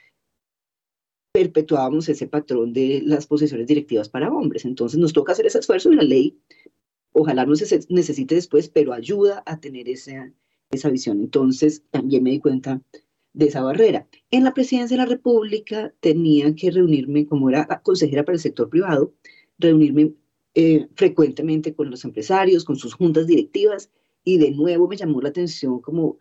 [1.41, 4.67] perpetuábamos ese patrón de las posiciones directivas para hombres.
[4.67, 6.37] Entonces nos toca hacer ese esfuerzo y la ley,
[7.13, 10.33] ojalá no se necesite después, pero ayuda a tener esa,
[10.71, 11.21] esa visión.
[11.21, 12.83] Entonces también me di cuenta
[13.33, 14.07] de esa barrera.
[14.31, 18.69] En la presidencia de la República tenía que reunirme, como era consejera para el sector
[18.69, 19.15] privado,
[19.59, 20.13] reunirme
[20.55, 23.91] eh, frecuentemente con los empresarios, con sus juntas directivas,
[24.25, 26.19] y de nuevo me llamó la atención como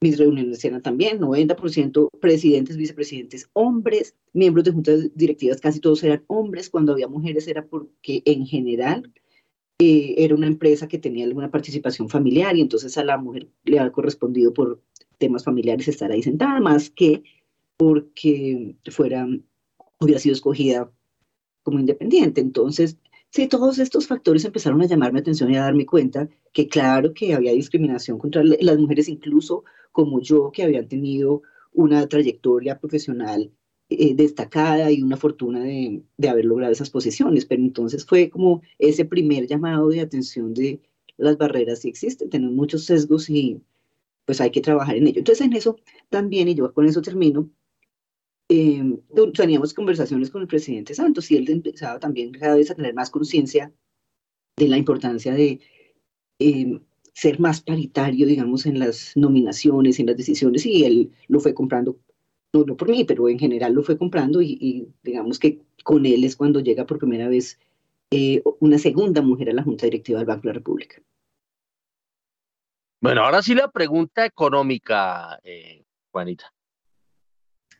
[0.00, 6.22] mis reuniones eran también 90% presidentes, vicepresidentes, hombres, miembros de juntas directivas, casi todos eran
[6.26, 6.68] hombres.
[6.68, 9.10] Cuando había mujeres era porque en general
[9.78, 13.78] eh, era una empresa que tenía alguna participación familiar y entonces a la mujer le
[13.78, 14.80] ha correspondido por
[15.18, 17.22] temas familiares estar ahí sentada, más que
[17.76, 19.26] porque fuera,
[20.00, 20.90] hubiera sido escogida
[21.62, 22.40] como independiente.
[22.40, 22.96] Entonces,
[23.36, 27.34] sí, todos estos factores empezaron a llamarme atención y a darme cuenta que claro que
[27.34, 31.42] había discriminación contra las mujeres, incluso como yo, que habían tenido
[31.74, 33.52] una trayectoria profesional
[33.90, 37.44] eh, destacada y una fortuna de, de, haber logrado esas posiciones.
[37.44, 40.80] Pero entonces fue como ese primer llamado de atención de
[41.18, 43.60] las barreras si existen, tenemos muchos sesgos y
[44.24, 45.18] pues hay que trabajar en ello.
[45.18, 45.76] Entonces en eso
[46.08, 47.50] también, y yo con eso termino,
[48.48, 48.82] eh,
[49.34, 53.10] teníamos conversaciones con el presidente Santos y él empezaba también cada vez a tener más
[53.10, 53.72] conciencia
[54.56, 55.60] de la importancia de
[56.38, 56.80] eh,
[57.12, 61.98] ser más paritario, digamos, en las nominaciones, en las decisiones, y él lo fue comprando,
[62.52, 66.24] no, no por mí, pero en general lo fue comprando, y, digamos que con él
[66.24, 67.58] es cuando llega por primera vez
[68.10, 71.02] eh, una segunda mujer a la Junta Directiva del Banco de la República.
[73.00, 76.52] Bueno, ahora sí la pregunta económica, eh, Juanita.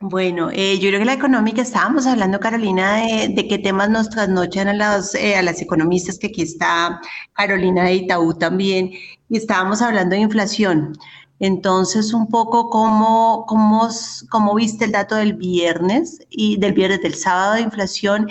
[0.00, 4.68] Bueno, eh, yo creo que la económica, estábamos hablando, Carolina, de, qué temas nos trasnochan
[4.68, 7.00] a, eh, a las economistas, que aquí está
[7.32, 8.90] Carolina de Itaú también,
[9.30, 10.92] y estábamos hablando de inflación.
[11.40, 13.88] Entonces, un poco cómo, cómo,
[14.30, 18.28] cómo viste el dato del viernes y del viernes del sábado de inflación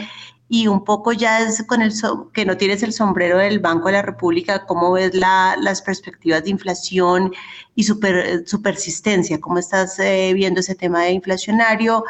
[0.48, 1.92] y un poco ya es con el
[2.34, 6.52] que no tienes el sombrero del Banco de la República, ¿cómo ves las perspectivas de
[6.52, 7.34] inflación
[7.74, 9.40] y su, persistencia?
[9.42, 12.04] ¿Cómo estás eh, viendo ese tema de inflacionario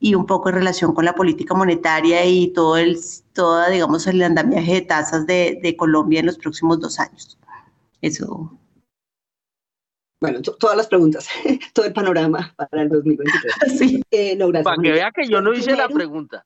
[0.00, 2.98] y un poco en relación con la política monetaria y todo el,
[3.32, 7.38] toda, digamos, el andamiaje de tasas de, de Colombia en los próximos dos años?
[8.00, 8.58] Eso.
[10.20, 11.28] Bueno, todas las preguntas,
[11.72, 13.54] todo el panorama para el 2023.
[13.78, 14.02] Sí.
[14.10, 16.44] Eh, para que vea que yo no hice la pregunta.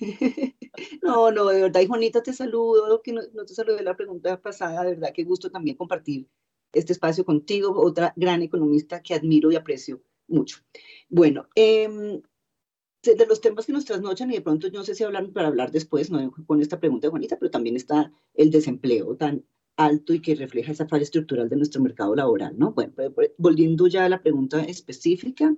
[1.02, 4.94] No, no, de verdad, Juanita, te saludo, que no, te saludé la pregunta pasada, de
[4.94, 6.28] verdad, qué gusto también compartir
[6.72, 10.58] este espacio contigo, otra gran economista que admiro y aprecio mucho.
[11.08, 12.22] Bueno, em,
[13.02, 15.70] de los temas que nos trasnochan, y de pronto no sé si hablar para hablar
[15.70, 19.44] después, no con esta pregunta de Juanita, pero también está el desempleo tan
[19.76, 22.72] alto y que refleja esa falla estructural de nuestro mercado laboral, ¿no?
[22.72, 22.92] Bueno,
[23.38, 25.56] volviendo ya a la pregunta específica,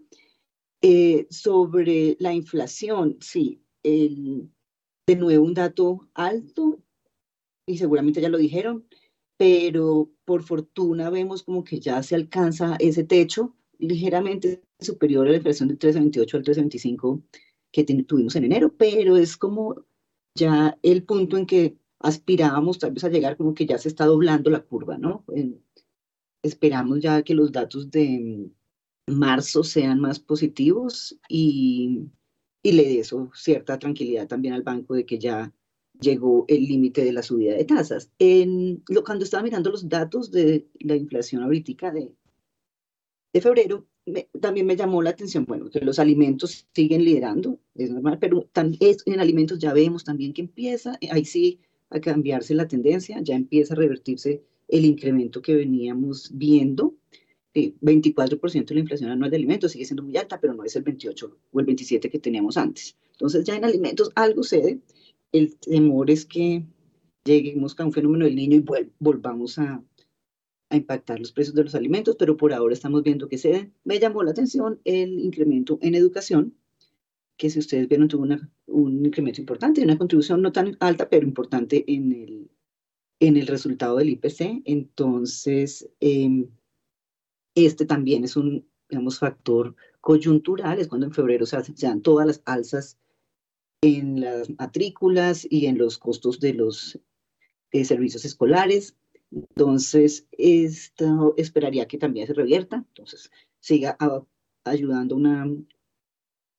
[0.81, 4.51] eh, sobre la inflación, sí, el,
[5.07, 6.81] de nuevo un dato alto,
[7.67, 8.87] y seguramente ya lo dijeron,
[9.37, 15.37] pero por fortuna vemos como que ya se alcanza ese techo ligeramente superior a la
[15.37, 17.23] inflación del 13.28 al 13.25
[17.73, 19.85] que tuvimos en enero, pero es como
[20.37, 24.07] ya el punto en que aspirábamos tal vez a llegar, como que ya se está
[24.07, 25.25] doblando la curva, ¿no?
[26.43, 28.51] esperamos ya que los datos de
[29.07, 32.09] marzo sean más positivos y
[32.63, 35.53] y le eso cierta tranquilidad también al banco de que ya
[36.01, 38.11] llegó el límite de la subida de tasas.
[38.19, 42.13] En, lo, cuando estaba mirando los datos de la inflación ahorita de,
[43.33, 43.87] de febrero,
[44.41, 48.97] también me llamó la atención, bueno, que los alimentos siguen liderando, es normal, pero también
[49.07, 51.61] en alimentos ya vemos también que empieza, ahí sí,
[51.91, 56.95] a cambiarse la tendencia, ya empieza a revertirse el incremento que veníamos viendo
[57.55, 60.83] 24% de la inflación anual de alimentos sigue siendo muy alta, pero no es el
[60.83, 62.97] 28 o el 27 que teníamos antes.
[63.13, 64.81] Entonces ya en alimentos algo cede.
[65.33, 66.65] El temor es que
[67.25, 68.65] lleguemos a un fenómeno del niño y
[68.99, 69.83] volvamos a,
[70.71, 73.71] a impactar los precios de los alimentos, pero por ahora estamos viendo que cede.
[73.85, 76.55] Me llamó la atención el incremento en educación,
[77.37, 81.27] que si ustedes vieron tuvo una, un incremento importante, una contribución no tan alta, pero
[81.27, 82.51] importante en el,
[83.21, 84.63] en el resultado del IPC.
[84.65, 86.47] Entonces, eh,
[87.55, 92.43] este también es un, digamos, factor coyuntural, es cuando en febrero se, dan todas las
[92.45, 92.99] alzas
[93.83, 96.99] en las matrículas y en los costos de los
[97.73, 98.97] eh, servicios escolares.
[99.31, 103.31] Entonces, esto esperaría que también se revierta, entonces
[103.61, 103.97] siga
[104.65, 105.51] ayudando a una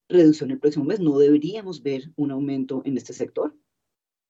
[0.09, 0.99] reducción el próximo mes.
[0.99, 3.55] No deberíamos ver un aumento en este sector.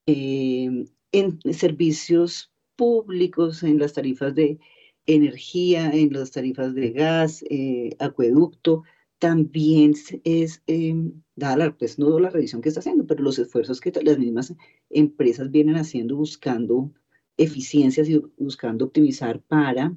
[0.06, 4.60] Eh, en servicios públicos, en las tarifas de
[5.06, 8.84] energía, en las tarifas de gas, eh, acueducto,
[9.20, 9.94] también
[10.24, 10.96] es, eh,
[11.36, 14.54] dada la, pues no la revisión que está haciendo, pero los esfuerzos que las mismas
[14.90, 16.92] empresas vienen haciendo buscando
[17.38, 19.96] eficiencias y buscando optimizar para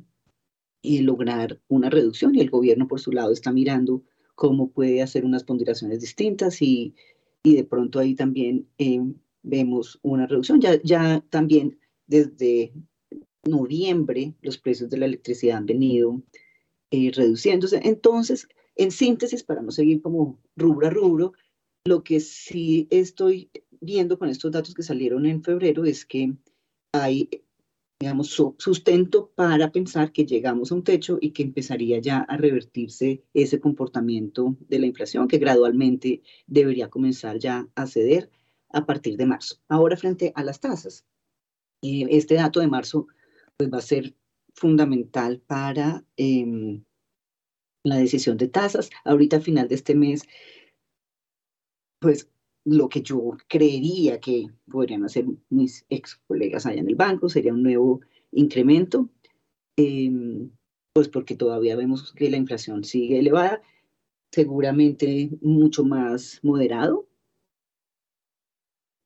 [0.82, 4.04] eh, lograr una reducción y el gobierno por su lado está mirando
[4.36, 6.94] cómo puede hacer unas ponderaciones distintas y,
[7.42, 9.00] y de pronto ahí también eh,
[9.42, 10.60] vemos una reducción.
[10.60, 12.72] Ya, ya también desde
[13.47, 16.23] noviembre los precios de la electricidad han venido
[16.90, 17.81] eh, reduciéndose.
[17.85, 21.32] Entonces, en síntesis, para no seguir como rubro a rubro,
[21.85, 23.51] lo que sí estoy
[23.81, 26.35] viendo con estos datos que salieron en febrero es que
[26.93, 27.28] hay
[27.98, 28.28] digamos,
[28.59, 33.59] sustento para pensar que llegamos a un techo y que empezaría ya a revertirse ese
[33.59, 38.31] comportamiento de la inflación que gradualmente debería comenzar ya a ceder
[38.68, 39.56] a partir de marzo.
[39.68, 41.06] Ahora frente a las tasas,
[41.81, 43.06] eh, este dato de marzo
[43.56, 44.14] pues, va a ser
[44.54, 46.84] fundamental para em,
[47.84, 48.90] la decisión de tasas.
[49.04, 50.22] Ahorita a final de este mes,
[52.00, 52.28] pues
[52.64, 57.52] lo que yo creería que podrían hacer mis ex colegas allá en el banco sería
[57.52, 58.00] un nuevo
[58.32, 59.08] incremento,
[59.76, 60.50] em,
[60.92, 63.62] pues porque todavía vemos que la inflación sigue elevada,
[64.32, 67.06] seguramente mucho más moderado,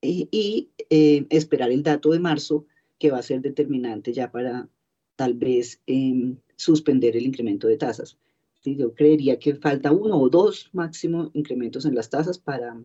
[0.02, 2.66] y, eh, esperar el dato de marzo
[3.00, 4.68] que va a ser determinante ya para
[5.16, 8.16] tal vez em, suspender el incremento de tasas.
[8.62, 12.78] Yo creería que falta uno o dos máximo incrementos en las tasas para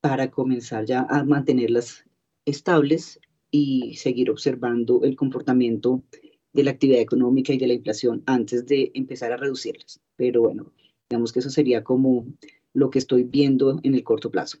[0.00, 2.04] para comenzar ya a mantenerlas
[2.46, 3.20] estables
[3.50, 6.02] y seguir observando el comportamiento
[6.52, 10.00] de la actividad económica y de la inflación antes de empezar a reducirlas.
[10.16, 10.72] Pero bueno,
[11.10, 12.26] digamos que eso sería como
[12.72, 14.58] lo que estoy viendo en el corto plazo.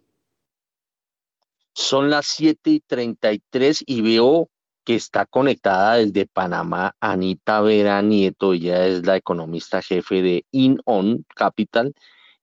[1.74, 4.48] Son las 7 y 33 y veo
[4.84, 11.24] que está conectada desde Panamá Anita Vera Nieto, ella es la economista jefe de InOn
[11.34, 11.94] Capital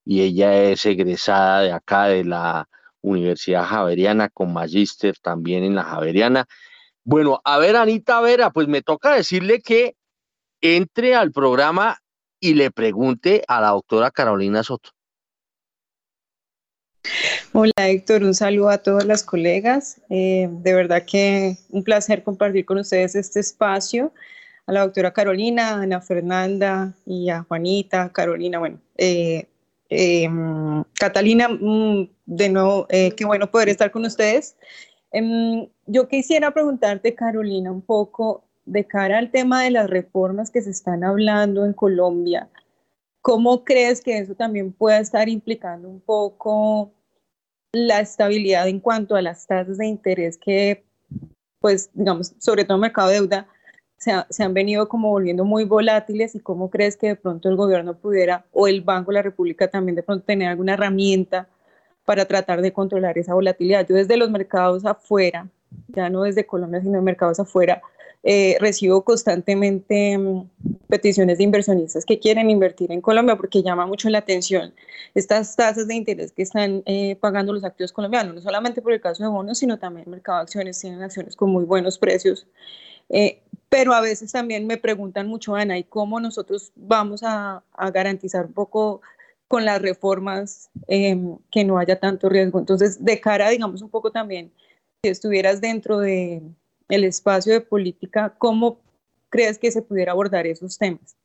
[0.05, 2.69] y ella es egresada de acá de la
[3.01, 6.45] Universidad Javeriana, con magíster también en la Javeriana.
[7.03, 9.95] Bueno, a ver, Anita Vera, pues me toca decirle que
[10.61, 11.97] entre al programa
[12.39, 14.91] y le pregunte a la doctora Carolina Soto.
[17.53, 20.01] Hola Héctor, un saludo a todas las colegas.
[20.09, 24.13] Eh, de verdad que un placer compartir con ustedes este espacio.
[24.65, 29.47] A la doctora Carolina, a Ana Fernanda y a Juanita, Carolina, bueno, eh,
[29.89, 34.57] Em, Catalina, mm, de nuevo, eh, qué bueno poder estar con ustedes.
[35.11, 40.61] Em, yo quisiera preguntarte, Carolina, un poco de cara al tema de las reformas que
[40.61, 42.49] se están hablando en Colombia.
[43.21, 46.91] ¿Cómo crees que eso también pueda estar implicando un poco
[47.73, 50.83] la estabilidad en cuanto a las tasas de interés que,
[51.59, 53.47] pues, digamos, sobre todo mercado de deuda,
[53.97, 57.97] se, han venido como volviendo muy volátiles y cómo crees que de pronto el gobierno
[57.97, 61.47] pudiera o el Banco de la República también de pronto tener alguna herramienta
[62.05, 63.87] para tratar de controlar esa volatilidad.
[63.87, 65.47] Desde los mercados afuera,
[65.87, 67.81] ya no desde Colombia, sino de mercados afuera,
[68.29, 70.49] eh, recibo constantemente mm,
[70.89, 74.73] peticiones de inversionistas que quieren invertir en Colombia porque llama mucho la atención
[75.15, 78.99] estas tasas de interés que están eh, pagando los activos colombianos, no solamente por el
[78.99, 82.45] caso de bonos, sino también el mercado de acciones, tienen acciones con muy buenos precios.
[83.07, 87.63] Eh, pero a veces también me preguntan mucho, Ana, ¿y cómo nosotros vamos a,
[87.93, 88.99] garantizar un poco
[89.47, 92.59] con las reformas em, que no haya tanto riesgo?
[92.59, 94.51] Entonces, de cara, digamos, un poco también,
[95.01, 96.53] si estuvieras dentro del
[96.89, 98.81] el espacio de política, ¿cómo
[99.29, 101.17] crees que se pudiera abordar esos temas?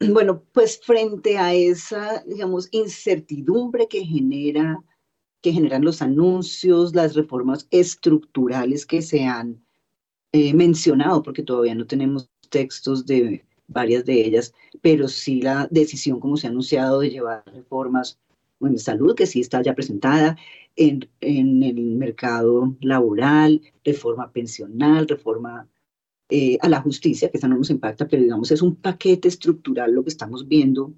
[0.00, 4.82] Bueno, pues frente a esa, digamos, incertidumbre que genera
[5.42, 9.62] que generan los anuncios, las reformas estructurales que se han
[10.30, 16.20] eh, mencionado, porque todavía no tenemos textos de varias de ellas, pero sí la decisión,
[16.20, 18.20] como se ha anunciado, de llevar reformas
[18.66, 20.36] en salud, que sí está ya presentada,
[20.76, 25.68] en, en el mercado laboral, reforma pensional, reforma
[26.34, 29.92] eh, a la justicia, que esa no nos impacta, pero digamos es un paquete estructural
[29.92, 30.94] lo que estamos viendo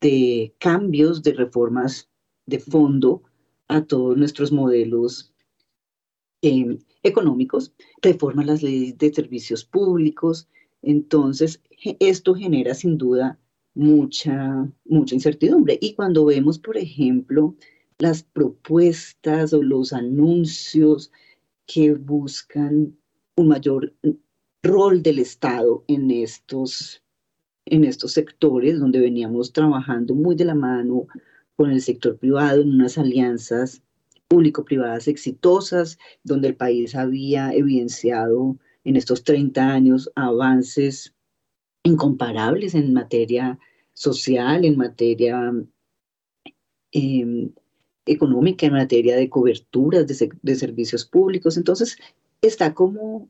[0.00, 2.10] de cambios, de reformas
[2.44, 3.22] de fondo
[3.68, 5.32] a todos nuestros modelos
[6.42, 7.72] em, económicos,
[8.02, 10.48] reforma las leyes de servicios públicos.
[10.82, 11.62] Entonces,
[11.98, 13.38] esto genera sin duda
[13.78, 15.78] mucha, mucha incertidumbre.
[15.80, 17.54] Y cuando vemos, por ejemplo,
[17.98, 21.12] las propuestas o los anuncios
[21.64, 22.96] que buscan
[23.36, 23.94] un mayor
[24.64, 27.04] rol del Estado en estos,
[27.66, 31.06] en estos sectores donde veníamos trabajando muy de la mano
[31.54, 33.82] con el sector privado en unas alianzas
[34.26, 41.14] público-privadas exitosas, donde el país había evidenciado en estos 30 años avances
[41.84, 43.58] incomparables en materia
[43.98, 45.52] social, en materia
[46.92, 47.50] em,
[48.06, 51.56] económica, en materia de coberturas de, de servicios públicos.
[51.56, 51.98] Entonces,
[52.40, 53.28] está como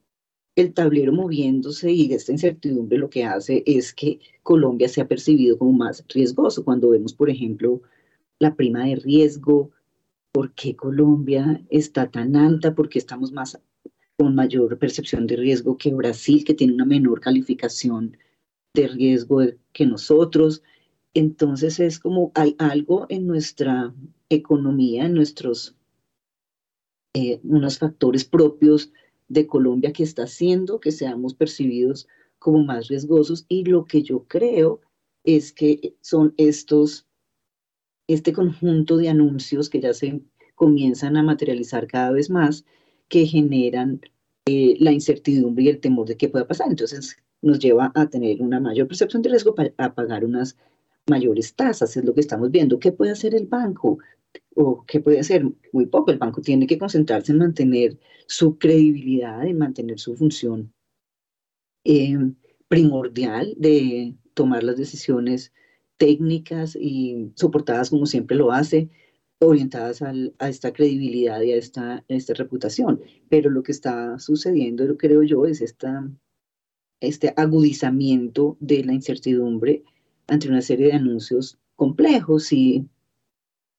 [0.57, 5.57] el tablero moviéndose y esta incertidumbre lo que hace es que Colombia se ha percibido
[5.57, 6.65] como más riesgoso.
[6.65, 7.81] Cuando vemos, por ejemplo,
[8.39, 9.70] la prima de riesgo,
[10.32, 13.59] por qué Colombia está tan alta, por qué estamos más
[14.19, 18.19] con mayor percepción de riesgo que Brasil, que tiene una menor calificación
[18.79, 19.41] de riesgo
[19.73, 20.63] que nosotros.
[21.15, 23.93] Entonces es como hay algo en nuestra
[24.29, 25.75] economía, en nuestros
[27.15, 28.93] eh, unos factores propios
[29.29, 32.07] de Colombia que está haciendo que seamos percibidos
[32.39, 34.81] como más riesgosos y lo que yo creo
[35.25, 37.07] es que son estos,
[38.07, 40.23] este conjunto de anuncios que ya se
[40.55, 42.65] comienzan a materializar cada vez más
[43.09, 44.01] que generan
[44.47, 46.69] eh, la incertidumbre y el temor de qué pueda pasar.
[46.69, 50.56] Entonces nos lleva a tener una mayor percepción de riesgo para a pagar unas
[51.09, 52.78] mayores tasas, es lo que estamos viendo.
[52.78, 53.98] ¿Qué puede hacer el banco?
[54.55, 55.44] ¿O qué puede hacer?
[55.73, 56.10] Muy poco.
[56.10, 60.73] El banco tiene que concentrarse en mantener su credibilidad, en mantener su función
[61.85, 62.19] eh,
[62.69, 65.52] primordial de tomar las decisiones
[65.97, 68.90] técnicas y soportadas como siempre lo hace,
[69.40, 73.01] orientadas a esta credibilidad y a esta, esta reputación.
[73.28, 76.09] Pero lo que está sucediendo, creo yo, es esta,
[77.01, 79.85] este agudizamiento de la incertidumbre
[80.27, 82.87] ante una serie de anuncios complejos y,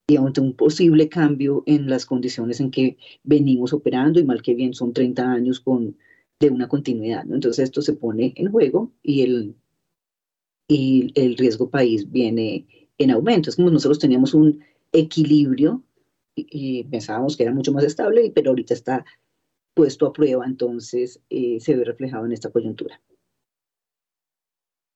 [0.08, 4.54] y ante un posible cambio en las condiciones en que venimos operando, y mal que
[4.54, 5.96] bien son 30 años con,
[6.40, 7.24] de una continuidad.
[7.30, 9.54] Entonces esto se pone en juego y el,
[10.66, 12.66] y el riesgo país viene
[12.98, 13.50] en aumento.
[13.50, 14.60] Es como nosotros teníamos un
[14.92, 15.84] equilibrio
[16.34, 19.04] y, pensábamos que era mucho más estable, pero ahorita está
[19.74, 23.00] puesto a prueba, entonces eh, se ve reflejado en esta coyuntura.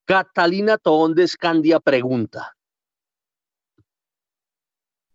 [0.07, 2.55] Catalina Toón de Escandia pregunta.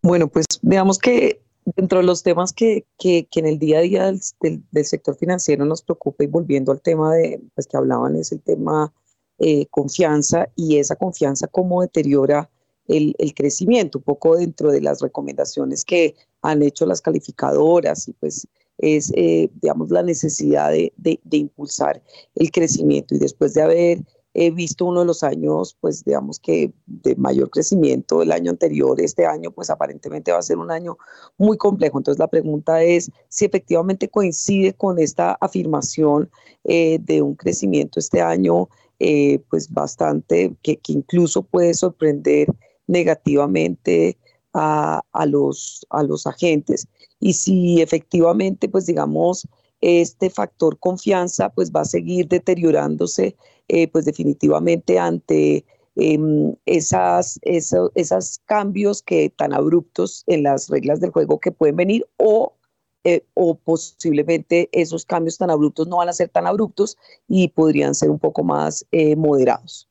[0.01, 1.41] Bueno, pues veamos que
[1.75, 4.11] dentro de los temas que, que, en el día a día
[4.41, 8.41] del, sector financiero nos preocupa y volviendo al tema de, pues que hablaban, es el
[8.41, 8.93] tema
[9.37, 12.49] eh, confianza y esa confianza cómo deteriora
[12.87, 18.13] el, el, crecimiento, un poco dentro de las recomendaciones que han hecho las calificadoras y
[18.13, 18.47] pues
[18.79, 22.01] es, eh, digamos, la necesidad de, de impulsar
[22.35, 23.99] el crecimiento y después de haber
[24.33, 28.99] he visto uno de los años, pues digamos que de mayor crecimiento el año anterior,
[29.01, 30.97] este año pues aparentemente va a ser un año
[31.37, 31.97] muy complejo.
[31.97, 36.29] Entonces la pregunta es si efectivamente coincide con esta afirmación
[36.63, 38.69] eh, de un crecimiento este año
[38.99, 42.47] eh, pues bastante, que, incluso puede sorprender
[42.87, 44.17] negativamente
[44.53, 46.87] a, los, a los agentes.
[47.19, 49.47] Y si efectivamente pues digamos
[49.81, 53.35] este factor confianza pues va a seguir deteriorándose
[53.67, 55.65] eh, pues definitivamente ante
[55.95, 62.07] em, esas, esos, cambios que tan abruptos en las reglas del juego que pueden venir
[62.17, 62.55] o,
[63.03, 66.97] eh, o posiblemente esos cambios tan abruptos no van a ser tan abruptos
[67.27, 69.87] y podrían ser un poco más eh, moderados.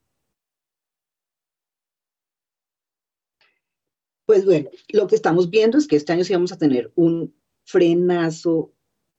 [4.27, 7.35] Pues bueno, lo que estamos viendo es que este año sí vamos a tener un
[7.65, 8.73] frenazo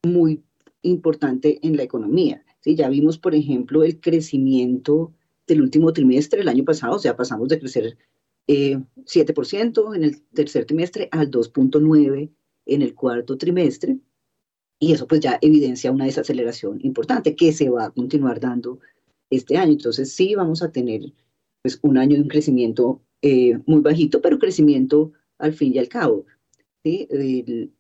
[0.04, 0.44] muy
[0.82, 2.44] importante en la economía.
[2.62, 2.76] ¿sí?
[2.76, 5.14] Ya vimos, por ejemplo, el crecimiento
[5.48, 7.98] del último trimestre, el año pasado, o sea, pasamos de crecer
[8.48, 12.32] eh, 7% en el tercer trimestre al 2.9%
[12.66, 13.98] en el cuarto trimestre.
[14.80, 18.80] Y eso pues ya evidencia una desaceleración importante que se va a continuar dando
[19.30, 19.74] este año.
[19.74, 21.02] Entonces sí vamos a tener
[21.62, 25.90] pues un año de un crecimiento eh, muy bajito, pero crecimiento al fin y al
[25.90, 26.26] cabo.
[26.84, 27.08] ¿sí?
[27.10, 27.74] El,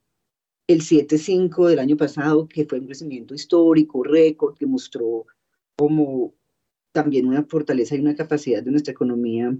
[0.70, 5.26] el 7.5 del año pasado, que fue un crecimiento histórico, récord, que mostró
[5.76, 6.36] como
[6.91, 9.58] también una fortaleza y una capacidad de nuestra economía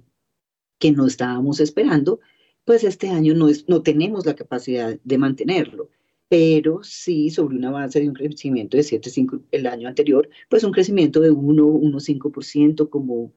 [0.78, 2.20] que no estábamos esperando,
[2.64, 5.90] pues este año no, es, no tenemos la capacidad de mantenerlo.
[6.28, 10.72] Pero sí, sobre una base de un crecimiento de 7.5 el año anterior, pues un
[10.72, 13.34] crecimiento de 1, 1.5%, como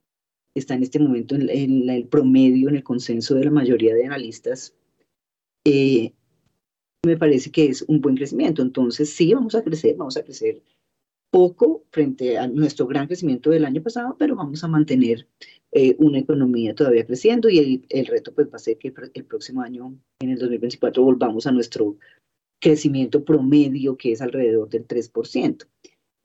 [0.54, 4.74] está en este momento en, el promedio, en el consenso de la mayoría de analistas,
[5.64, 6.12] eh,
[7.04, 8.62] me parece que es un buen crecimiento.
[8.62, 10.62] Entonces, sí, vamos a crecer, vamos a crecer
[11.30, 15.26] poco frente a nuestro gran crecimiento del año pasado, pero vamos a mantener
[15.72, 19.62] eh, una economía todavía creciendo y el, reto pues va a ser que el, próximo
[19.62, 21.96] año, en el 2024, volvamos a nuestro
[22.60, 25.66] crecimiento promedio, que es alrededor del 3%.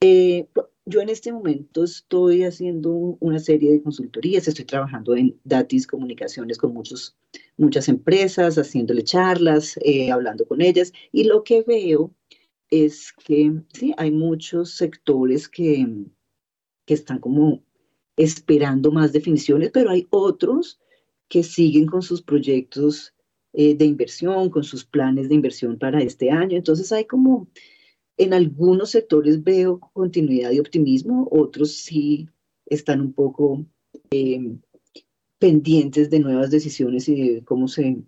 [0.00, 0.46] Eh,
[0.88, 2.90] yo en este momento estoy haciendo
[3.20, 7.16] una serie de consultorías, estoy trabajando en Datis Comunicaciones con muchos,
[7.58, 12.14] muchas empresas, haciéndole charlas, eh, hablando con ellas, y lo que veo
[12.70, 15.86] es que sí, hay muchos sectores que,
[16.86, 17.62] que están como
[18.16, 20.80] esperando más definiciones, pero hay otros
[21.28, 23.14] que siguen con sus proyectos
[23.52, 26.56] eh, de inversión, con sus planes de inversión para este año.
[26.56, 27.48] Entonces hay como
[28.18, 32.28] en algunos sectores veo continuidad y optimismo, otros sí
[32.66, 33.64] están un poco
[34.10, 34.60] em,
[35.38, 38.02] pendientes de nuevas decisiones y de cómo se,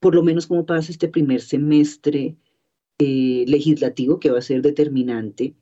[0.00, 2.36] por lo menos cómo pasa este primer semestre
[2.98, 5.54] eh, legislativo que va a ser determinante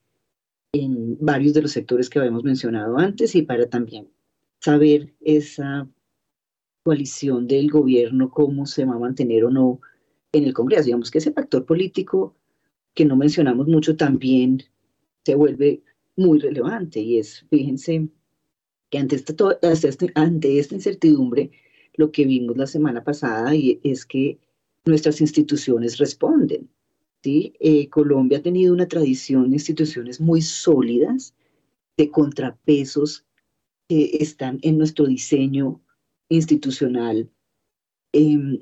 [0.73, 4.09] en varios de los sectores que habíamos mencionado antes y para también
[4.61, 5.89] saber esa
[6.85, 9.81] coalición del gobierno, cómo se va a mantener o no
[10.33, 10.85] en el Congreso.
[10.85, 12.37] Digamos que ese factor político
[12.99, 14.65] que no mencionamos mucho también
[15.25, 15.85] se vuelve
[16.17, 18.09] muy relevante y es, fíjense,
[18.91, 21.53] que ante esta, este, ante esta incertidumbre,
[21.95, 24.41] lo que vimos la semana pasada y es que
[24.85, 26.69] nuestras instituciones responden.
[27.23, 27.53] ¿sí?
[27.61, 31.37] Eh, Colombia ha tenido una tradición de instituciones muy sólidas,
[31.97, 33.25] de contrapesos
[33.89, 35.81] que están en nuestro diseño
[36.29, 37.31] institucional
[38.11, 38.61] em,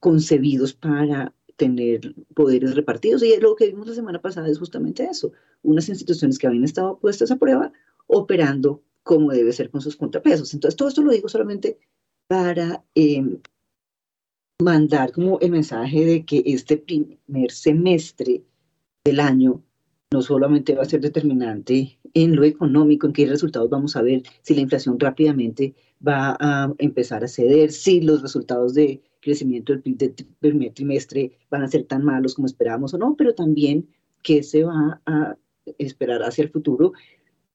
[0.00, 3.22] concebidos para tener poderes repartidos.
[3.22, 5.32] Y lo que vimos la semana pasada es justamente eso,
[5.62, 7.72] unas instituciones que habían estado puestas a prueba
[8.06, 10.54] operando como debe ser con sus contrapesos.
[10.54, 11.78] Entonces, todo esto lo digo solamente
[12.28, 13.40] para em,
[14.62, 18.44] mandar como el mensaje de que este primer semestre
[19.04, 19.62] del año
[20.10, 24.22] no solamente va a ser determinante en lo económico, en qué resultados vamos a ver,
[24.42, 25.74] si la inflación rápidamente
[26.06, 31.32] va a empezar a ceder, si los resultados de crecimiento del PIB del primer trimestre
[31.50, 33.86] van a ser tan malos como esperábamos o no, pero también
[34.22, 35.36] qué se va a
[35.76, 36.92] esperar hacia el futuro,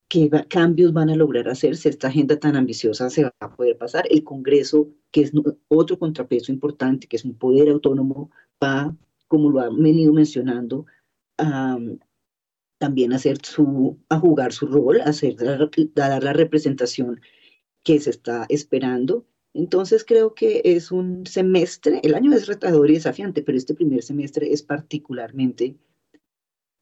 [0.07, 4.05] qué cambios van a lograr hacerse, esta agenda tan ambiciosa se va a poder pasar.
[4.11, 5.31] El Congreso, que es
[5.67, 8.29] otro contrapeso importante, que es un poder autónomo,
[8.63, 8.95] va,
[9.27, 10.85] como lo han venido mencionando,
[11.39, 11.79] a,
[12.77, 17.19] también hacer su, a jugar su rol, a, hacer, a dar la representación
[17.83, 19.25] que se está esperando.
[19.53, 24.01] Entonces creo que es un semestre, el año es retador y desafiante, pero este primer
[24.01, 25.77] semestre es particularmente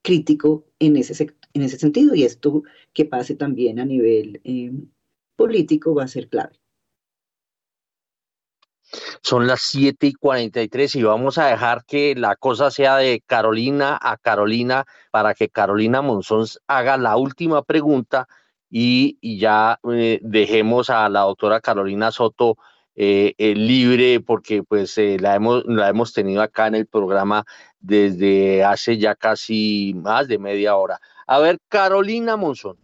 [0.02, 4.72] crítico en ese, en ese sentido y esto que pase también a nivel eh,
[5.36, 6.62] político va a ser clave.
[9.22, 13.98] Son las 7 y 43 y vamos a dejar que la cosa sea de Carolina
[14.02, 18.28] a Carolina para que Carolina Monzón haga la última pregunta
[18.72, 22.58] y, ya eh, dejemos a la doctora Carolina Soto
[22.96, 27.46] eh, libre porque pues la, hemos, la hemos tenido acá en el programa
[27.80, 31.00] desde hace ya casi más de media hora.
[31.28, 32.78] A ver, Carolina Monzón.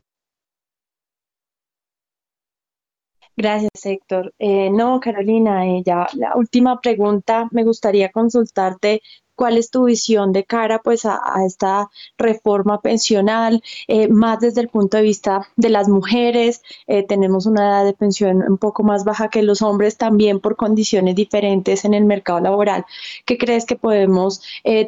[3.39, 4.33] Gracias, Héctor.
[4.39, 9.03] Eh, no, Carolina, eh, ya la última pregunta, me gustaría consultarte
[9.37, 14.69] cuál es tu visión de cara pues a, esta reforma pensional, eh, más desde el
[14.69, 16.61] punto de vista de las mujeres.
[17.07, 21.15] tenemos una edad de pensión un poco más baja que los hombres también por condiciones
[21.15, 22.85] diferentes en el mercado laboral.
[23.25, 24.41] ¿Qué crees que podemos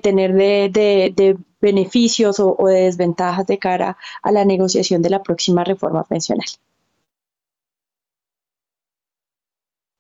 [0.03, 6.03] tener de, beneficios o de desventajas de cara a la negociación de la próxima reforma
[6.03, 6.47] pensional?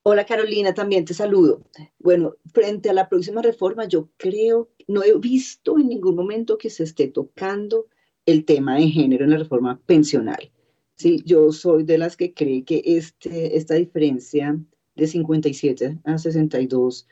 [0.03, 1.61] Hola Carolina, también te saludo.
[1.99, 6.69] Bueno, frente a la próxima reforma, yo creo, no he visto en ningún momento que
[6.69, 7.87] se esté tocando
[8.25, 10.51] el tema de género en la reforma pensional.
[10.95, 14.57] Sí, yo soy de las que cree que este, esta diferencia
[14.95, 17.07] de 57 a 62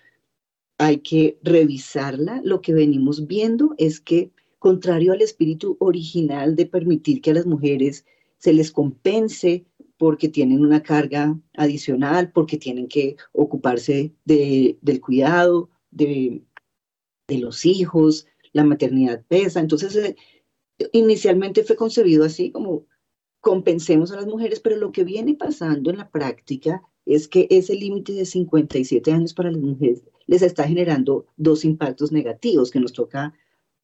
[0.77, 2.41] hay que revisarla.
[2.43, 7.45] Lo que venimos viendo es que, contrario al espíritu original de permitir que a las
[7.45, 8.05] mujeres
[8.37, 9.65] se les compense
[9.97, 16.43] porque tienen una carga adicional, porque tienen que ocuparse de, del cuidado de,
[17.29, 19.59] los hijos, la maternidad pesa.
[19.59, 20.15] Entonces, eh,
[20.93, 22.85] inicialmente fue concebido así como
[23.41, 27.75] compensemos a las mujeres, pero lo que viene pasando en la práctica es que ese
[27.75, 32.93] límite de 57 años para las mujeres les está generando dos impactos negativos que nos
[32.93, 33.33] toca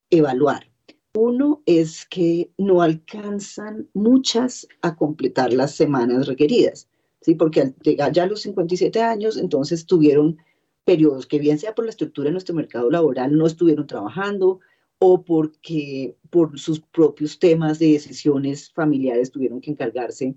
[0.09, 0.72] evaluar.
[1.15, 6.89] Uno es que no alcanzan muchas a completar las semanas requeridas,
[7.21, 7.35] ¿sí?
[7.35, 7.75] porque al
[8.11, 10.37] ya a los 57 años, entonces tuvieron
[10.85, 14.59] periodos que bien sea por la estructura de nuestro mercado laboral no estuvieron trabajando
[14.99, 20.35] o porque por sus propios temas de decisiones familiares tuvieron que encargarse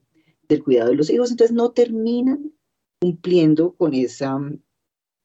[0.48, 2.52] del cuidado de los hijos, entonces no terminan
[3.00, 4.38] cumpliendo con, esa,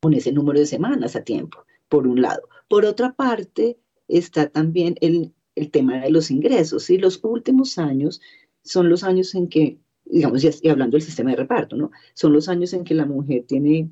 [0.01, 2.47] con ese número de semanas a tiempo, por un lado.
[2.67, 6.89] Por otra parte, está también el el tema de los ingresos.
[6.89, 8.21] Y los últimos años
[8.63, 11.91] son los años en que, digamos, y hablando del sistema de reparto, ¿no?
[12.13, 13.91] Son los años en que la mujer tiene,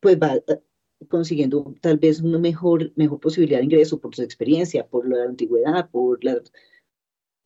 [0.00, 0.60] pues va eh,
[1.08, 5.90] consiguiendo tal vez una mejor, mejor posibilidad de ingreso por su experiencia, por la antigüedad,
[5.90, 6.40] por la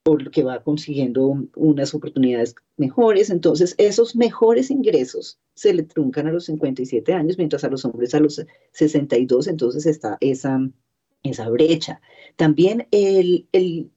[0.04, 3.28] por lo que va consiguiendo unas oportunidades mejores.
[3.28, 8.14] Entonces, esos mejores ingresos se le truncan a los 57 años, mientras a los hombres
[8.14, 8.42] a los
[8.72, 10.60] 62, entonces está esa,
[11.22, 12.00] esa brecha.
[12.36, 13.90] También el, el,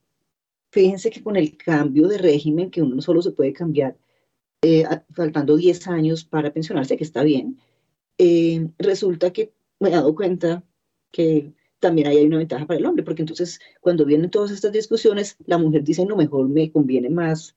[0.72, 3.98] fíjense que con el cambio de régimen, que uno solo se puede cambiar
[4.61, 7.60] eh, faltando 10 años para pensionarse, que está bien,
[8.18, 10.64] eh, resulta que me he dado cuenta
[11.11, 15.38] que también hay una ventaja para el hombre, porque entonces cuando vienen todas estas discusiones,
[15.45, 17.56] la mujer dice, no, mejor me conviene más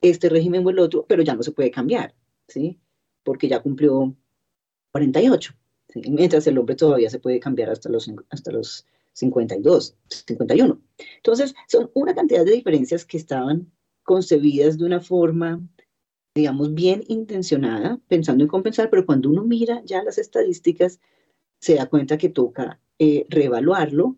[0.00, 2.14] este régimen o el otro, pero ya no se puede cambiar,
[2.46, 2.78] ¿sí?
[3.24, 4.14] Porque ya cumplió
[4.92, 5.54] 48
[5.94, 10.80] mientras el hombre todavía se puede cambiar hasta los, hasta los 52, 51.
[11.16, 13.70] Entonces, son una cantidad de diferencias que estaban
[14.04, 15.60] concebidas de una forma,
[16.34, 21.00] digamos, bien intencionada, pensando en compensar, pero cuando uno mira ya las estadísticas,
[21.60, 24.16] se da cuenta que toca eh, reevaluarlo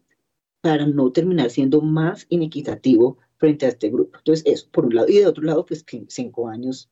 [0.61, 4.19] para no terminar siendo más inequitativo frente a este grupo.
[4.19, 5.09] Entonces, eso, por un lado.
[5.09, 6.91] Y de otro lado, pues que cinco años,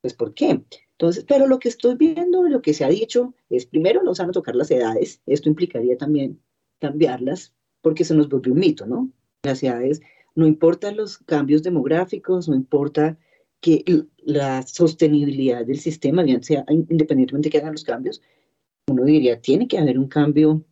[0.00, 0.62] pues ¿por qué?
[1.00, 4.22] Entonces, pero lo que estoy viendo, lo que se ha dicho, es primero no se
[4.22, 5.22] van a tocar las edades.
[5.26, 6.40] Esto implicaría también
[6.80, 9.08] cambiarlas, porque se nos volvió un mito, ¿no?
[9.44, 10.00] Las edades,
[10.34, 13.16] no importan los cambios demográficos, no importa
[13.60, 13.84] que
[14.18, 18.20] la sostenibilidad del sistema, bien sea independientemente de que hagan los cambios,
[18.88, 20.64] uno diría, tiene que haber un cambio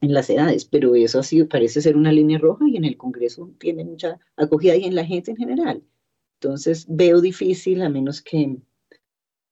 [0.00, 3.52] en las edades, pero eso así parece ser una línea roja y en el Congreso
[3.58, 5.84] tiene mucha acogida y en la gente en general.
[6.40, 8.58] Entonces veo difícil, a menos que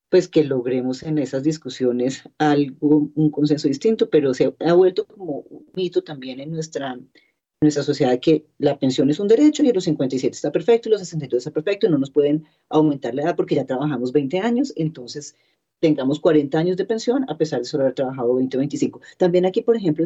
[0.09, 5.41] pues que logremos en esas discusiones algo, un consenso distinto, pero se ha vuelto como
[5.51, 6.99] un mito también en nuestra,
[7.61, 11.01] nuestra sociedad que la pensión es un derecho y los 57 está perfecto y los
[11.01, 14.73] 62 está perfecto y no nos pueden aumentar la edad porque ya trabajamos 20 años,
[14.77, 15.35] entonces
[15.81, 19.01] tengamos 40 años de pensión a pesar de solo haber trabajado 20 o 25.
[19.19, 20.05] También aquí, por ejemplo,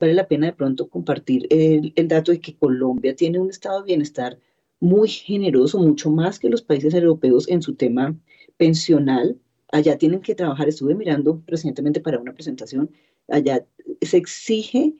[0.00, 3.80] vale la pena de pronto compartir el, el dato de que Colombia tiene un estado
[3.80, 4.38] de bienestar
[4.80, 8.16] muy generoso, mucho más que los países europeos en su tema
[8.60, 9.40] pensional.
[9.72, 12.90] Allá tienen que trabajar, estuve mirando recientemente para una presentación,
[13.28, 13.64] allá
[14.02, 14.94] se exige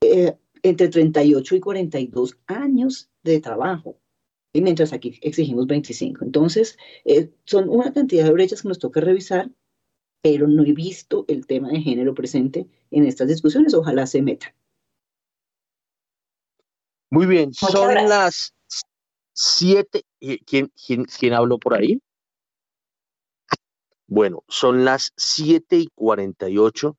[0.00, 3.98] eh, entre 38 y 42 años de trabajo,
[4.52, 6.24] y mientras aquí exigimos 25.
[6.24, 9.50] Entonces, eh, son una cantidad de brechas que nos toca revisar,
[10.22, 13.74] pero no he visto el tema de género presente en estas discusiones.
[13.74, 14.54] Ojalá se meta.
[17.10, 18.54] Muy bien, son las
[19.32, 20.04] siete.
[20.20, 22.00] ¿Quién, quién, quién habló por ahí?
[24.08, 26.96] Bueno, son las siete y cuarenta y ocho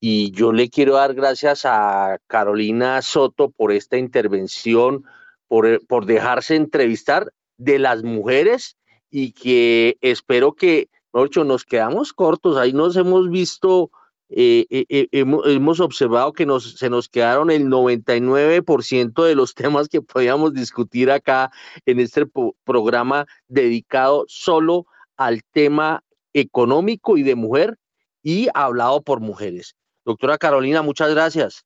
[0.00, 5.04] y yo le quiero dar gracias a Carolina Soto por esta intervención,
[5.48, 8.78] por, por dejarse entrevistar de las mujeres
[9.10, 13.90] y que espero que, Norcho, nos quedamos cortos, ahí nos hemos visto,
[14.30, 19.54] eh, eh, eh, hemos, hemos, observado que nos, se nos quedaron el 99% de los
[19.54, 21.50] temas que podíamos discutir acá
[21.84, 22.26] en este
[22.64, 26.02] programa dedicado solo al tema
[26.40, 27.78] económico y de mujer
[28.22, 29.74] y hablado por mujeres.
[30.04, 31.64] Doctora Carolina, muchas gracias.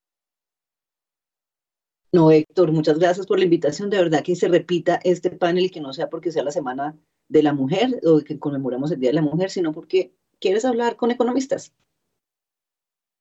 [2.13, 3.91] No, Héctor, muchas gracias por la invitación.
[3.91, 6.97] De verdad que se repita este panel y que no sea porque sea la Semana
[7.29, 10.97] de la Mujer o que conmemoramos el Día de la Mujer, sino porque quieres hablar
[10.97, 11.73] con economistas.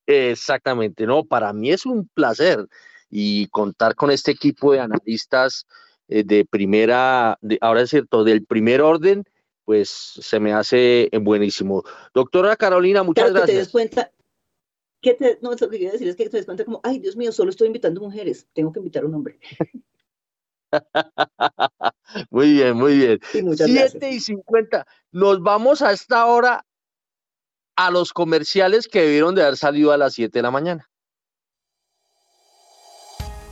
[0.07, 2.67] Exactamente, no, para mí es un placer
[3.11, 5.67] y contar con este equipo de analistas
[6.07, 9.23] eh, de primera, de, ahora es cierto, del primer orden,
[9.69, 11.83] pues se me hace buenísimo.
[12.11, 13.55] Doctora Carolina, muchas Claro, que gracias.
[13.55, 14.11] te des cuenta,
[14.99, 17.15] que te, no, lo que quiero decir es que te des cuenta como, ay, Dios
[17.15, 19.39] mío, solo estoy invitando mujeres, tengo que invitar a un hombre.
[22.31, 23.19] muy bien, muy bien.
[23.31, 24.11] Sí, muchas 7 gracias.
[24.11, 24.87] y 50.
[25.11, 26.65] Nos vamos a esta hora
[27.75, 30.88] a los comerciales que debieron de haber salido a las 7 de la mañana.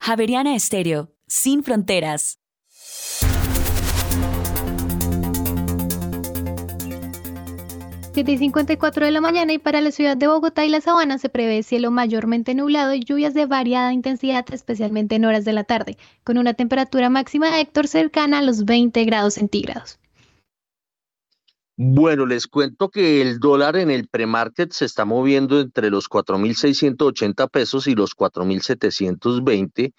[0.00, 2.38] Javeriana Estéreo, sin fronteras.
[8.14, 11.28] y 54 de la mañana y para la ciudad de Bogotá y la Sabana se
[11.28, 15.96] prevé cielo mayormente nublado y lluvias de variada intensidad, especialmente en horas de la tarde,
[16.24, 20.00] con una temperatura máxima de Héctor cercana a los 20 grados centígrados.
[21.80, 27.48] Bueno, les cuento que el dólar en el premarket se está moviendo entre los 4.680
[27.48, 29.92] pesos y los 4.720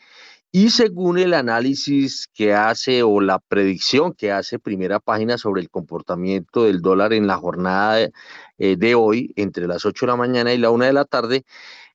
[0.52, 5.70] y según el análisis que hace o la predicción que hace primera página sobre el
[5.70, 8.12] comportamiento del dólar en la jornada de,
[8.58, 11.46] eh, hoy, entre las 8 de la mañana y la 1 de la tarde,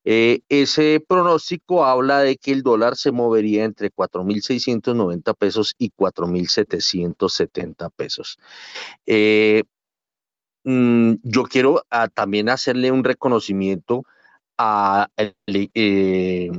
[0.07, 7.91] eh, ese pronóstico habla de que el dólar se movería entre 4.690 pesos y 4.770
[7.91, 8.39] pesos.
[9.07, 9.65] Eh,
[10.65, 14.05] Mm, yo quiero ah, también hacerle un reconocimiento
[14.57, 15.09] a,
[15.47, 16.51] eh,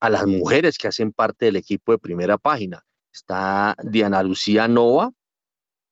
[0.00, 2.84] a las mujeres que hacen parte del equipo de primera página.
[3.12, 5.12] Está Diana Lucía Nova,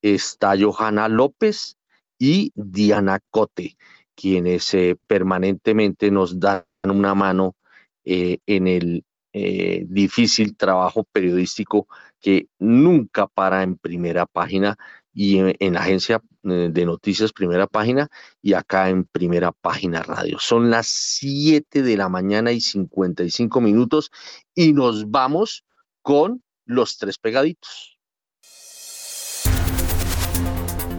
[0.02, 1.78] está Johanna López
[2.18, 3.76] y Diana Cote,
[4.14, 7.56] quienes eh, permanentemente nos dan una mano
[8.04, 11.86] eh, en el difícil trabajo periodístico
[12.18, 14.76] que nunca para en primera página
[15.12, 18.08] y en, la agencia eh, de noticias primera página
[18.42, 20.38] y acá en primera página radio.
[20.38, 24.10] Son las 7 de la mañana y 55 minutos
[24.54, 25.64] y nos vamos
[26.02, 27.98] con los tres pegaditos.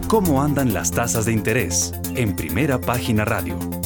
[0.08, 1.94] ¿Cómo andan las tasas de interés?
[2.16, 3.79] En primera página radio.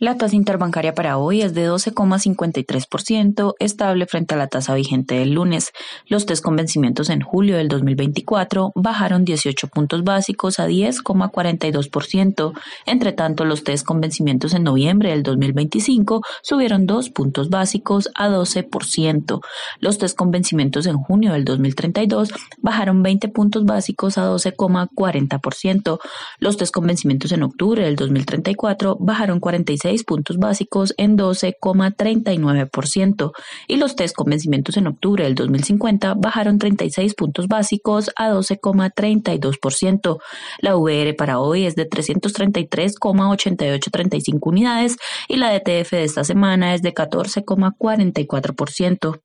[0.00, 5.32] La tasa interbancaria para hoy es de 12,53%, estable frente a la tasa vigente del
[5.32, 5.72] lunes.
[6.06, 12.52] Los test con vencimientos en julio del 2024 bajaron 18 puntos básicos a 10,42%.
[12.86, 18.28] Entre tanto, los test con vencimientos en noviembre del 2025 subieron 2 puntos básicos a
[18.28, 19.40] 12%.
[19.80, 25.98] Los test con vencimientos en junio del 2032 bajaron 20 puntos básicos a 12,40%.
[26.38, 33.32] Los test con vencimientos en octubre del 2034 bajaron 46 puntos básicos en 12,39%
[33.66, 40.18] y los test con vencimientos en octubre del 2050 bajaron 36 puntos básicos a 12,32%.
[40.60, 46.82] La VR para hoy es de 333,8835 unidades y la DTF de esta semana es
[46.82, 49.22] de 14,44%.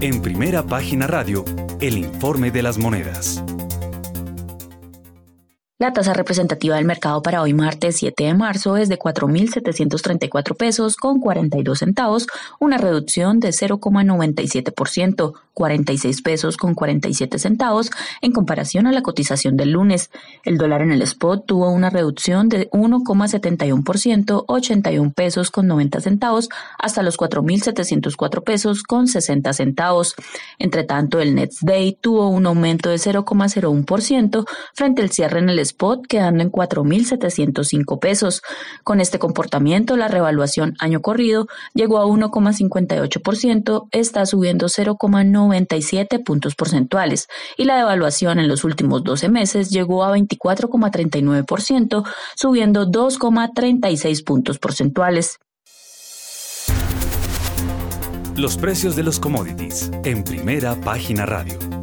[0.00, 1.44] En primera página radio,
[1.80, 3.42] el informe de las monedas.
[5.80, 10.96] La tasa representativa del mercado para hoy martes 7 de marzo es de 4.734 pesos
[10.96, 12.26] con 42 centavos,
[12.58, 17.92] una reducción de 0,97%, 46 pesos con 47 centavos
[18.22, 20.10] en comparación a la cotización del lunes.
[20.44, 26.48] El dólar en el spot tuvo una reducción de 1,71%, 81 pesos con 90 centavos,
[26.76, 30.16] hasta los 4.704 pesos con 60 centavos.
[30.58, 34.44] Entre tanto, el Next Day tuvo un aumento de 0,01%
[34.74, 38.42] frente al cierre en el spot quedando en 4.705 pesos.
[38.84, 47.28] Con este comportamiento, la revaluación año corrido llegó a 1,58%, está subiendo 0,97 puntos porcentuales
[47.56, 52.04] y la devaluación en los últimos 12 meses llegó a 24,39%,
[52.34, 55.38] subiendo 2,36 puntos porcentuales.
[58.36, 61.77] Los precios de los commodities en primera página radio.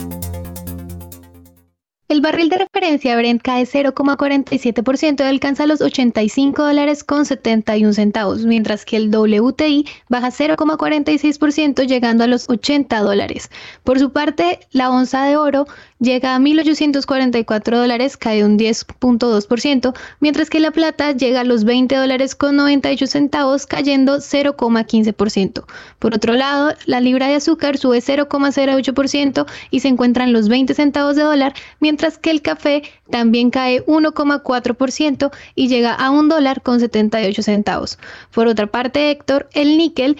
[2.07, 8.45] El barril de referencia Brent cae 0,47% y alcanza los 85 dólares con 71 centavos,
[8.45, 13.49] mientras que el WTI baja 0,46% llegando a los 80 dólares.
[13.83, 15.65] Por su parte, la onza de oro
[15.99, 21.95] llega a 1.844 dólares, cae un 10.2%, mientras que la plata llega a los 20
[21.95, 25.65] dólares con 98 centavos, cayendo 0,15%.
[25.99, 30.73] Por otro lado, la libra de azúcar sube 0,08% y se encuentra en los 20
[30.73, 36.61] centavos de dólar, mientras que el café también cae 1,4% y llega a un dólar
[36.61, 37.97] con 78 centavos.
[38.31, 40.17] Por otra parte, Héctor, el níquel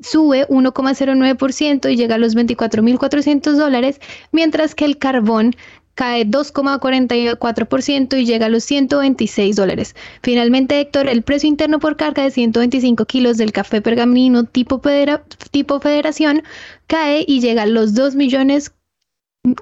[0.00, 4.00] sube 1,09% y llega a los 24.400 dólares,
[4.32, 5.54] mientras que el carbón
[5.94, 9.94] cae 2,44% y llega a los 126 dólares.
[10.22, 16.42] Finalmente, Héctor, el precio interno por carga de 125 kilos del café pergamino tipo, federación
[16.86, 18.74] cae y llega a los 2 millones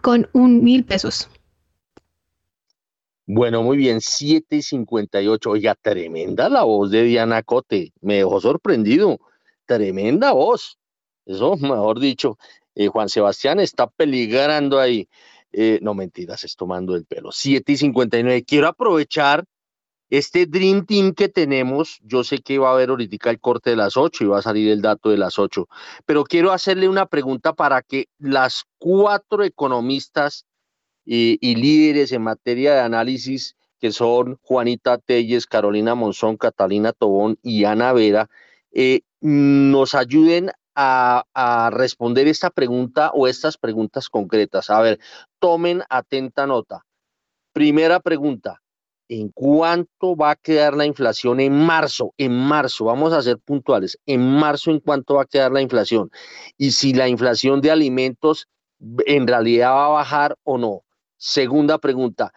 [0.00, 1.28] con un mil pesos.
[3.26, 5.46] Bueno, muy bien, 7.58.
[5.46, 7.92] Oiga, tremenda la voz de Diana Cote.
[8.00, 9.20] Me dejó sorprendido
[9.66, 10.78] tremenda voz.
[11.26, 12.38] Eso, mejor dicho,
[12.74, 15.08] eh, Juan Sebastián está peligrando ahí.
[15.52, 17.30] Eh, no mentiras, es tomando el pelo.
[17.30, 18.44] 7 y 59.
[18.44, 19.44] Quiero aprovechar
[20.12, 21.98] este Dream Team que tenemos.
[22.02, 24.42] Yo sé que va a haber ahorita el corte de las 8 y va a
[24.42, 25.68] salir el dato de las 8,
[26.04, 30.44] pero quiero hacerle una pregunta para que las cuatro economistas
[31.04, 37.38] y, y líderes en materia de análisis, que son Juanita Telles, Carolina Monzón, Catalina Tobón
[37.42, 38.28] y Ana Vera,
[38.70, 44.68] eh, nos ayuden a, responder esta pregunta o estas preguntas concretas.
[44.70, 44.98] A ver,
[45.38, 46.84] tomen atenta nota.
[47.52, 48.60] Primera pregunta,
[49.08, 52.14] ¿en cuánto va a quedar la inflación en marzo?
[52.16, 53.98] En marzo, vamos a ser puntuales.
[54.06, 56.10] En marzo, ¿en cuánto va a quedar la inflación?
[56.56, 58.48] Y si la inflación de alimentos
[59.06, 60.82] en realidad va a bajar o no.
[61.16, 62.32] Segunda pregunta,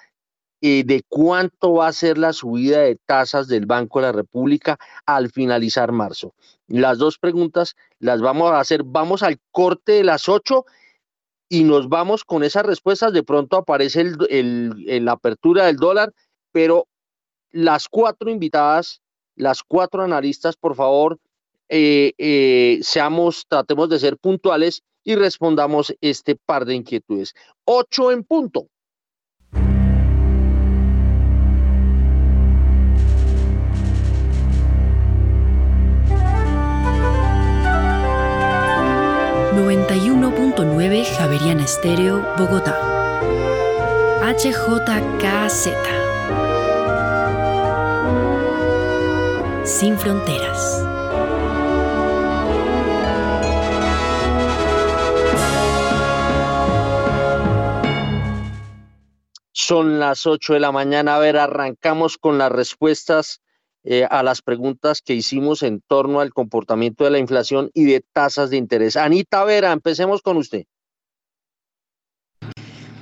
[0.62, 4.78] eh, de cuánto va a ser la subida de tasas del Banco de la República
[5.06, 6.34] al finalizar marzo.
[6.68, 10.66] Las dos preguntas las vamos a hacer, vamos al corte de las ocho
[11.48, 13.14] y nos vamos con esas respuestas.
[13.14, 16.14] De pronto aparece el, la apertura del dólar,
[16.52, 16.88] pero
[17.52, 19.02] las cuatro invitadas,
[19.36, 21.20] las cuatro analistas, por favor,
[21.70, 27.34] eh, eh, seamos, tratemos de ser puntuales y respondamos este par de inquietudes.
[27.64, 28.68] Ocho en punto.
[41.14, 42.78] Javeriana Estéreo, Bogotá.
[44.22, 45.68] HJKZ.
[49.64, 50.84] Sin fronteras.
[59.52, 61.16] Son las 8 de la mañana.
[61.16, 63.42] A ver, arrancamos con las respuestas
[63.84, 68.04] eh, a las preguntas que hicimos en torno al comportamiento de la inflación y de
[68.14, 68.98] tasas de interés.
[68.98, 70.66] Anita Vera, empecemos con usted.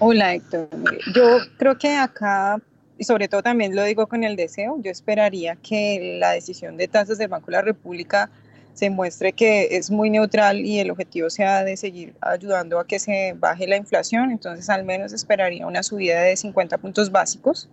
[0.05, 0.67] Hola Héctor,
[1.15, 2.59] yo creo que acá,
[2.97, 6.89] y sobre todo también lo digo con el deseo, yo esperaría que la decisión de
[6.89, 8.29] tasas del Banco de la República
[8.73, 12.99] se muestre que es muy neutral y el objetivo sea de seguir ayudando a que
[12.99, 17.69] se baje la inflación, entonces al menos esperaría una subida de 50 puntos básicos.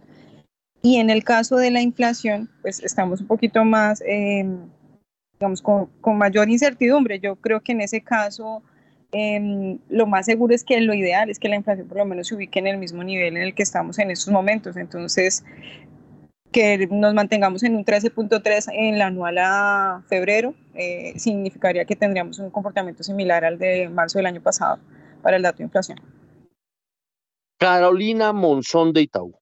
[0.82, 4.70] Y en el caso de la inflación, pues estamos un poquito más, em,
[5.32, 7.19] digamos, con, con, mayor incertidumbre.
[7.19, 8.62] Yo creo que en ese caso
[9.12, 12.28] em, lo más seguro es que lo ideal es que la inflación por lo menos
[12.28, 14.77] se ubique en el mismo nivel en el que estamos en estos momentos.
[14.77, 15.45] Entonces,
[16.53, 22.39] que nos mantengamos en un 13.3 en la anual a febrero eh, significaría que tendríamos
[22.39, 24.78] un comportamiento similar al de marzo del año pasado
[25.23, 25.99] para el dato de inflación.
[27.59, 29.35] Carolina Monzón de Itaú.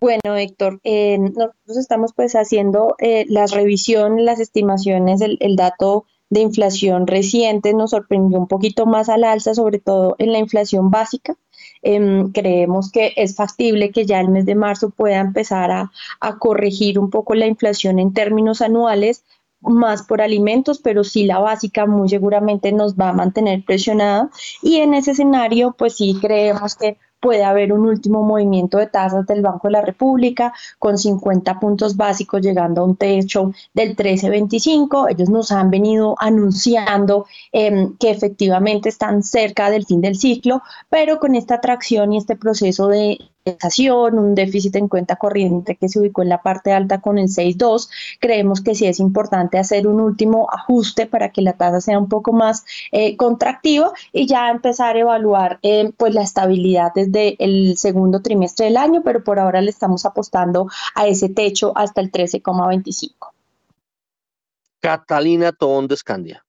[0.00, 6.06] Bueno, Héctor, eh, nosotros estamos pues haciendo eh, la revisión, las estimaciones, el, el dato
[6.30, 10.90] de inflación reciente nos sorprendió un poquito más al alza, sobre todo en la inflación
[10.90, 11.36] básica.
[11.82, 16.38] Em, creemos que es factible que ya el mes de marzo pueda empezar a, a
[16.38, 19.24] corregir un poco la inflación en términos anuales,
[19.60, 24.30] más por alimentos, pero sí la básica muy seguramente nos va a mantener presionada
[24.62, 29.26] y en ese escenario pues sí creemos que puede haber un último movimiento de tasas
[29.26, 35.10] del Banco de la República con 50 puntos básicos llegando a un techo del 13.25.
[35.10, 41.18] Ellos nos han venido anunciando em, que efectivamente están cerca del fin del ciclo, pero
[41.18, 43.18] con esta atracción y este proceso de
[43.90, 47.88] un déficit en cuenta corriente que se ubicó en la parte alta con el 6.2.
[48.20, 52.08] Creemos que sí es importante hacer un último ajuste para que la tasa sea un
[52.08, 57.76] poco más eh, contractiva y ya empezar a evaluar eh, pues la estabilidad desde el
[57.76, 62.10] segundo trimestre del año, pero por ahora le estamos apostando a ese techo hasta el
[62.10, 63.32] 13,25.
[64.80, 66.44] Catalina Tobón de Escandia.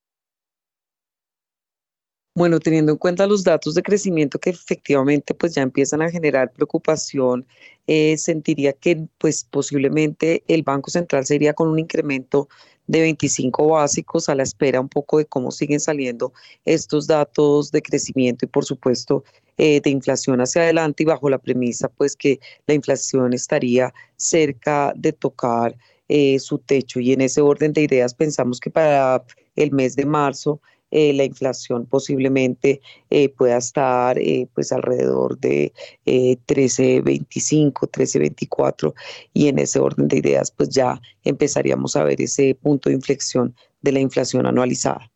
[2.40, 6.54] Bueno, teniendo en cuenta los datos de crecimiento que efectivamente pues ya empiezan a generar
[6.54, 7.46] preocupación,
[7.86, 12.48] eh, sentiría que pues posiblemente el Banco Central sería con un incremento
[12.88, 16.32] de 25 básicos a la espera un poco de cómo siguen saliendo
[16.64, 19.26] estos datos de crecimiento y por supuesto
[19.58, 24.94] eh, de inflación hacia adelante y bajo la premisa pues que la inflación estaría cerca
[24.96, 25.76] de tocar
[26.08, 27.02] eh, su techo.
[27.02, 29.26] Y en ese orden de ideas pensamos que para
[29.58, 30.62] el mes de marzo
[30.92, 35.72] eh, la inflación posiblemente eh, pueda estar eh, pues alrededor de
[36.06, 38.94] 13.25, 13.24
[39.34, 43.56] y en ese orden de ideas pues ya empezaríamos a ver ese punto de inflexión
[43.82, 45.12] de la inflación anualizada.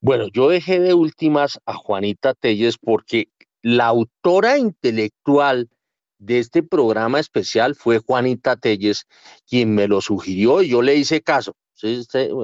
[0.00, 3.28] Bueno, yo dejé de últimas a Juanita Telles porque
[3.62, 5.70] la autora intelectual
[6.18, 9.06] de este programa especial fue Juanita Telles,
[9.48, 11.54] quien me lo sugirió y yo le hice caso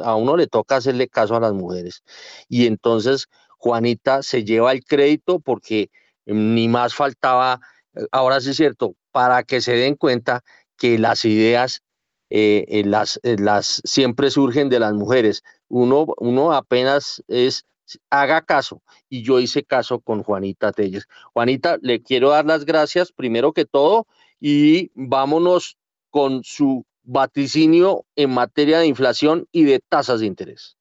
[0.04, 2.02] a uno le toca hacerle caso a las mujeres.
[2.48, 3.26] Y entonces
[3.58, 5.90] Juanita se lleva el crédito porque
[6.26, 7.60] ni más faltaba,
[7.94, 10.42] eh, ahora sí es cierto, para que se den cuenta
[10.76, 11.82] que las ideas
[12.30, 15.42] eh, eh, las, las siempre surgen de las mujeres.
[15.68, 17.64] Uno, uno apenas es
[18.10, 18.82] haga caso.
[19.08, 21.06] Y yo hice caso con Juanita Telles.
[21.32, 24.06] Juanita, le quiero dar las gracias primero que todo
[24.40, 25.76] y vámonos
[26.10, 30.76] con su vaticinio en materia de inflación y de tasas de interés.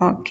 [0.00, 0.30] Ok.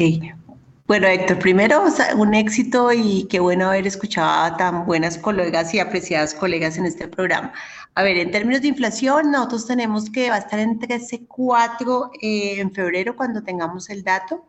[0.85, 1.85] Bueno, Héctor, primero
[2.17, 6.85] un éxito y qué bueno haber escuchado a tan buenas colegas y apreciadas colegas en
[6.85, 7.53] este programa.
[7.95, 13.15] A ver, en términos de inflación, nosotros tenemos que estar en 13.4 eh, en febrero
[13.15, 14.45] cuando tengamos el dato.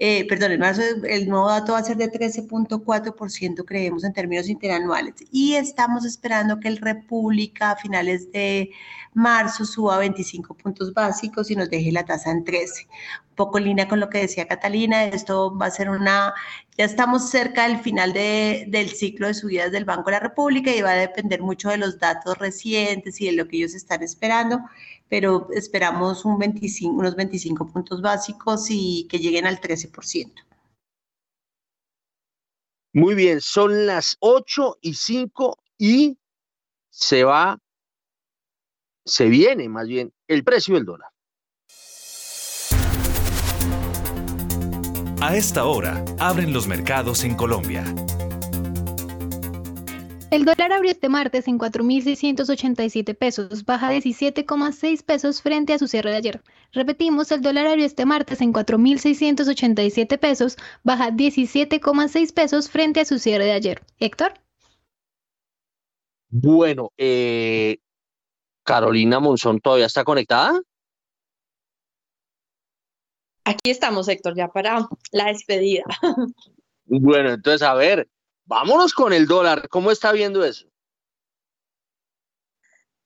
[0.00, 4.48] Eh, perdón, el, marzo, el nuevo dato va a ser de 13.4%, creemos, en términos
[4.48, 5.14] interanuales.
[5.32, 8.70] Y estamos esperando que el República a finales de
[9.12, 12.86] marzo suba 25 puntos básicos y nos deje la tasa en 13.
[13.30, 16.32] Un poco en línea con lo que decía Catalina, esto va a ser una,
[16.76, 20.70] ya estamos cerca del final de, del ciclo de subidas del Banco de la República
[20.70, 24.02] y va a depender mucho de los datos recientes y de lo que ellos están
[24.04, 24.60] esperando
[25.08, 30.32] pero esperamos un 25, unos 25 puntos básicos y que lleguen al 13%.
[32.94, 36.18] Muy bien, son las 8 y 5 y
[36.90, 37.58] se va,
[39.04, 41.10] se viene más bien el precio del dólar.
[45.20, 47.84] A esta hora, abren los mercados en Colombia.
[50.30, 56.10] El dólar abrió este martes en 4.687 pesos, baja 17,6 pesos frente a su cierre
[56.10, 56.42] de ayer.
[56.70, 63.18] Repetimos, el dólar abrió este martes en 4.687 pesos, baja 17,6 pesos frente a su
[63.18, 63.82] cierre de ayer.
[63.98, 64.34] Héctor.
[66.28, 67.78] Bueno, eh,
[68.64, 70.60] Carolina Monzón todavía está conectada.
[73.44, 75.84] Aquí estamos, Héctor, ya para la despedida.
[76.90, 78.08] Bueno, entonces, a ver,
[78.48, 79.68] Vámonos con el dólar.
[79.68, 80.66] ¿Cómo está viendo eso?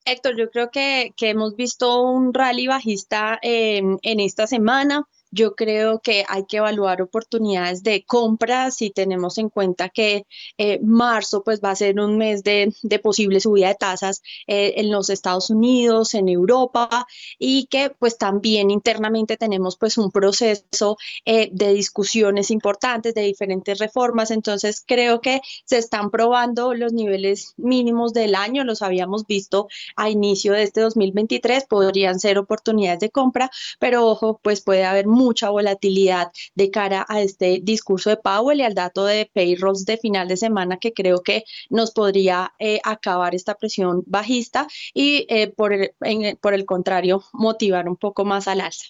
[0.05, 5.09] Héctor, yo creo que, que hemos visto un rally bajista en, en esta semana.
[5.35, 10.27] Yo creo que hay que evaluar oportunidades de compra si tenemos en cuenta que
[10.59, 14.75] eh, marzo pues va a ser un mes de, de posible subida de tasas eh,
[14.77, 17.07] en los Estados Unidos, en Europa
[17.39, 23.79] y que pues también internamente tenemos pues un proceso eh, de discusiones importantes de diferentes
[23.79, 24.31] reformas.
[24.31, 30.11] Entonces creo que se están probando los niveles mínimos del año, los habíamos visto a
[30.11, 35.51] inicio de este 2023, podrían ser oportunidades de compra, pero ojo, pues puede haber mucha
[35.51, 40.29] volatilidad de cara a este discurso de Powell y al dato de payrolls de final
[40.29, 45.73] de semana que creo que nos podría eh, acabar esta presión bajista y eh, por,
[45.73, 45.93] el,
[46.41, 48.87] por el contrario motivar un poco más al alza.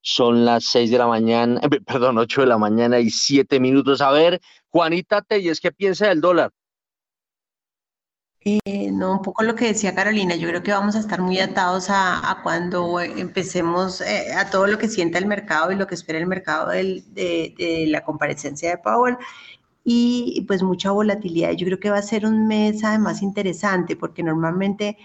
[0.00, 4.00] Son las 6 de la mañana, perdón, 8 de la mañana y 7 minutos.
[4.00, 4.40] A ver,
[4.70, 6.52] Juanita es ¿qué piensa del dólar?
[8.44, 11.38] Eh, no, un poco lo que decía Carolina, yo creo que vamos a estar muy
[11.40, 15.96] atados a, cuando empecemos eh, a todo lo que sienta el mercado y lo que
[15.96, 19.16] espera el mercado de, de, la comparecencia de Powell
[19.84, 21.52] y pues mucha volatilidad.
[21.52, 24.98] Yo creo que va a ser un mes además interesante porque normalmente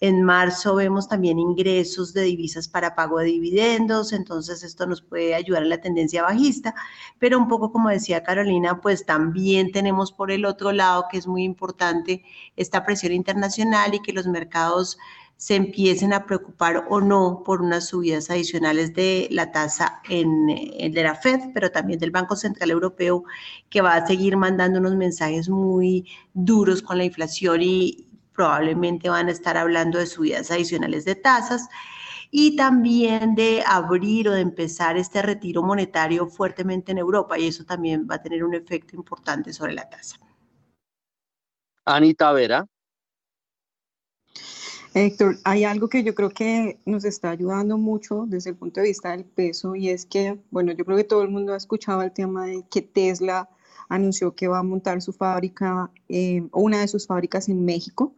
[0.00, 5.34] en marzo vemos también ingresos de divisas para pago de dividendos, entonces esto nos puede
[5.34, 6.74] ayudar en la tendencia bajista,
[7.18, 11.26] pero un poco como decía Carolina, pues también tenemos por el otro lado, que es
[11.26, 12.22] muy importante,
[12.56, 14.98] esta presión internacional y que los mercados
[15.36, 21.02] se empiecen a preocupar o no por unas subidas adicionales de la tasa en, de
[21.02, 23.22] la Fed, pero también del Banco Central Europeo,
[23.70, 28.07] que va a seguir mandando unos mensajes muy duros con la inflación y,
[28.38, 31.68] probablemente van a estar hablando de subidas adicionales de tasas
[32.30, 37.64] y también de abrir o de empezar este retiro monetario fuertemente en Europa y eso
[37.64, 40.20] también va a tener un efecto importante sobre la tasa.
[41.84, 42.64] Anita Vera.
[44.94, 48.86] Héctor, hay algo que yo creo que nos está ayudando mucho desde el punto de
[48.86, 52.02] vista del peso y es que, bueno, yo creo que todo el mundo ha escuchado
[52.02, 53.48] el tema de que Tesla
[53.88, 58.12] anunció que va a montar su fábrica eh, o una de sus fábricas en México.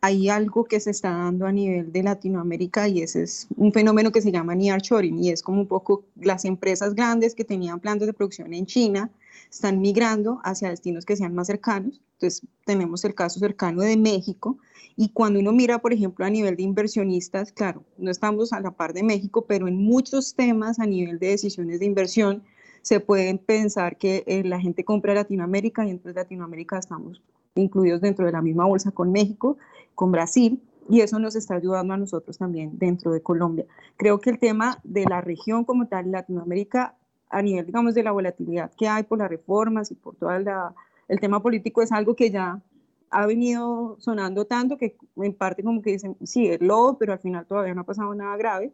[0.00, 4.12] Hay algo que se está dando a nivel de Latinoamérica y ese es un fenómeno
[4.12, 8.06] que se llama nearshoring y es como un poco las empresas grandes que tenían plantas
[8.06, 9.10] de producción en China
[9.50, 12.00] están migrando hacia destinos que sean más cercanos.
[12.14, 14.58] Entonces tenemos el caso cercano de México
[15.00, 18.72] y cuando uno mira, por ejemplo, a nivel de inversionistas, claro, no estamos a la
[18.72, 22.42] par de México, pero en muchos temas a nivel de decisiones de inversión,
[22.88, 27.20] se pueden pensar que eh, la gente compra Latinoamérica y entonces Latinoamérica estamos
[27.54, 29.58] incluidos dentro de la misma bolsa con México,
[29.94, 33.66] con Brasil, y eso nos está ayudando a nosotros también dentro de Colombia.
[33.98, 36.94] Creo que el tema de la región como tal, Latinoamérica,
[37.28, 41.20] a nivel, digamos, de la volatilidad que hay por las reformas y por todo el
[41.20, 42.62] tema político, es algo que ya
[43.10, 47.18] ha venido sonando tanto que en parte como que dicen, sí, es lobo, pero al
[47.18, 48.72] final todavía no ha pasado nada grave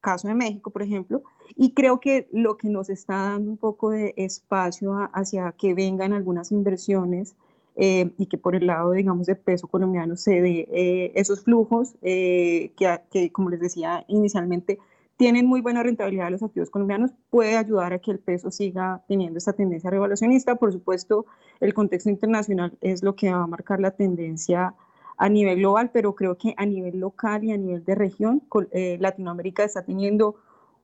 [0.00, 1.22] caso de México, por ejemplo,
[1.56, 6.12] y creo que lo que nos está dando un poco de espacio hacia que vengan
[6.12, 7.34] algunas inversiones
[7.76, 11.94] eh, y que por el lado, digamos, de peso colombiano se dé eh, esos flujos
[12.02, 14.78] eh, que, que, como les decía inicialmente,
[15.16, 19.02] tienen muy buena rentabilidad de los activos colombianos, puede ayudar a que el peso siga
[19.08, 20.54] teniendo esta tendencia revaluacionista.
[20.54, 21.26] Por supuesto,
[21.60, 24.74] el contexto internacional es lo que va a marcar la tendencia
[25.16, 28.96] a nivel global, pero creo que a nivel local y a nivel de región, eh,
[29.00, 30.36] Latinoamérica está teniendo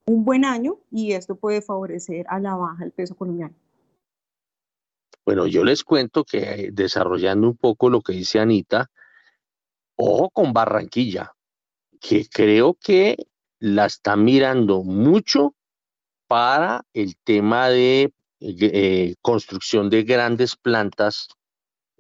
[0.07, 3.55] un buen año y esto puede favorecer a la baja el peso colombiano.
[5.25, 8.91] Bueno, yo les cuento que eh, desarrollando un poco lo que dice Anita,
[9.97, 11.33] ojo con Barranquilla,
[12.01, 13.17] que creo que
[13.59, 15.55] la está mirando mucho
[16.27, 21.29] para el tema de eh, construcción de grandes plantas,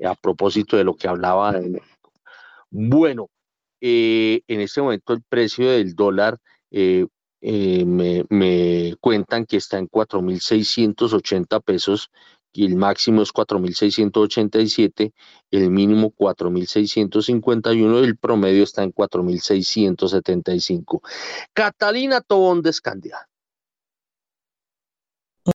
[0.04, 1.54] a propósito de lo que hablaba
[2.76, 3.30] bueno,
[3.80, 6.38] eh, en este momento el precio del dólar
[6.72, 7.06] eh,
[7.46, 12.10] eh, me, cuentan que está en 4.680 pesos
[12.54, 15.12] y el máximo es 4.687,
[15.50, 21.02] el mínimo 4.651 y el promedio está en 4.675.
[21.52, 23.28] Catalina Tobón de Escandia.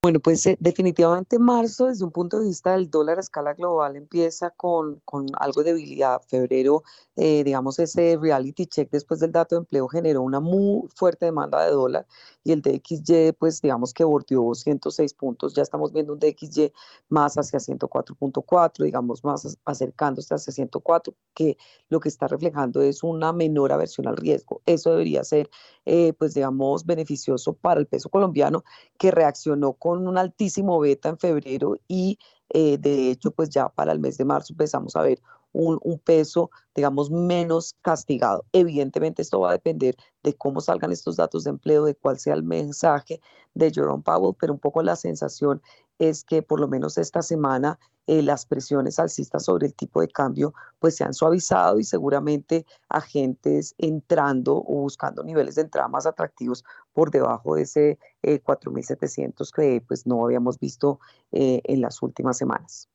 [0.03, 3.95] Bueno, pues eh, definitivamente marzo desde un punto de vista del dólar a escala global
[3.95, 6.21] empieza con, con algo de debilidad.
[6.27, 6.83] Febrero,
[7.15, 11.65] eh, digamos, ese reality check después del dato de empleo generó una muy fuerte demanda
[11.65, 12.05] de dólar
[12.43, 15.55] y el DXY, pues digamos que volteó 106 puntos.
[15.55, 16.71] Ya estamos viendo un DXY
[17.09, 21.57] más hacia 104.4, digamos, más acercándose hacia 104, que
[21.89, 24.61] lo que está reflejando es una menor aversión al riesgo.
[24.65, 25.49] Eso debería ser,
[25.85, 28.63] eh, pues digamos, beneficioso para el peso colombiano
[28.97, 32.19] que reaccionó con un altísimo beta en febrero y
[32.49, 35.19] eh, de hecho, pues ya para el mes de marzo empezamos a ver
[35.51, 38.45] un, peso, digamos, menos castigado.
[38.53, 42.33] Evidentemente esto va a depender de cómo salgan estos datos de empleo, de cuál sea
[42.33, 43.21] el mensaje
[43.53, 45.61] de Jerome Powell, pero un poco la sensación
[45.97, 47.77] es que por lo menos esta semana
[48.07, 52.65] eh, las presiones alcistas sobre el tipo de cambio pues se han suavizado y seguramente
[52.87, 56.63] agentes entrando o buscando niveles de entrada más atractivos
[56.93, 60.99] por debajo de ese 4.700 eh, que pues no habíamos visto
[61.31, 62.89] eh, en las últimas semanas.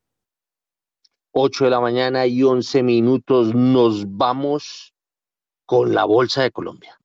[1.36, 4.94] 8 de la mañana y 11 minutos nos vamos
[5.66, 6.96] con la Bolsa de Colombia.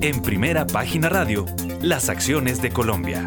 [0.00, 1.44] En primera página radio,
[1.82, 3.24] las acciones de Colombia.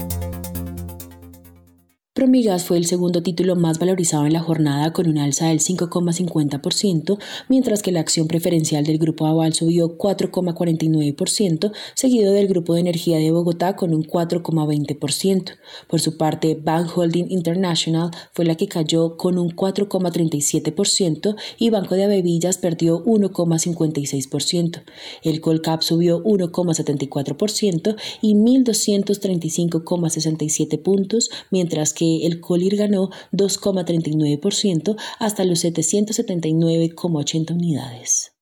[2.21, 7.17] Promigas fue el segundo título más valorizado en la jornada con un alza del 5,50%,
[7.49, 13.17] mientras que la acción preferencial del Grupo Aval subió 4,49%, seguido del Grupo de Energía
[13.17, 15.55] de Bogotá con un 4,20%.
[15.87, 21.95] Por su parte, Bank Holding International fue la que cayó con un 4,37% y Banco
[21.95, 24.83] de Avevillas perdió 1,56%.
[25.23, 35.63] El Colcap subió 1,74% y 1.235,67 puntos, mientras que el Colir ganó 2,39% hasta los
[35.63, 38.33] 779,80 unidades.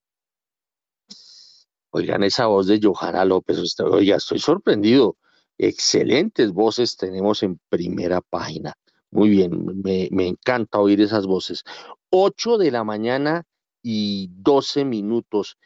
[1.91, 5.17] Oigan esa voz de Johanna López, oiga, estoy sorprendido.
[5.57, 8.73] Excelentes voces tenemos en primera página.
[9.11, 11.63] Muy bien, me, me encanta oír esas voces.
[12.11, 13.43] 8 de la mañana
[13.81, 15.57] y 12 minutos.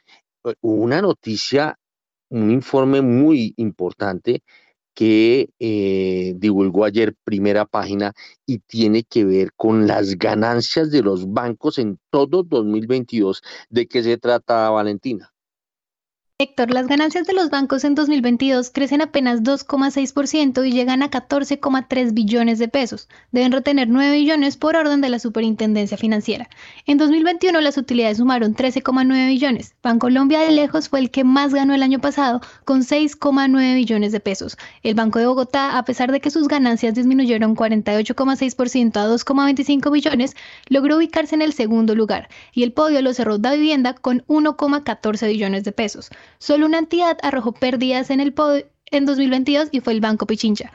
[0.61, 1.77] Una noticia,
[2.30, 4.43] un informe muy importante
[4.94, 8.14] que eh, divulgó ayer primera página
[8.45, 13.41] y tiene que ver con las ganancias de los bancos en todo 2022.
[13.70, 15.32] ¿De qué se trata, Valentina?
[16.44, 22.14] Héctor, las ganancias de los bancos en 2022 crecen apenas 2,6% y llegan a 14,3
[22.14, 23.07] billones de pesos.
[23.32, 26.49] Deben retener 9 billones por orden de la Superintendencia Financiera.
[26.86, 29.74] En 2021 las utilidades sumaron 13,9 billones.
[29.82, 34.20] Bancolombia de lejos fue el que más ganó el año pasado con 6,9 billones de
[34.20, 34.57] pesos.
[34.84, 40.36] El Banco de Bogotá, a pesar de que sus ganancias disminuyeron 48,6% a 2,25 billones,
[40.68, 45.26] logró ubicarse en el segundo lugar y el podio lo cerró Da Vivienda con 1,14
[45.30, 46.11] billones de pesos.
[46.38, 48.34] Solo una entidad arrojó pérdidas en el
[48.91, 50.72] en 2022 y fue el Banco Pichincha.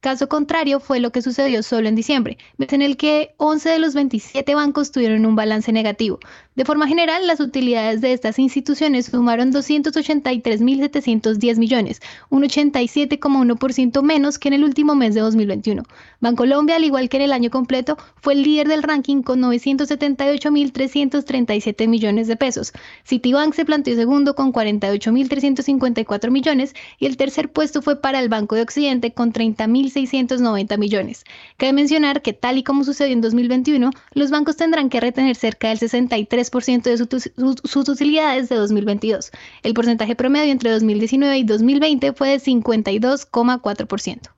[0.00, 3.92] Caso contrario fue lo que sucedió solo en diciembre, en el que 11 de los
[3.92, 6.18] 27 bancos tuvieron un balance negativo.
[6.56, 14.48] De forma general, las utilidades de estas instituciones sumaron 283.710 millones, un 87,1% menos que
[14.48, 15.84] en el último mes de 2021.
[16.18, 21.86] Bancolombia, al igual que en el año completo, fue el líder del ranking con 978.337
[21.86, 22.72] millones de pesos.
[23.04, 28.56] Citibank se planteó segundo con 48.354 millones y el tercer puesto fue para el Banco
[28.56, 31.22] de Occidente con 30.690 millones.
[31.58, 35.68] Cabe mencionar que tal y como sucedió en 2021, los bancos tendrán que retener cerca
[35.68, 36.39] del 63
[36.90, 39.30] de sus utilidades de 2022.
[39.62, 44.30] El porcentaje promedio entre 2019 y 2020 fue de 52,4%.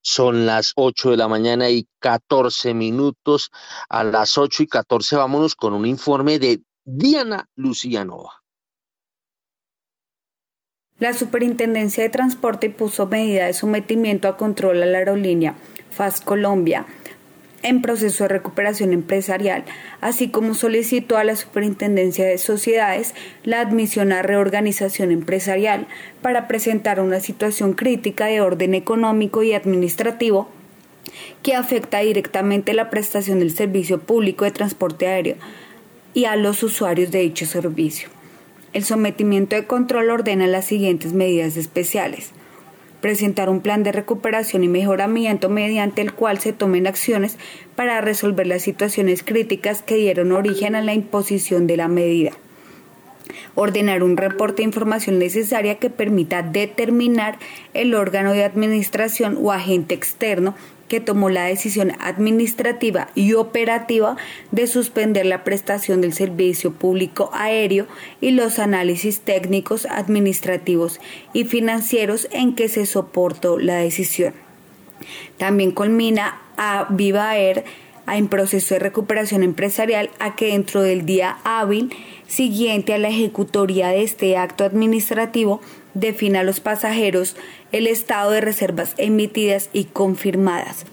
[0.00, 3.50] Son las 8 de la mañana y 14 minutos.
[3.88, 8.42] A las 8 y 14 vámonos con un informe de Diana Lucianova.
[10.98, 15.56] La Superintendencia de Transporte puso medida de sometimiento a control a la aerolínea
[15.90, 16.86] FAS Colombia
[17.62, 19.64] en proceso de recuperación empresarial,
[20.00, 23.14] así como solicitó a la Superintendencia de Sociedades
[23.44, 25.86] la admisión a reorganización empresarial
[26.22, 30.48] para presentar una situación crítica de orden económico y administrativo
[31.42, 35.36] que afecta directamente la prestación del servicio público de transporte aéreo
[36.14, 38.08] y a los usuarios de dicho servicio.
[38.72, 42.32] El sometimiento de control ordena las siguientes medidas especiales
[43.06, 47.38] presentar un plan de recuperación y mejoramiento mediante el cual se tomen acciones
[47.76, 52.32] para resolver las situaciones críticas que dieron origen a la imposición de la medida.
[53.54, 57.38] Ordenar un reporte de información necesaria que permita determinar
[57.74, 60.56] el órgano de administración o agente externo
[60.88, 64.16] que tomó la decisión administrativa y operativa
[64.52, 67.86] de suspender la prestación del servicio público aéreo
[68.20, 71.00] y los análisis técnicos, administrativos
[71.32, 74.34] y financieros en que se soportó la decisión.
[75.36, 77.64] También culmina a Viva Air
[78.14, 81.92] en proceso de recuperación empresarial a que dentro del día hábil
[82.26, 85.60] siguiente a la ejecutoría de este acto administrativo
[85.96, 87.36] defina a los pasajeros
[87.72, 90.84] el estado de reservas emitidas y confirmadas.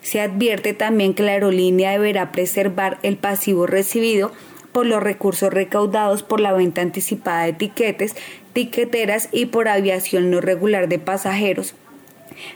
[0.00, 4.32] Se advierte también que la aerolínea deberá preservar el pasivo recibido
[4.72, 8.14] por los recursos recaudados por la venta anticipada de tiquetes,
[8.52, 11.74] tiqueteras y por aviación no regular de pasajeros,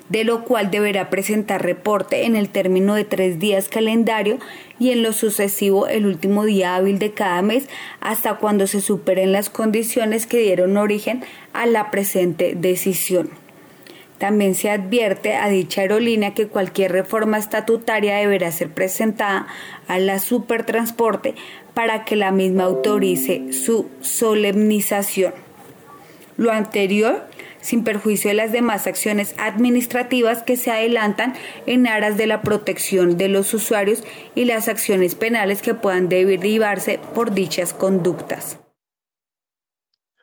[0.08, 4.38] de lo cual deberá presentar reporte en el término de tres días calendario
[4.78, 7.68] y en lo sucesivo el último día hábil de cada mes
[8.00, 13.30] hasta cuando se superen las condiciones que dieron origen a la presente decisión.
[14.18, 19.46] También se advierte a dicha aerolínea que cualquier reforma estatutaria deberá ser presentada
[19.88, 21.34] a la Supertransporte
[21.74, 25.34] para que la misma autorice su solemnización.
[26.38, 27.26] Lo anterior
[27.66, 31.34] sin perjuicio de las demás acciones administrativas que se adelantan
[31.66, 34.04] en aras de la protección de los usuarios
[34.36, 38.60] y las acciones penales que puedan derivarse por dichas conductas.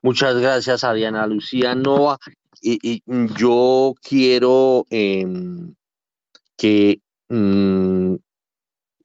[0.01, 2.17] Muchas gracias a Diana Lucía Nova.
[2.61, 3.03] Y,
[3.37, 5.75] yo quiero em,
[6.55, 8.15] que mm,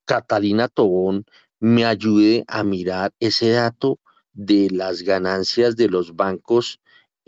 [0.05, 1.25] Catalina Tobón
[1.59, 3.99] me ayude a mirar ese dato
[4.33, 6.79] de las ganancias de los bancos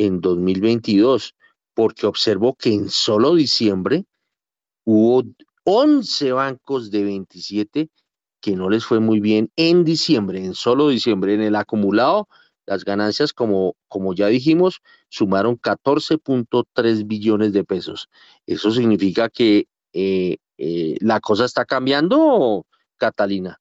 [0.00, 1.34] en 2022,
[1.74, 4.06] porque observo que en solo diciembre
[4.84, 5.24] hubo
[5.64, 7.90] 11 bancos de 27
[8.40, 12.26] que no les fue muy bien en diciembre, en solo diciembre, en el acumulado,
[12.64, 18.08] las ganancias, como, como ya dijimos, sumaron 14.3 billones de pesos.
[18.46, 22.64] ¿Eso significa que eh, eh, la cosa está cambiando,
[22.96, 23.59] Catalina?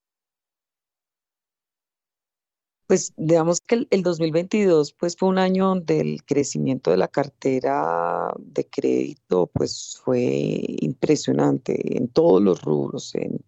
[2.89, 8.33] Pues digamos que el, 2022 pues fue un año donde el crecimiento de la cartera
[8.39, 13.45] de crédito pues fue impresionante en todos los rubros, en,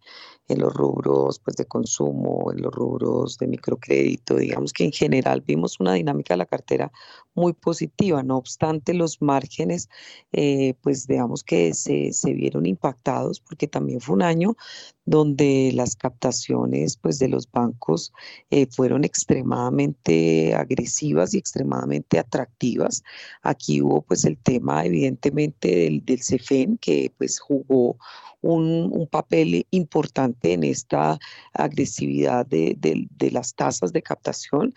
[0.48, 4.36] en los rubros pues, de consumo, en los rubros de microcrédito.
[4.36, 6.92] Digamos que en general vimos una dinámica de la cartera
[7.34, 8.22] muy positiva.
[8.22, 9.88] No obstante, los márgenes,
[10.32, 14.56] eh, pues digamos que se, se, vieron impactados porque también fue un año
[15.04, 18.12] donde las captaciones pues, de los bancos
[18.50, 23.02] eh, fueron extremadamente agresivas y extremadamente atractivas.
[23.42, 27.96] Aquí hubo pues el tema evidentemente del, del CEFEN que pues jugó
[28.42, 31.18] un, papel importante en esta
[31.52, 34.74] agresividad de, las tasas de captación.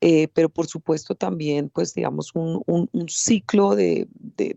[0.00, 4.08] Eh, pero por supuesto también, pues digamos, un, ciclo de,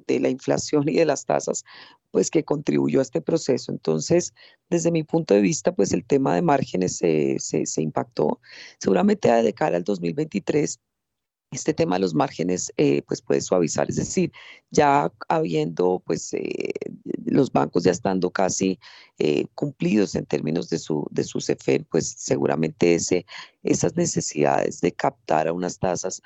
[0.08, 1.64] la inflación y de las tasas,
[2.12, 3.72] pues que contribuyó a este proceso.
[3.72, 4.34] Entonces,
[4.70, 8.40] desde mi punto de vista, pues el tema de márgenes se, se impactó.
[8.80, 10.80] Seguramente de cara al 2023
[11.52, 14.32] este tema de los márgenes eh, pues puede suavizar, es decir,
[14.72, 16.72] ya habiendo pues eh,
[17.26, 18.80] los bancos ya estando casi
[19.18, 23.26] eh, cumplidos en términos de su de su CFE, pues seguramente ese,
[23.64, 26.22] esas necesidades de captar a unas tasas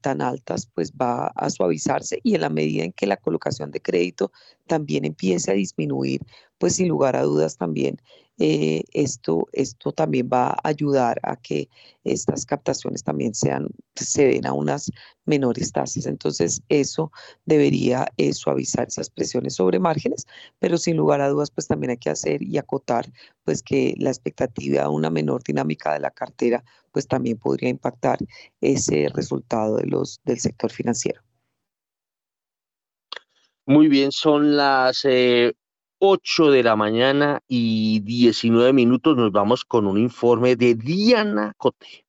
[0.00, 3.80] tan altas pues va a suavizarse y en la medida en que la colocación de
[3.80, 4.32] crédito
[4.66, 6.22] también empiece a disminuir,
[6.58, 8.00] pues sin lugar a dudas también
[8.44, 11.68] eh, esto, esto también va a ayudar a que
[12.02, 14.90] estas captaciones también sean, se den a unas
[15.26, 16.06] menores tasas.
[16.06, 17.12] Entonces, eso
[17.44, 20.26] debería eh, suavizar esas presiones sobre márgenes,
[20.58, 23.06] pero sin lugar a dudas, pues también hay que hacer y acotar,
[23.44, 28.18] pues que la expectativa de una menor dinámica de la cartera, pues también podría impactar
[28.60, 31.22] ese resultado de los, del sector financiero.
[33.66, 35.52] Muy bien, son las eh,
[36.04, 42.06] 8 de la mañana y 19 minutos nos vamos con un informe de Diana Cote.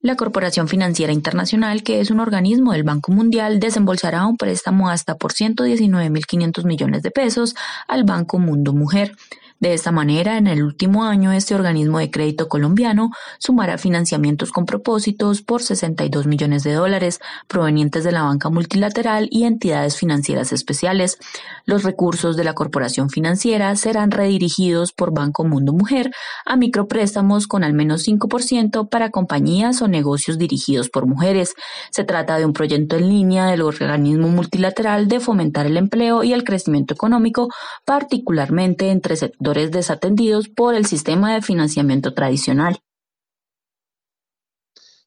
[0.00, 5.18] La Corporación Financiera Internacional, que es un organismo del Banco Mundial, desembolsará un préstamo hasta
[5.18, 7.54] por 119.500 millones de pesos
[7.88, 9.16] al Banco Mundo Mujer.
[9.62, 14.66] De esta manera, en el último año, este organismo de crédito colombiano sumará financiamientos con
[14.66, 21.16] propósitos por 62 millones de dólares provenientes de la banca multilateral y entidades financieras especiales.
[21.64, 26.10] Los recursos de la corporación financiera serán redirigidos por Banco Mundo Mujer
[26.44, 31.54] a micropréstamos con al menos 5% para compañías o negocios dirigidos por mujeres.
[31.92, 36.32] Se trata de un proyecto en línea del organismo multilateral de fomentar el empleo y
[36.32, 37.48] el crecimiento económico,
[37.84, 42.80] particularmente entre sectores desatendidos por el sistema de financiamiento tradicional.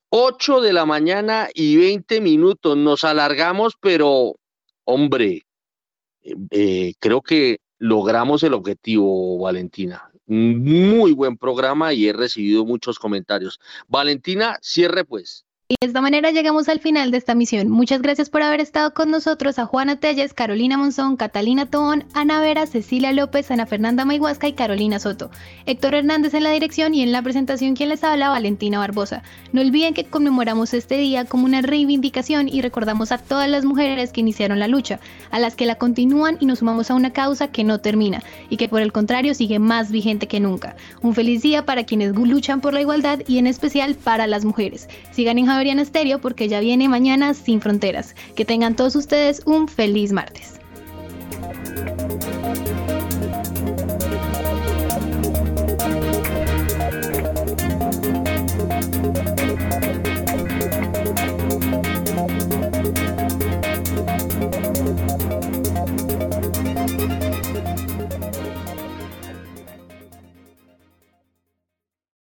[0.09, 2.77] 8 de la mañana y 20 minutos.
[2.77, 4.35] Nos alargamos, pero
[4.85, 5.45] hombre,
[6.21, 10.09] eh, eh, creo que logramos el objetivo, Valentina.
[10.27, 13.59] Muy buen programa y he recibido muchos comentarios.
[13.87, 15.44] Valentina, cierre pues.
[15.67, 17.69] Y de esta manera llegamos al final de esta misión.
[17.69, 22.39] Muchas gracias por haber estado con nosotros a Juana Telles, Carolina Monzón, Catalina Tobón, Ana
[22.39, 25.31] Vera, Cecilia López, Ana Fernanda Mayhuasca y Carolina Soto.
[25.65, 29.23] Héctor Hernández en la dirección y en la presentación quien les habla, Valentina Barbosa.
[29.53, 34.11] No olviden que conmemoramos este día como una reivindicación y recordamos a todas las mujeres
[34.11, 34.99] que iniciaron la lucha,
[35.31, 38.21] a las que la continúan y nos sumamos a una causa que no termina
[38.51, 40.75] y que por el contrario sigue más vigente que nunca.
[41.01, 44.87] Un feliz día para quienes luchan por la igualdad y en especial para las mujeres.
[45.09, 48.13] Sigan en Noelia en estéreo porque ya viene mañana sin fronteras.
[48.35, 50.59] Que tengan todos ustedes un feliz martes.